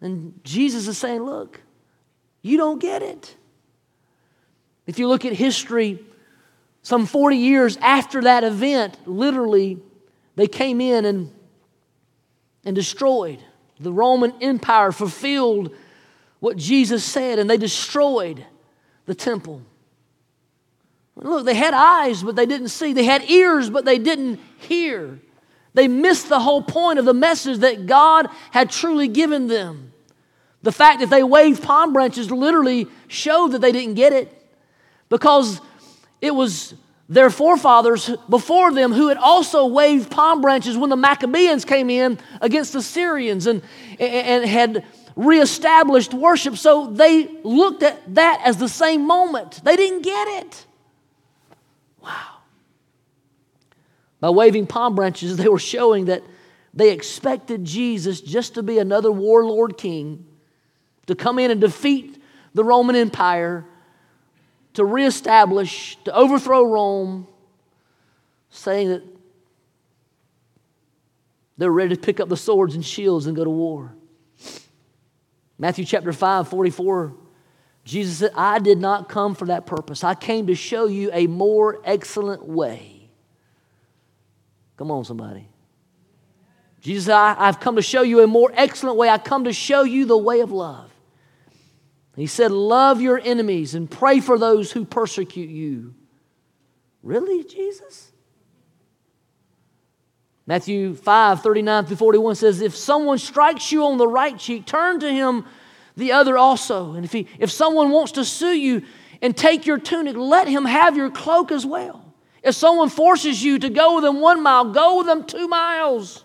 And 0.00 0.38
Jesus 0.44 0.86
is 0.86 0.98
saying, 0.98 1.22
look, 1.22 1.60
you 2.42 2.58
don't 2.58 2.78
get 2.78 3.02
it. 3.02 3.34
If 4.86 4.98
you 4.98 5.08
look 5.08 5.24
at 5.24 5.32
history, 5.32 6.04
some 6.82 7.06
40 7.06 7.36
years 7.36 7.76
after 7.78 8.22
that 8.22 8.44
event, 8.44 8.96
literally, 9.06 9.78
they 10.34 10.48
came 10.48 10.80
in 10.80 11.04
and, 11.04 11.32
and 12.64 12.74
destroyed. 12.74 13.38
The 13.78 13.92
Roman 13.92 14.32
Empire 14.40 14.92
fulfilled 14.92 15.74
what 16.40 16.56
Jesus 16.56 17.04
said, 17.04 17.38
and 17.38 17.48
they 17.48 17.56
destroyed 17.56 18.44
the 19.06 19.14
temple. 19.14 19.62
Look, 21.14 21.44
they 21.44 21.54
had 21.54 21.74
eyes, 21.74 22.22
but 22.22 22.34
they 22.34 22.46
didn't 22.46 22.68
see. 22.68 22.92
They 22.92 23.04
had 23.04 23.30
ears, 23.30 23.70
but 23.70 23.84
they 23.84 23.98
didn't 23.98 24.40
hear. 24.58 25.20
They 25.74 25.86
missed 25.86 26.28
the 26.28 26.40
whole 26.40 26.62
point 26.62 26.98
of 26.98 27.04
the 27.04 27.14
message 27.14 27.58
that 27.58 27.86
God 27.86 28.26
had 28.50 28.70
truly 28.70 29.08
given 29.08 29.46
them. 29.46 29.92
The 30.62 30.72
fact 30.72 31.00
that 31.00 31.10
they 31.10 31.22
waved 31.22 31.62
palm 31.62 31.92
branches 31.92 32.30
literally 32.30 32.88
showed 33.08 33.48
that 33.48 33.60
they 33.60 33.72
didn't 33.72 33.94
get 33.94 34.12
it 34.12 34.41
because 35.12 35.60
it 36.22 36.34
was 36.34 36.72
their 37.06 37.28
forefathers 37.28 38.10
before 38.30 38.72
them 38.72 38.92
who 38.92 39.08
had 39.08 39.18
also 39.18 39.66
waved 39.66 40.10
palm 40.10 40.40
branches 40.40 40.74
when 40.74 40.88
the 40.88 40.96
Maccabees 40.96 41.66
came 41.66 41.90
in 41.90 42.18
against 42.40 42.72
the 42.72 42.80
Syrians 42.80 43.46
and, 43.46 43.60
and 44.00 44.42
had 44.46 44.86
reestablished 45.14 46.14
worship. 46.14 46.56
So 46.56 46.86
they 46.86 47.26
looked 47.44 47.82
at 47.82 48.14
that 48.14 48.40
as 48.42 48.56
the 48.56 48.70
same 48.70 49.06
moment. 49.06 49.60
They 49.62 49.76
didn't 49.76 50.00
get 50.00 50.28
it. 50.28 50.66
Wow. 52.02 52.38
By 54.18 54.30
waving 54.30 54.66
palm 54.66 54.94
branches, 54.94 55.36
they 55.36 55.48
were 55.48 55.58
showing 55.58 56.06
that 56.06 56.22
they 56.72 56.90
expected 56.90 57.66
Jesus 57.66 58.22
just 58.22 58.54
to 58.54 58.62
be 58.62 58.78
another 58.78 59.12
warlord 59.12 59.76
king 59.76 60.24
to 61.06 61.14
come 61.14 61.38
in 61.38 61.50
and 61.50 61.60
defeat 61.60 62.18
the 62.54 62.64
Roman 62.64 62.96
Empire, 62.96 63.66
to 64.74 64.84
reestablish, 64.84 65.96
to 66.04 66.14
overthrow 66.14 66.64
Rome, 66.64 67.26
saying 68.50 68.88
that 68.88 69.02
they're 71.58 71.70
ready 71.70 71.94
to 71.94 72.00
pick 72.00 72.20
up 72.20 72.28
the 72.28 72.36
swords 72.36 72.74
and 72.74 72.84
shields 72.84 73.26
and 73.26 73.36
go 73.36 73.44
to 73.44 73.50
war. 73.50 73.94
Matthew 75.58 75.84
chapter 75.84 76.12
5, 76.12 76.48
44, 76.48 77.14
Jesus 77.84 78.18
said, 78.18 78.32
I 78.36 78.58
did 78.58 78.78
not 78.78 79.08
come 79.08 79.34
for 79.34 79.46
that 79.46 79.66
purpose. 79.66 80.02
I 80.04 80.14
came 80.14 80.46
to 80.48 80.54
show 80.54 80.86
you 80.86 81.10
a 81.12 81.26
more 81.26 81.80
excellent 81.84 82.44
way. 82.44 83.10
Come 84.76 84.90
on, 84.90 85.04
somebody. 85.04 85.48
Jesus 86.80 87.08
I, 87.08 87.34
have 87.34 87.60
come 87.60 87.76
to 87.76 87.82
show 87.82 88.02
you 88.02 88.22
a 88.22 88.26
more 88.26 88.50
excellent 88.54 88.96
way. 88.96 89.08
I 89.08 89.18
come 89.18 89.44
to 89.44 89.52
show 89.52 89.84
you 89.84 90.04
the 90.04 90.18
way 90.18 90.40
of 90.40 90.50
love. 90.50 90.91
He 92.16 92.26
said, 92.26 92.50
Love 92.50 93.00
your 93.00 93.20
enemies 93.22 93.74
and 93.74 93.90
pray 93.90 94.20
for 94.20 94.38
those 94.38 94.72
who 94.72 94.84
persecute 94.84 95.48
you. 95.48 95.94
Really, 97.02 97.44
Jesus? 97.44 98.12
Matthew 100.46 100.94
5 100.94 101.42
39 101.42 101.86
through 101.86 101.96
41 101.96 102.34
says, 102.34 102.60
If 102.60 102.76
someone 102.76 103.18
strikes 103.18 103.72
you 103.72 103.84
on 103.86 103.98
the 103.98 104.08
right 104.08 104.38
cheek, 104.38 104.66
turn 104.66 105.00
to 105.00 105.10
him 105.10 105.44
the 105.96 106.12
other 106.12 106.36
also. 106.36 106.92
And 106.92 107.04
if, 107.04 107.12
he, 107.12 107.26
if 107.38 107.50
someone 107.50 107.90
wants 107.90 108.12
to 108.12 108.24
sue 108.24 108.54
you 108.54 108.82
and 109.20 109.36
take 109.36 109.66
your 109.66 109.78
tunic, 109.78 110.16
let 110.16 110.48
him 110.48 110.64
have 110.64 110.96
your 110.96 111.10
cloak 111.10 111.52
as 111.52 111.64
well. 111.64 112.12
If 112.42 112.56
someone 112.56 112.88
forces 112.88 113.42
you 113.42 113.58
to 113.60 113.70
go 113.70 113.94
with 113.94 114.04
them 114.04 114.20
one 114.20 114.42
mile, 114.42 114.72
go 114.72 114.98
with 114.98 115.06
them 115.06 115.24
two 115.24 115.46
miles. 115.46 116.24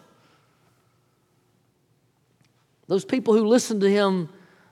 Those 2.88 3.06
people 3.06 3.36
who 3.36 3.46
listened 3.46 3.82
to 3.82 3.90
him 3.90 4.30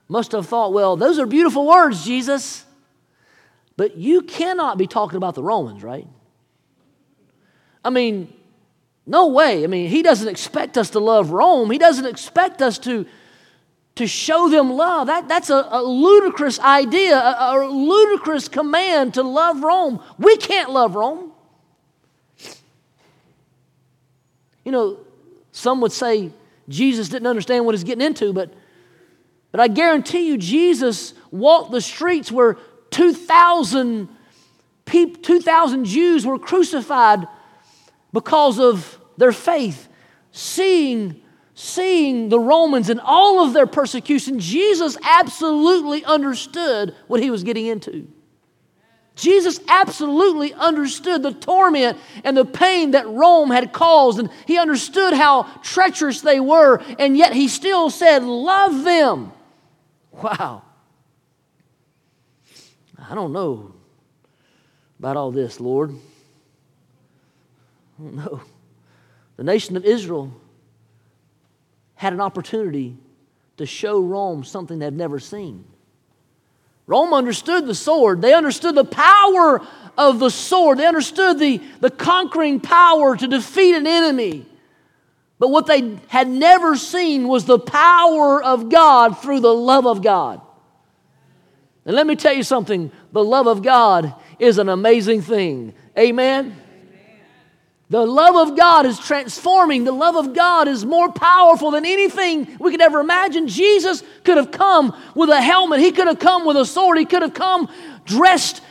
must 0.08 0.32
have 0.34 0.48
thought, 0.48 0.74
well, 0.74 0.96
those 0.96 1.20
are 1.20 1.26
beautiful 1.26 1.66
words, 1.66 2.06
Jesus. 2.06 2.66
But 3.78 3.98
you 3.98 4.22
cannot 4.22 4.78
be 4.78 4.88
talking 4.88 5.18
about 5.18 5.36
the 5.36 5.44
Romans, 5.44 5.84
right? 5.84 6.08
I 7.84 7.90
mean, 7.90 8.34
no 9.06 9.28
way. 9.28 9.64
I 9.64 9.68
mean, 9.68 9.90
he 9.90 10.02
doesn't 10.02 10.28
expect 10.28 10.78
us 10.78 10.92
to 10.92 11.00
love 11.00 11.32
Rome. 11.32 11.70
He 11.70 11.78
doesn't 11.78 12.06
expect 12.06 12.62
us 12.62 12.80
to, 12.80 13.06
to 13.96 14.08
show 14.08 14.50
them 14.50 14.72
love. 14.72 15.08
That, 15.08 15.28
that's 15.28 15.50
a, 15.50 15.68
a 15.70 15.84
ludicrous 15.84 16.60
idea, 16.60 17.18
a, 17.18 17.58
a 17.58 17.68
ludicrous 17.68 18.48
command 18.48 19.16
to 19.16 19.24
love 19.24 19.62
Rome. 19.62 20.02
We 20.18 20.38
can't 20.38 20.72
love 20.72 20.96
Rome. 20.96 21.32
You 24.64 24.72
know, 24.72 24.98
some 25.52 25.82
would 25.82 25.92
say 25.92 26.32
Jesus 26.68 27.10
didn't 27.10 27.28
understand 27.28 27.66
what 27.66 27.76
he's 27.76 27.84
getting 27.84 28.06
into, 28.06 28.34
but, 28.34 28.52
but 29.56 29.62
I 29.62 29.70
guarantee 29.70 30.28
you, 30.28 30.38
Jesus 30.38 31.14
walked 31.32 31.72
the 31.72 31.80
streets 31.80 32.30
where 32.30 32.58
2,000 32.90 34.10
people, 34.84 35.22
2,000 35.22 35.86
Jews 35.86 36.26
were 36.26 36.38
crucified 36.38 37.26
because 38.12 38.60
of 38.60 39.00
their 39.16 39.32
faith, 39.32 39.88
seeing, 40.34 41.22
seeing 41.54 42.28
the 42.28 42.38
Romans 42.38 42.90
and 42.90 43.00
all 43.00 43.46
of 43.46 43.54
their 43.54 43.66
persecution, 43.66 44.42
Jesus 44.42 44.98
absolutely 45.02 46.04
understood 46.04 46.94
what 47.08 47.24
he 47.24 47.32
was 47.32 47.44
getting 47.44 47.66
into. 47.66 48.10
Jesus 49.16 49.62
absolutely 49.70 50.54
understood 50.54 51.24
the 51.24 51.32
torment 51.32 51.98
and 52.26 52.36
the 52.36 52.44
pain 52.44 52.92
that 52.92 53.08
Rome 53.08 53.52
had 53.52 53.72
caused, 53.72 54.20
and 54.20 54.30
he 54.48 54.58
understood 54.58 55.14
how 55.14 55.44
treacherous 55.64 56.20
they 56.20 56.42
were, 56.42 56.84
and 57.00 57.16
yet 57.16 57.32
he 57.32 57.48
still 57.48 57.90
said, 57.90 58.22
Love 58.26 58.84
them. 58.84 59.32
Wow. 60.22 60.64
I 62.98 63.14
don't 63.14 63.34
know 63.34 63.74
about 65.00 65.18
all 65.18 65.32
this, 65.32 65.60
Lord. 65.60 65.94
No. 67.98 68.42
The 69.38 69.44
nation 69.44 69.76
of 69.76 69.86
Israel 69.86 70.32
had 71.96 72.14
an 72.14 72.22
opportunity 72.22 72.98
to 73.58 73.66
show 73.66 74.00
Rome 74.00 74.44
something 74.44 74.80
they'd 74.80 74.94
never 74.94 75.20
seen. 75.20 75.66
Rome 76.88 77.14
understood 77.14 77.66
the 77.66 77.76
sword, 77.76 78.22
they 78.22 78.34
understood 78.34 78.76
the 78.76 78.86
power 78.86 79.62
of 79.98 80.20
the 80.20 80.30
sword, 80.30 80.78
they 80.78 80.86
understood 80.86 81.40
the, 81.40 81.62
the 81.80 81.90
conquering 81.90 82.60
power 82.60 83.16
to 83.18 83.28
defeat 83.28 83.76
an 83.76 83.88
enemy. 83.88 84.46
But 85.46 85.52
what 85.52 85.68
they 85.68 86.00
had 86.08 86.28
never 86.28 86.76
seen 86.76 87.28
was 87.28 87.46
the 87.46 87.60
power 87.60 88.44
of 88.44 88.70
God 88.70 89.22
through 89.22 89.42
the 89.42 89.54
love 89.54 89.86
of 89.86 90.02
God. 90.02 90.42
And 91.86 91.96
let 91.96 92.08
me 92.08 92.16
tell 92.16 92.34
you 92.34 92.42
something 92.42 92.92
the 93.12 93.24
love 93.24 93.46
of 93.46 93.62
God 93.62 94.16
is 94.40 94.58
an 94.58 94.70
amazing 94.70 95.22
thing. 95.22 95.76
Amen? 96.00 96.60
The 97.92 98.04
love 98.04 98.50
of 98.50 98.58
God 98.58 98.88
is 98.88 98.98
transforming. 98.98 99.84
The 99.84 99.92
love 99.92 100.16
of 100.16 100.34
God 100.34 100.68
is 100.68 100.84
more 100.84 101.12
powerful 101.12 101.70
than 101.70 101.86
anything 101.86 102.58
we 102.60 102.72
could 102.72 102.82
ever 102.82 103.00
imagine. 103.00 103.48
Jesus 103.48 104.02
could 104.24 104.38
have 104.38 104.50
come 104.50 105.00
with 105.14 105.30
a 105.30 105.40
helmet, 105.40 105.80
he 105.80 105.92
could 105.92 106.08
have 106.08 106.18
come 106.18 106.48
with 106.48 106.58
a 106.58 106.66
sword, 106.66 106.98
he 106.98 107.06
could 107.06 107.22
have 107.22 107.36
come 107.36 107.70
dressed 108.06 108.64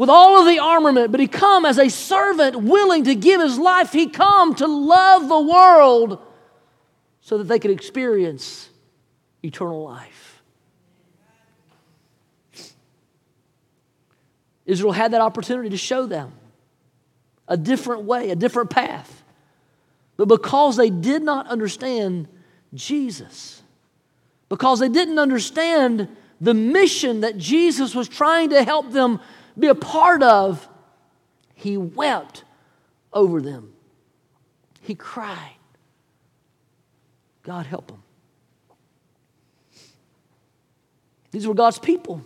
with 0.00 0.08
all 0.08 0.40
of 0.40 0.46
the 0.46 0.58
armament, 0.58 1.10
but 1.10 1.20
he 1.20 1.26
come 1.26 1.66
as 1.66 1.78
a 1.78 1.90
servant 1.90 2.56
willing 2.56 3.04
to 3.04 3.14
give 3.14 3.38
his 3.38 3.58
life. 3.58 3.92
He 3.92 4.06
come 4.06 4.54
to 4.54 4.66
love 4.66 5.28
the 5.28 5.38
world 5.38 6.18
so 7.20 7.36
that 7.36 7.44
they 7.44 7.58
could 7.58 7.70
experience 7.70 8.70
eternal 9.42 9.84
life. 9.84 10.42
Israel 14.64 14.92
had 14.92 15.12
that 15.12 15.20
opportunity 15.20 15.68
to 15.68 15.76
show 15.76 16.06
them 16.06 16.32
a 17.46 17.58
different 17.58 18.04
way, 18.04 18.30
a 18.30 18.36
different 18.36 18.70
path. 18.70 19.22
But 20.16 20.28
because 20.28 20.78
they 20.78 20.88
did 20.88 21.22
not 21.22 21.46
understand 21.46 22.26
Jesus, 22.72 23.60
because 24.48 24.80
they 24.80 24.88
didn't 24.88 25.18
understand 25.18 26.08
the 26.40 26.54
mission 26.54 27.20
that 27.20 27.36
Jesus 27.36 27.94
was 27.94 28.08
trying 28.08 28.48
to 28.48 28.64
help 28.64 28.92
them 28.92 29.20
be 29.60 29.68
a 29.68 29.74
part 29.74 30.22
of, 30.22 30.68
he 31.54 31.76
wept 31.76 32.44
over 33.12 33.40
them. 33.40 33.72
He 34.80 34.94
cried. 34.94 35.56
God 37.42 37.66
help 37.66 37.88
them. 37.88 38.02
These 41.30 41.46
were 41.46 41.54
God's 41.54 41.78
people. 41.78 42.24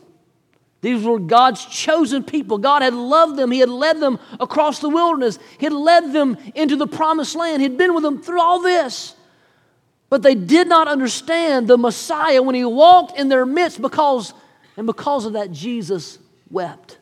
These 0.81 1.05
were 1.05 1.19
God's 1.19 1.65
chosen 1.65 2.25
people. 2.25 2.59
God 2.59 2.83
had 2.83 2.95
loved 2.95 3.37
them. 3.37 3.51
He 3.51 3.61
had 3.61 3.71
led 3.71 4.01
them 4.01 4.19
across 4.39 4.81
the 4.81 4.89
wilderness. 4.89 5.39
He 5.59 5.67
had 5.67 5.73
led 5.73 6.13
them 6.13 6.37
into 6.55 6.77
the 6.77 6.87
promised 6.87 7.35
land. 7.37 7.63
He 7.63 7.69
had 7.69 7.79
been 7.79 7.95
with 7.95 8.03
them 8.03 8.23
through 8.23 8.41
all 8.41 8.61
this. 8.61 9.15
But 10.11 10.23
they 10.23 10.35
did 10.35 10.69
not 10.69 10.87
understand 10.87 11.69
the 11.69 11.79
Messiah 11.79 12.43
when 12.43 12.55
he 12.55 12.65
walked 12.65 13.19
in 13.19 13.29
their 13.29 13.47
midst 13.47 13.81
because, 13.81 14.35
and 14.77 14.87
because 14.87 15.25
of 15.25 15.33
that, 15.33 15.51
Jesus 15.51 16.19
wept. 16.51 16.99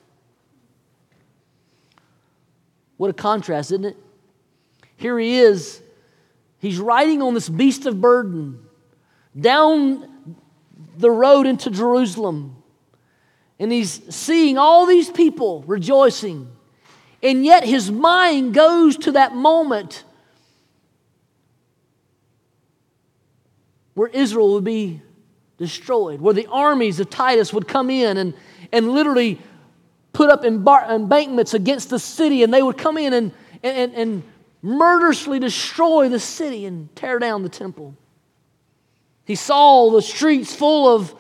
What 3.03 3.11
a 3.11 3.15
contrast, 3.15 3.73
isn't 3.73 3.85
it? 3.85 3.97
Here 4.95 5.19
he 5.19 5.37
is. 5.41 5.83
He's 6.61 6.79
riding 6.79 7.21
on 7.21 7.35
this 7.35 7.49
beast 7.49 7.85
of 7.85 8.01
burden 8.01 8.61
down 9.37 10.37
the 10.99 11.11
road 11.11 11.49
into 11.49 11.69
Jerusalem 11.69 12.63
and 13.59 13.73
he's 13.73 14.03
seeing 14.15 14.57
all 14.57 14.87
these 14.87 15.11
people 15.11 15.65
rejoicing. 15.67 16.49
And 17.25 17.45
yet 17.45 17.65
his 17.65 17.91
mind 17.91 18.55
goes 18.55 18.97
to 18.99 19.11
that 19.11 19.35
moment 19.35 20.05
where 23.95 24.11
Israel 24.11 24.53
would 24.53 24.63
be 24.63 25.03
destroyed, 25.59 26.21
where 26.21 26.35
the 26.35 26.47
armies 26.47 27.01
of 27.01 27.11
Titus 27.11 27.53
would 27.53 27.67
come 27.67 27.91
in 27.91 28.17
and, 28.17 28.33
and 28.71 28.93
literally 28.93 29.41
put 30.13 30.31
up 30.31 30.45
embankments 30.45 31.55
against 31.55 31.91
the 31.91 31.99
city, 31.99 32.43
and 32.43 32.53
they 32.53 32.63
would 32.63 32.79
come 32.79 32.99
in 32.99 33.13
and, 33.13 33.33
and, 33.63 33.95
and 33.95 34.23
murderously 34.61 35.39
destroy 35.39 36.09
the 36.09 36.21
city 36.21 36.67
and 36.67 36.95
tear 36.95 37.19
down 37.19 37.43
the 37.43 37.49
temple. 37.49 37.95
He 39.25 39.35
saw 39.35 39.91
the 39.91 40.03
streets 40.03 40.55
full 40.55 40.95
of 40.95 41.15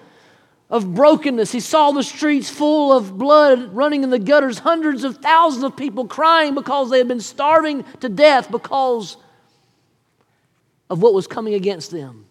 of 0.72 0.94
brokenness. 0.94 1.52
He 1.52 1.60
saw 1.60 1.90
the 1.92 2.02
streets 2.02 2.48
full 2.48 2.96
of 2.96 3.18
blood 3.18 3.74
running 3.74 4.04
in 4.04 4.10
the 4.10 4.18
gutters, 4.18 4.58
hundreds 4.58 5.04
of 5.04 5.18
thousands 5.18 5.64
of 5.64 5.76
people 5.76 6.06
crying 6.06 6.54
because 6.54 6.88
they 6.88 6.96
had 6.96 7.08
been 7.08 7.20
starving 7.20 7.84
to 8.00 8.08
death 8.08 8.50
because 8.50 9.18
of 10.88 11.02
what 11.02 11.12
was 11.12 11.26
coming 11.26 11.52
against 11.52 11.90
them. 11.90 12.24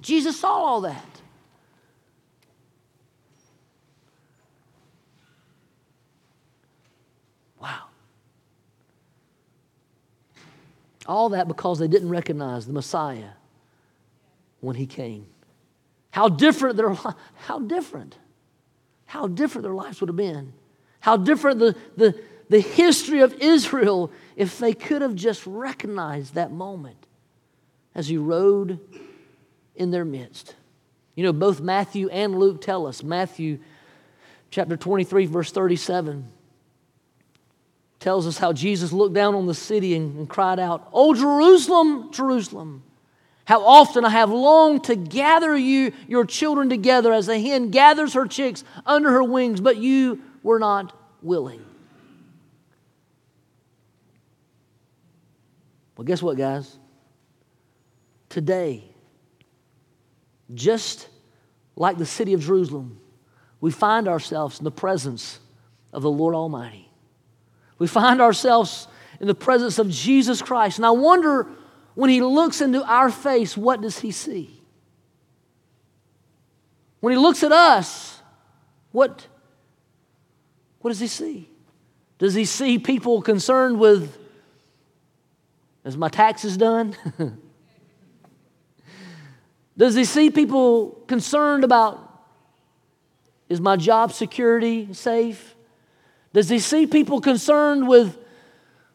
Jesus 0.00 0.38
saw 0.38 0.52
all 0.52 0.80
that. 0.82 1.04
Wow. 7.60 7.86
All 11.08 11.30
that 11.30 11.48
because 11.48 11.78
they 11.78 11.88
didn't 11.88 12.10
recognize 12.10 12.66
the 12.66 12.72
Messiah 12.72 13.30
when 14.60 14.76
he 14.76 14.86
came. 14.86 15.26
How 16.10 16.28
different 16.28 16.76
their 16.76 16.94
how 17.36 17.58
different. 17.58 18.16
How 19.06 19.26
different 19.26 19.62
their 19.62 19.74
lives 19.74 20.00
would 20.00 20.08
have 20.08 20.16
been. 20.16 20.52
How 21.00 21.16
different 21.16 21.58
the, 21.60 21.74
the, 21.96 22.20
the 22.50 22.60
history 22.60 23.20
of 23.20 23.32
Israel 23.40 24.12
if 24.36 24.58
they 24.58 24.74
could 24.74 25.00
have 25.00 25.14
just 25.14 25.46
recognized 25.46 26.34
that 26.34 26.52
moment 26.52 27.06
as 27.94 28.08
he 28.08 28.18
rode 28.18 28.78
in 29.74 29.90
their 29.90 30.04
midst. 30.04 30.54
You 31.14 31.24
know, 31.24 31.32
both 31.32 31.60
Matthew 31.60 32.08
and 32.10 32.38
Luke 32.38 32.60
tell 32.60 32.86
us, 32.86 33.02
Matthew 33.02 33.58
chapter 34.50 34.76
23, 34.76 35.26
verse 35.26 35.50
37, 35.50 36.28
tells 38.00 38.26
us 38.26 38.38
how 38.38 38.52
Jesus 38.52 38.92
looked 38.92 39.14
down 39.14 39.34
on 39.34 39.46
the 39.46 39.54
city 39.54 39.94
and, 39.94 40.16
and 40.16 40.28
cried 40.28 40.58
out, 40.58 40.88
Oh, 40.92 41.14
Jerusalem, 41.14 42.12
Jerusalem, 42.12 42.82
how 43.44 43.64
often 43.64 44.04
I 44.04 44.10
have 44.10 44.30
longed 44.30 44.84
to 44.84 44.96
gather 44.96 45.56
you, 45.56 45.92
your 46.06 46.24
children 46.24 46.68
together 46.68 47.12
as 47.12 47.28
a 47.28 47.40
hen 47.40 47.70
gathers 47.70 48.14
her 48.14 48.26
chicks 48.26 48.62
under 48.84 49.10
her 49.10 49.24
wings, 49.24 49.60
but 49.60 49.78
you 49.78 50.22
were 50.42 50.58
not 50.58 50.94
willing. 51.22 51.64
Well, 55.96 56.04
guess 56.04 56.22
what, 56.22 56.36
guys? 56.36 56.78
Today, 58.28 58.84
just 60.54 61.08
like 61.74 61.98
the 61.98 62.06
city 62.06 62.34
of 62.34 62.40
Jerusalem, 62.40 63.00
we 63.60 63.70
find 63.70 64.06
ourselves 64.06 64.58
in 64.58 64.64
the 64.64 64.70
presence 64.70 65.40
of 65.92 66.02
the 66.02 66.10
Lord 66.10 66.34
Almighty. 66.34 66.87
We 67.78 67.86
find 67.86 68.20
ourselves 68.20 68.88
in 69.20 69.26
the 69.26 69.34
presence 69.34 69.78
of 69.78 69.90
Jesus 69.90 70.42
Christ. 70.42 70.78
And 70.78 70.86
I 70.86 70.90
wonder 70.90 71.46
when 71.94 72.10
he 72.10 72.20
looks 72.20 72.60
into 72.60 72.84
our 72.84 73.10
face, 73.10 73.56
what 73.56 73.80
does 73.80 73.98
he 73.98 74.10
see? 74.10 74.60
When 77.00 77.12
he 77.12 77.18
looks 77.18 77.42
at 77.42 77.52
us, 77.52 78.20
what, 78.92 79.26
what 80.80 80.90
does 80.90 81.00
he 81.00 81.06
see? 81.06 81.48
Does 82.18 82.34
he 82.34 82.44
see 82.44 82.78
people 82.78 83.22
concerned 83.22 83.78
with, 83.78 84.16
is 85.84 85.96
my 85.96 86.08
taxes 86.08 86.56
done? 86.56 86.96
Does 89.78 89.94
he 89.94 90.04
see 90.04 90.28
people 90.28 91.04
concerned 91.06 91.62
about 91.62 92.04
is 93.48 93.60
my 93.60 93.76
job 93.76 94.12
security 94.12 94.92
safe? 94.92 95.54
Does 96.32 96.48
he 96.48 96.58
see 96.58 96.86
people 96.86 97.20
concerned 97.20 97.88
with, 97.88 98.16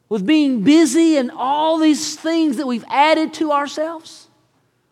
with 0.10 0.26
being 0.26 0.64
busy 0.64 1.18
and 1.18 1.32
all 1.32 1.80
these 1.80 2.16
things 2.16 2.58
that 2.58 2.68
we've 2.68 2.86
added 2.90 3.34
to 3.36 3.52
ourselves? 3.52 4.28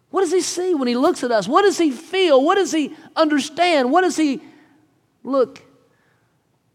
What 0.09 0.21
does 0.21 0.31
he 0.31 0.41
see 0.41 0.73
when 0.73 0.87
he 0.87 0.95
looks 0.95 1.23
at 1.23 1.31
us? 1.31 1.47
What 1.47 1.61
does 1.61 1.77
he 1.77 1.91
feel? 1.91 2.43
What 2.43 2.55
does 2.55 2.71
he 2.71 2.93
understand? 3.15 3.91
What 3.91 4.01
does 4.01 4.17
he 4.17 4.41
look 5.23 5.61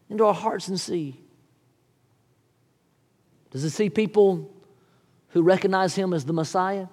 into 0.09 0.25
our 0.25 0.33
hearts 0.33 0.67
and 0.67 0.79
see? 0.79 1.19
Does 3.51 3.63
he 3.63 3.69
see 3.69 3.89
people 3.89 4.51
who 5.29 5.41
recognize 5.41 5.95
him 5.95 6.13
as 6.13 6.25
the 6.25 6.33
Messiah? 6.33 6.87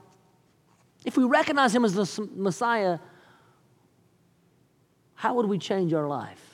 If 1.05 1.17
we 1.17 1.25
recognize 1.25 1.75
him 1.75 1.85
as 1.85 1.95
the 1.95 2.29
Messiah, 2.35 2.99
how 5.15 5.35
would 5.35 5.47
we 5.47 5.59
change 5.59 5.93
our 5.95 6.09
life? 6.09 6.54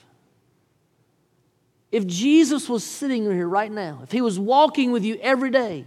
If 1.91 2.07
Jesus 2.07 2.69
was 2.69 2.83
sitting 2.83 3.23
here 3.23 3.47
right 3.47 3.71
now, 3.71 3.99
if 4.03 4.11
he 4.11 4.21
was 4.21 4.39
walking 4.39 4.91
with 4.91 5.03
you 5.03 5.19
every 5.21 5.49
day, 5.49 5.85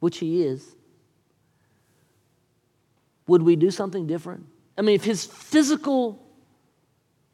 which 0.00 0.18
he 0.18 0.42
is, 0.42 0.66
would 3.26 3.42
we 3.42 3.54
do 3.54 3.70
something 3.70 4.08
different? 4.08 4.46
I 4.76 4.82
mean, 4.82 4.96
if 4.96 5.04
his 5.04 5.24
physical 5.24 6.20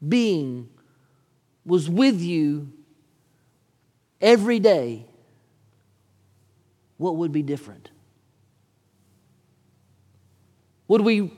being 0.07 0.69
was 1.65 1.89
with 1.89 2.21
you 2.21 2.71
every 4.21 4.59
day, 4.59 5.05
what 6.97 7.15
would 7.15 7.31
be 7.31 7.41
different? 7.41 7.89
Would 10.87 11.01
we 11.01 11.33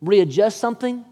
readjust 0.00 0.58
something? 0.58 1.04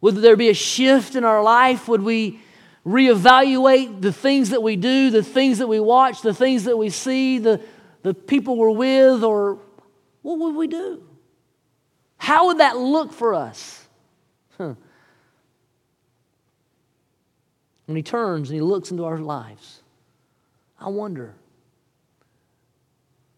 Would 0.00 0.16
there 0.16 0.36
be 0.36 0.48
a 0.48 0.54
shift 0.54 1.14
in 1.14 1.24
our 1.24 1.42
life? 1.42 1.88
Would 1.88 2.02
we 2.02 2.40
reevaluate 2.86 4.00
the 4.00 4.12
things 4.12 4.50
that 4.50 4.62
we 4.62 4.76
do, 4.76 5.10
the 5.10 5.22
things 5.22 5.58
that 5.58 5.68
we 5.68 5.80
watch, 5.80 6.22
the 6.22 6.34
things 6.34 6.64
that 6.64 6.76
we 6.76 6.90
see, 6.90 7.38
the, 7.38 7.60
the 8.02 8.14
people 8.14 8.56
we're 8.56 8.70
with, 8.70 9.22
or 9.22 9.58
what 10.22 10.38
would 10.38 10.56
we 10.56 10.66
do? 10.66 11.02
How 12.16 12.46
would 12.46 12.58
that 12.58 12.76
look 12.76 13.12
for 13.12 13.34
us? 13.34 13.86
Huh. 14.58 14.74
When 17.86 17.96
he 17.96 18.02
turns 18.02 18.50
and 18.50 18.56
he 18.56 18.62
looks 18.62 18.90
into 18.90 19.04
our 19.04 19.18
lives, 19.18 19.82
I 20.80 20.88
wonder 20.88 21.34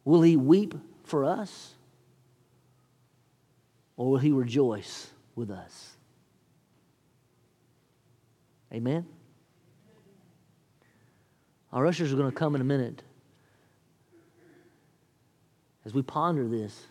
will 0.04 0.22
he 0.22 0.36
weep 0.36 0.74
for 1.04 1.24
us? 1.24 1.74
or 3.96 4.10
will 4.10 4.18
he 4.18 4.32
rejoice 4.32 5.10
with 5.34 5.50
us? 5.50 5.96
Amen? 8.72 9.06
Our 11.74 11.88
ushers 11.88 12.12
are 12.12 12.16
going 12.16 12.30
to 12.30 12.36
come 12.36 12.54
in 12.54 12.60
a 12.60 12.64
minute 12.64 13.02
as 15.84 15.92
we 15.92 16.02
ponder 16.02 16.46
this 16.46 16.86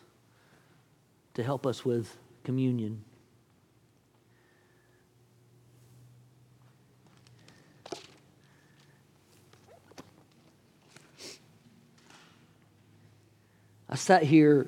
to 1.36 1.44
help 1.44 1.66
us 1.66 1.86
with 1.86 2.18
communion. 2.44 3.02
I 13.90 13.96
sat 13.96 14.24
here 14.24 14.68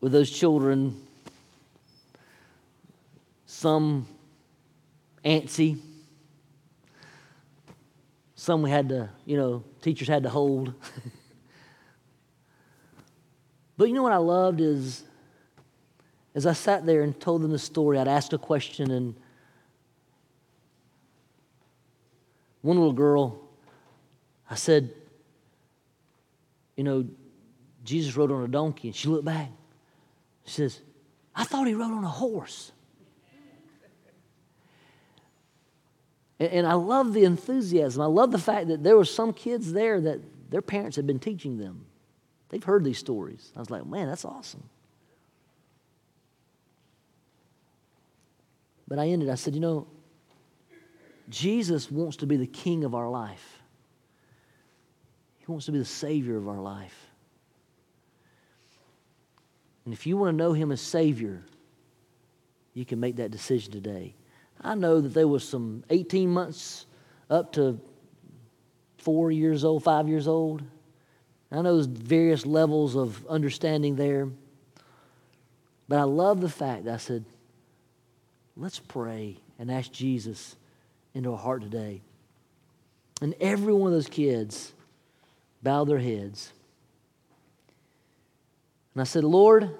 with 0.00 0.12
those 0.12 0.30
children, 0.30 1.02
some 3.44 4.06
antsy, 5.22 5.78
some 8.44 8.60
we 8.60 8.68
had 8.68 8.90
to, 8.90 9.08
you 9.24 9.38
know, 9.38 9.64
teachers 9.80 10.06
had 10.06 10.24
to 10.24 10.28
hold. 10.28 10.74
but 13.78 13.88
you 13.88 13.94
know 13.94 14.02
what 14.02 14.12
I 14.12 14.18
loved 14.18 14.60
is 14.60 15.02
as 16.34 16.44
I 16.44 16.52
sat 16.52 16.84
there 16.84 17.02
and 17.02 17.18
told 17.18 17.40
them 17.40 17.52
the 17.52 17.58
story, 17.58 17.98
I'd 17.98 18.06
ask 18.06 18.34
a 18.34 18.38
question, 18.38 18.90
and 18.90 19.14
one 22.60 22.76
little 22.76 22.92
girl, 22.92 23.40
I 24.50 24.56
said, 24.56 24.92
You 26.76 26.84
know, 26.84 27.06
Jesus 27.82 28.14
rode 28.14 28.30
on 28.30 28.44
a 28.44 28.48
donkey, 28.48 28.88
and 28.88 28.94
she 28.94 29.08
looked 29.08 29.24
back. 29.24 29.50
She 30.44 30.52
says, 30.52 30.80
I 31.34 31.44
thought 31.44 31.66
he 31.66 31.72
rode 31.72 31.92
on 31.92 32.04
a 32.04 32.08
horse. 32.08 32.72
And, 36.40 36.66
I 36.66 36.74
love 36.74 37.12
the 37.12 37.24
enthusiasm. 37.24 38.02
I 38.02 38.06
love 38.06 38.32
the 38.32 38.38
fact 38.38 38.68
that 38.68 38.82
there 38.82 38.96
were 38.96 39.04
some 39.04 39.32
kids 39.32 39.72
there 39.72 40.00
that 40.00 40.20
their 40.50 40.62
parents 40.62 40.96
had 40.96 41.06
been 41.06 41.20
teaching 41.20 41.58
them. 41.58 41.86
They've 42.48 42.62
heard 42.62 42.84
these 42.84 42.98
stories. 42.98 43.52
I 43.56 43.60
was 43.60 43.70
like, 43.70 43.86
man, 43.86 44.08
that's 44.08 44.24
awesome. 44.24 44.64
But 48.88 48.98
I 48.98 49.08
ended, 49.08 49.30
I 49.30 49.36
said, 49.36 49.54
you 49.54 49.60
know, 49.60 49.86
Jesus 51.28 51.90
wants 51.90 52.18
to 52.18 52.26
be 52.26 52.36
the 52.36 52.46
king 52.46 52.84
of 52.84 52.94
our 52.94 53.08
life. 53.08 53.62
He 55.38 55.46
wants 55.46 55.66
to 55.66 55.72
be 55.72 55.78
the 55.78 55.84
savior 55.84 56.36
of 56.36 56.48
our 56.48 56.60
life. 56.60 56.96
And 59.84 59.92
if 59.92 60.06
you 60.06 60.16
want 60.16 60.32
to 60.32 60.36
know 60.36 60.52
Him 60.52 60.72
as 60.72 60.80
Savior, 60.80 61.42
you 62.72 62.84
can 62.84 63.00
make 63.00 63.16
that 63.16 63.30
decision 63.30 63.72
today. 63.72 64.14
I 64.60 64.74
know 64.74 65.00
that 65.00 65.14
there 65.14 65.28
was 65.28 65.46
some 65.46 65.84
18 65.90 66.30
months 66.30 66.86
up 67.28 67.52
to 67.54 67.80
four 68.98 69.30
years 69.30 69.64
old, 69.64 69.84
five 69.84 70.08
years 70.08 70.26
old. 70.26 70.62
I 71.52 71.62
know 71.62 71.74
there's 71.74 71.86
various 71.86 72.46
levels 72.46 72.96
of 72.96 73.24
understanding 73.26 73.96
there. 73.96 74.28
But 75.88 75.98
I 75.98 76.04
love 76.04 76.40
the 76.40 76.48
fact 76.48 76.84
that 76.84 76.94
I 76.94 76.96
said, 76.96 77.24
let's 78.56 78.78
pray 78.78 79.36
and 79.58 79.70
ask 79.70 79.92
Jesus 79.92 80.56
into 81.12 81.32
our 81.32 81.38
heart 81.38 81.62
today. 81.62 82.00
And 83.20 83.34
every 83.40 83.72
one 83.72 83.88
of 83.88 83.92
those 83.92 84.08
kids 84.08 84.72
bowed 85.62 85.84
their 85.84 85.98
heads. 85.98 86.52
And 88.94 89.02
I 89.02 89.04
said, 89.04 89.24
Lord, 89.24 89.70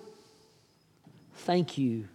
thank 1.35 1.79
you 1.79 2.09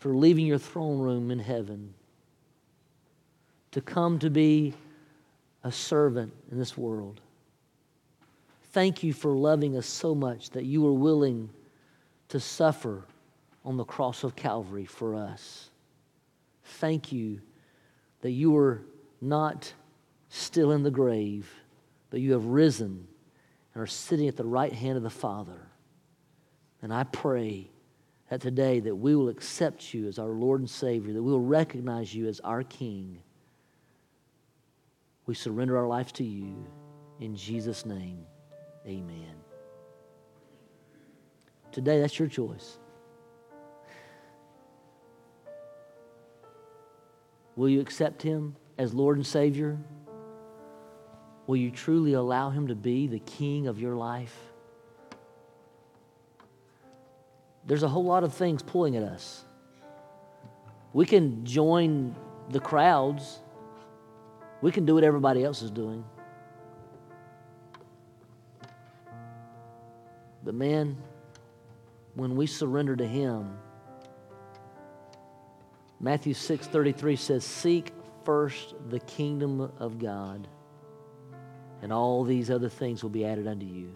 for 0.00 0.14
leaving 0.14 0.46
your 0.46 0.58
throne 0.58 0.98
room 0.98 1.30
in 1.30 1.38
heaven 1.38 1.92
to 3.70 3.80
come 3.82 4.18
to 4.18 4.30
be 4.30 4.74
a 5.62 5.70
servant 5.70 6.32
in 6.50 6.58
this 6.58 6.76
world. 6.76 7.20
Thank 8.72 9.02
you 9.02 9.12
for 9.12 9.30
loving 9.30 9.76
us 9.76 9.86
so 9.86 10.14
much 10.14 10.50
that 10.50 10.64
you 10.64 10.80
were 10.80 10.92
willing 10.92 11.50
to 12.28 12.40
suffer 12.40 13.04
on 13.62 13.76
the 13.76 13.84
cross 13.84 14.24
of 14.24 14.34
Calvary 14.34 14.86
for 14.86 15.14
us. 15.14 15.68
Thank 16.64 17.12
you 17.12 17.42
that 18.22 18.30
you 18.30 18.56
are 18.56 18.80
not 19.20 19.70
still 20.30 20.72
in 20.72 20.82
the 20.82 20.90
grave, 20.90 21.52
but 22.08 22.20
you 22.20 22.32
have 22.32 22.46
risen 22.46 23.06
and 23.74 23.82
are 23.82 23.86
sitting 23.86 24.28
at 24.28 24.36
the 24.36 24.44
right 24.44 24.72
hand 24.72 24.96
of 24.96 25.02
the 25.02 25.10
Father. 25.10 25.68
And 26.80 26.90
I 26.90 27.04
pray 27.04 27.68
that 28.30 28.40
today 28.40 28.78
that 28.78 28.94
we 28.94 29.16
will 29.16 29.28
accept 29.28 29.92
you 29.92 30.06
as 30.06 30.18
our 30.18 30.28
Lord 30.28 30.60
and 30.60 30.70
Savior, 30.70 31.12
that 31.12 31.22
we 31.22 31.32
will 31.32 31.40
recognize 31.40 32.14
you 32.14 32.28
as 32.28 32.38
our 32.40 32.62
King. 32.62 33.18
We 35.26 35.34
surrender 35.34 35.76
our 35.76 35.88
life 35.88 36.12
to 36.14 36.24
you. 36.24 36.64
In 37.18 37.34
Jesus' 37.34 37.84
name, 37.84 38.24
amen. 38.86 39.34
Today, 41.72 42.00
that's 42.00 42.18
your 42.18 42.28
choice. 42.28 42.78
Will 47.56 47.68
you 47.68 47.80
accept 47.80 48.22
Him 48.22 48.56
as 48.78 48.94
Lord 48.94 49.16
and 49.16 49.26
Savior? 49.26 49.76
Will 51.48 51.56
you 51.56 51.72
truly 51.72 52.12
allow 52.12 52.50
Him 52.50 52.68
to 52.68 52.76
be 52.76 53.08
the 53.08 53.18
King 53.18 53.66
of 53.66 53.80
your 53.80 53.96
life? 53.96 54.49
There's 57.66 57.82
a 57.82 57.88
whole 57.88 58.04
lot 58.04 58.24
of 58.24 58.32
things 58.32 58.62
pulling 58.62 58.96
at 58.96 59.02
us. 59.02 59.44
We 60.92 61.06
can 61.06 61.44
join 61.44 62.16
the 62.48 62.60
crowds, 62.60 63.40
we 64.60 64.72
can 64.72 64.84
do 64.84 64.94
what 64.94 65.04
everybody 65.04 65.44
else 65.44 65.62
is 65.62 65.70
doing. 65.70 66.04
But 70.42 70.54
man, 70.54 70.96
when 72.14 72.34
we 72.34 72.46
surrender 72.46 72.96
to 72.96 73.06
Him, 73.06 73.56
Matthew 76.00 76.32
6:33 76.32 77.16
says, 77.16 77.44
"Seek 77.44 77.92
first 78.24 78.74
the 78.88 79.00
kingdom 79.00 79.60
of 79.78 79.98
God, 79.98 80.48
and 81.82 81.92
all 81.92 82.24
these 82.24 82.50
other 82.50 82.68
things 82.68 83.02
will 83.02 83.10
be 83.10 83.24
added 83.24 83.46
unto 83.46 83.66
you." 83.66 83.94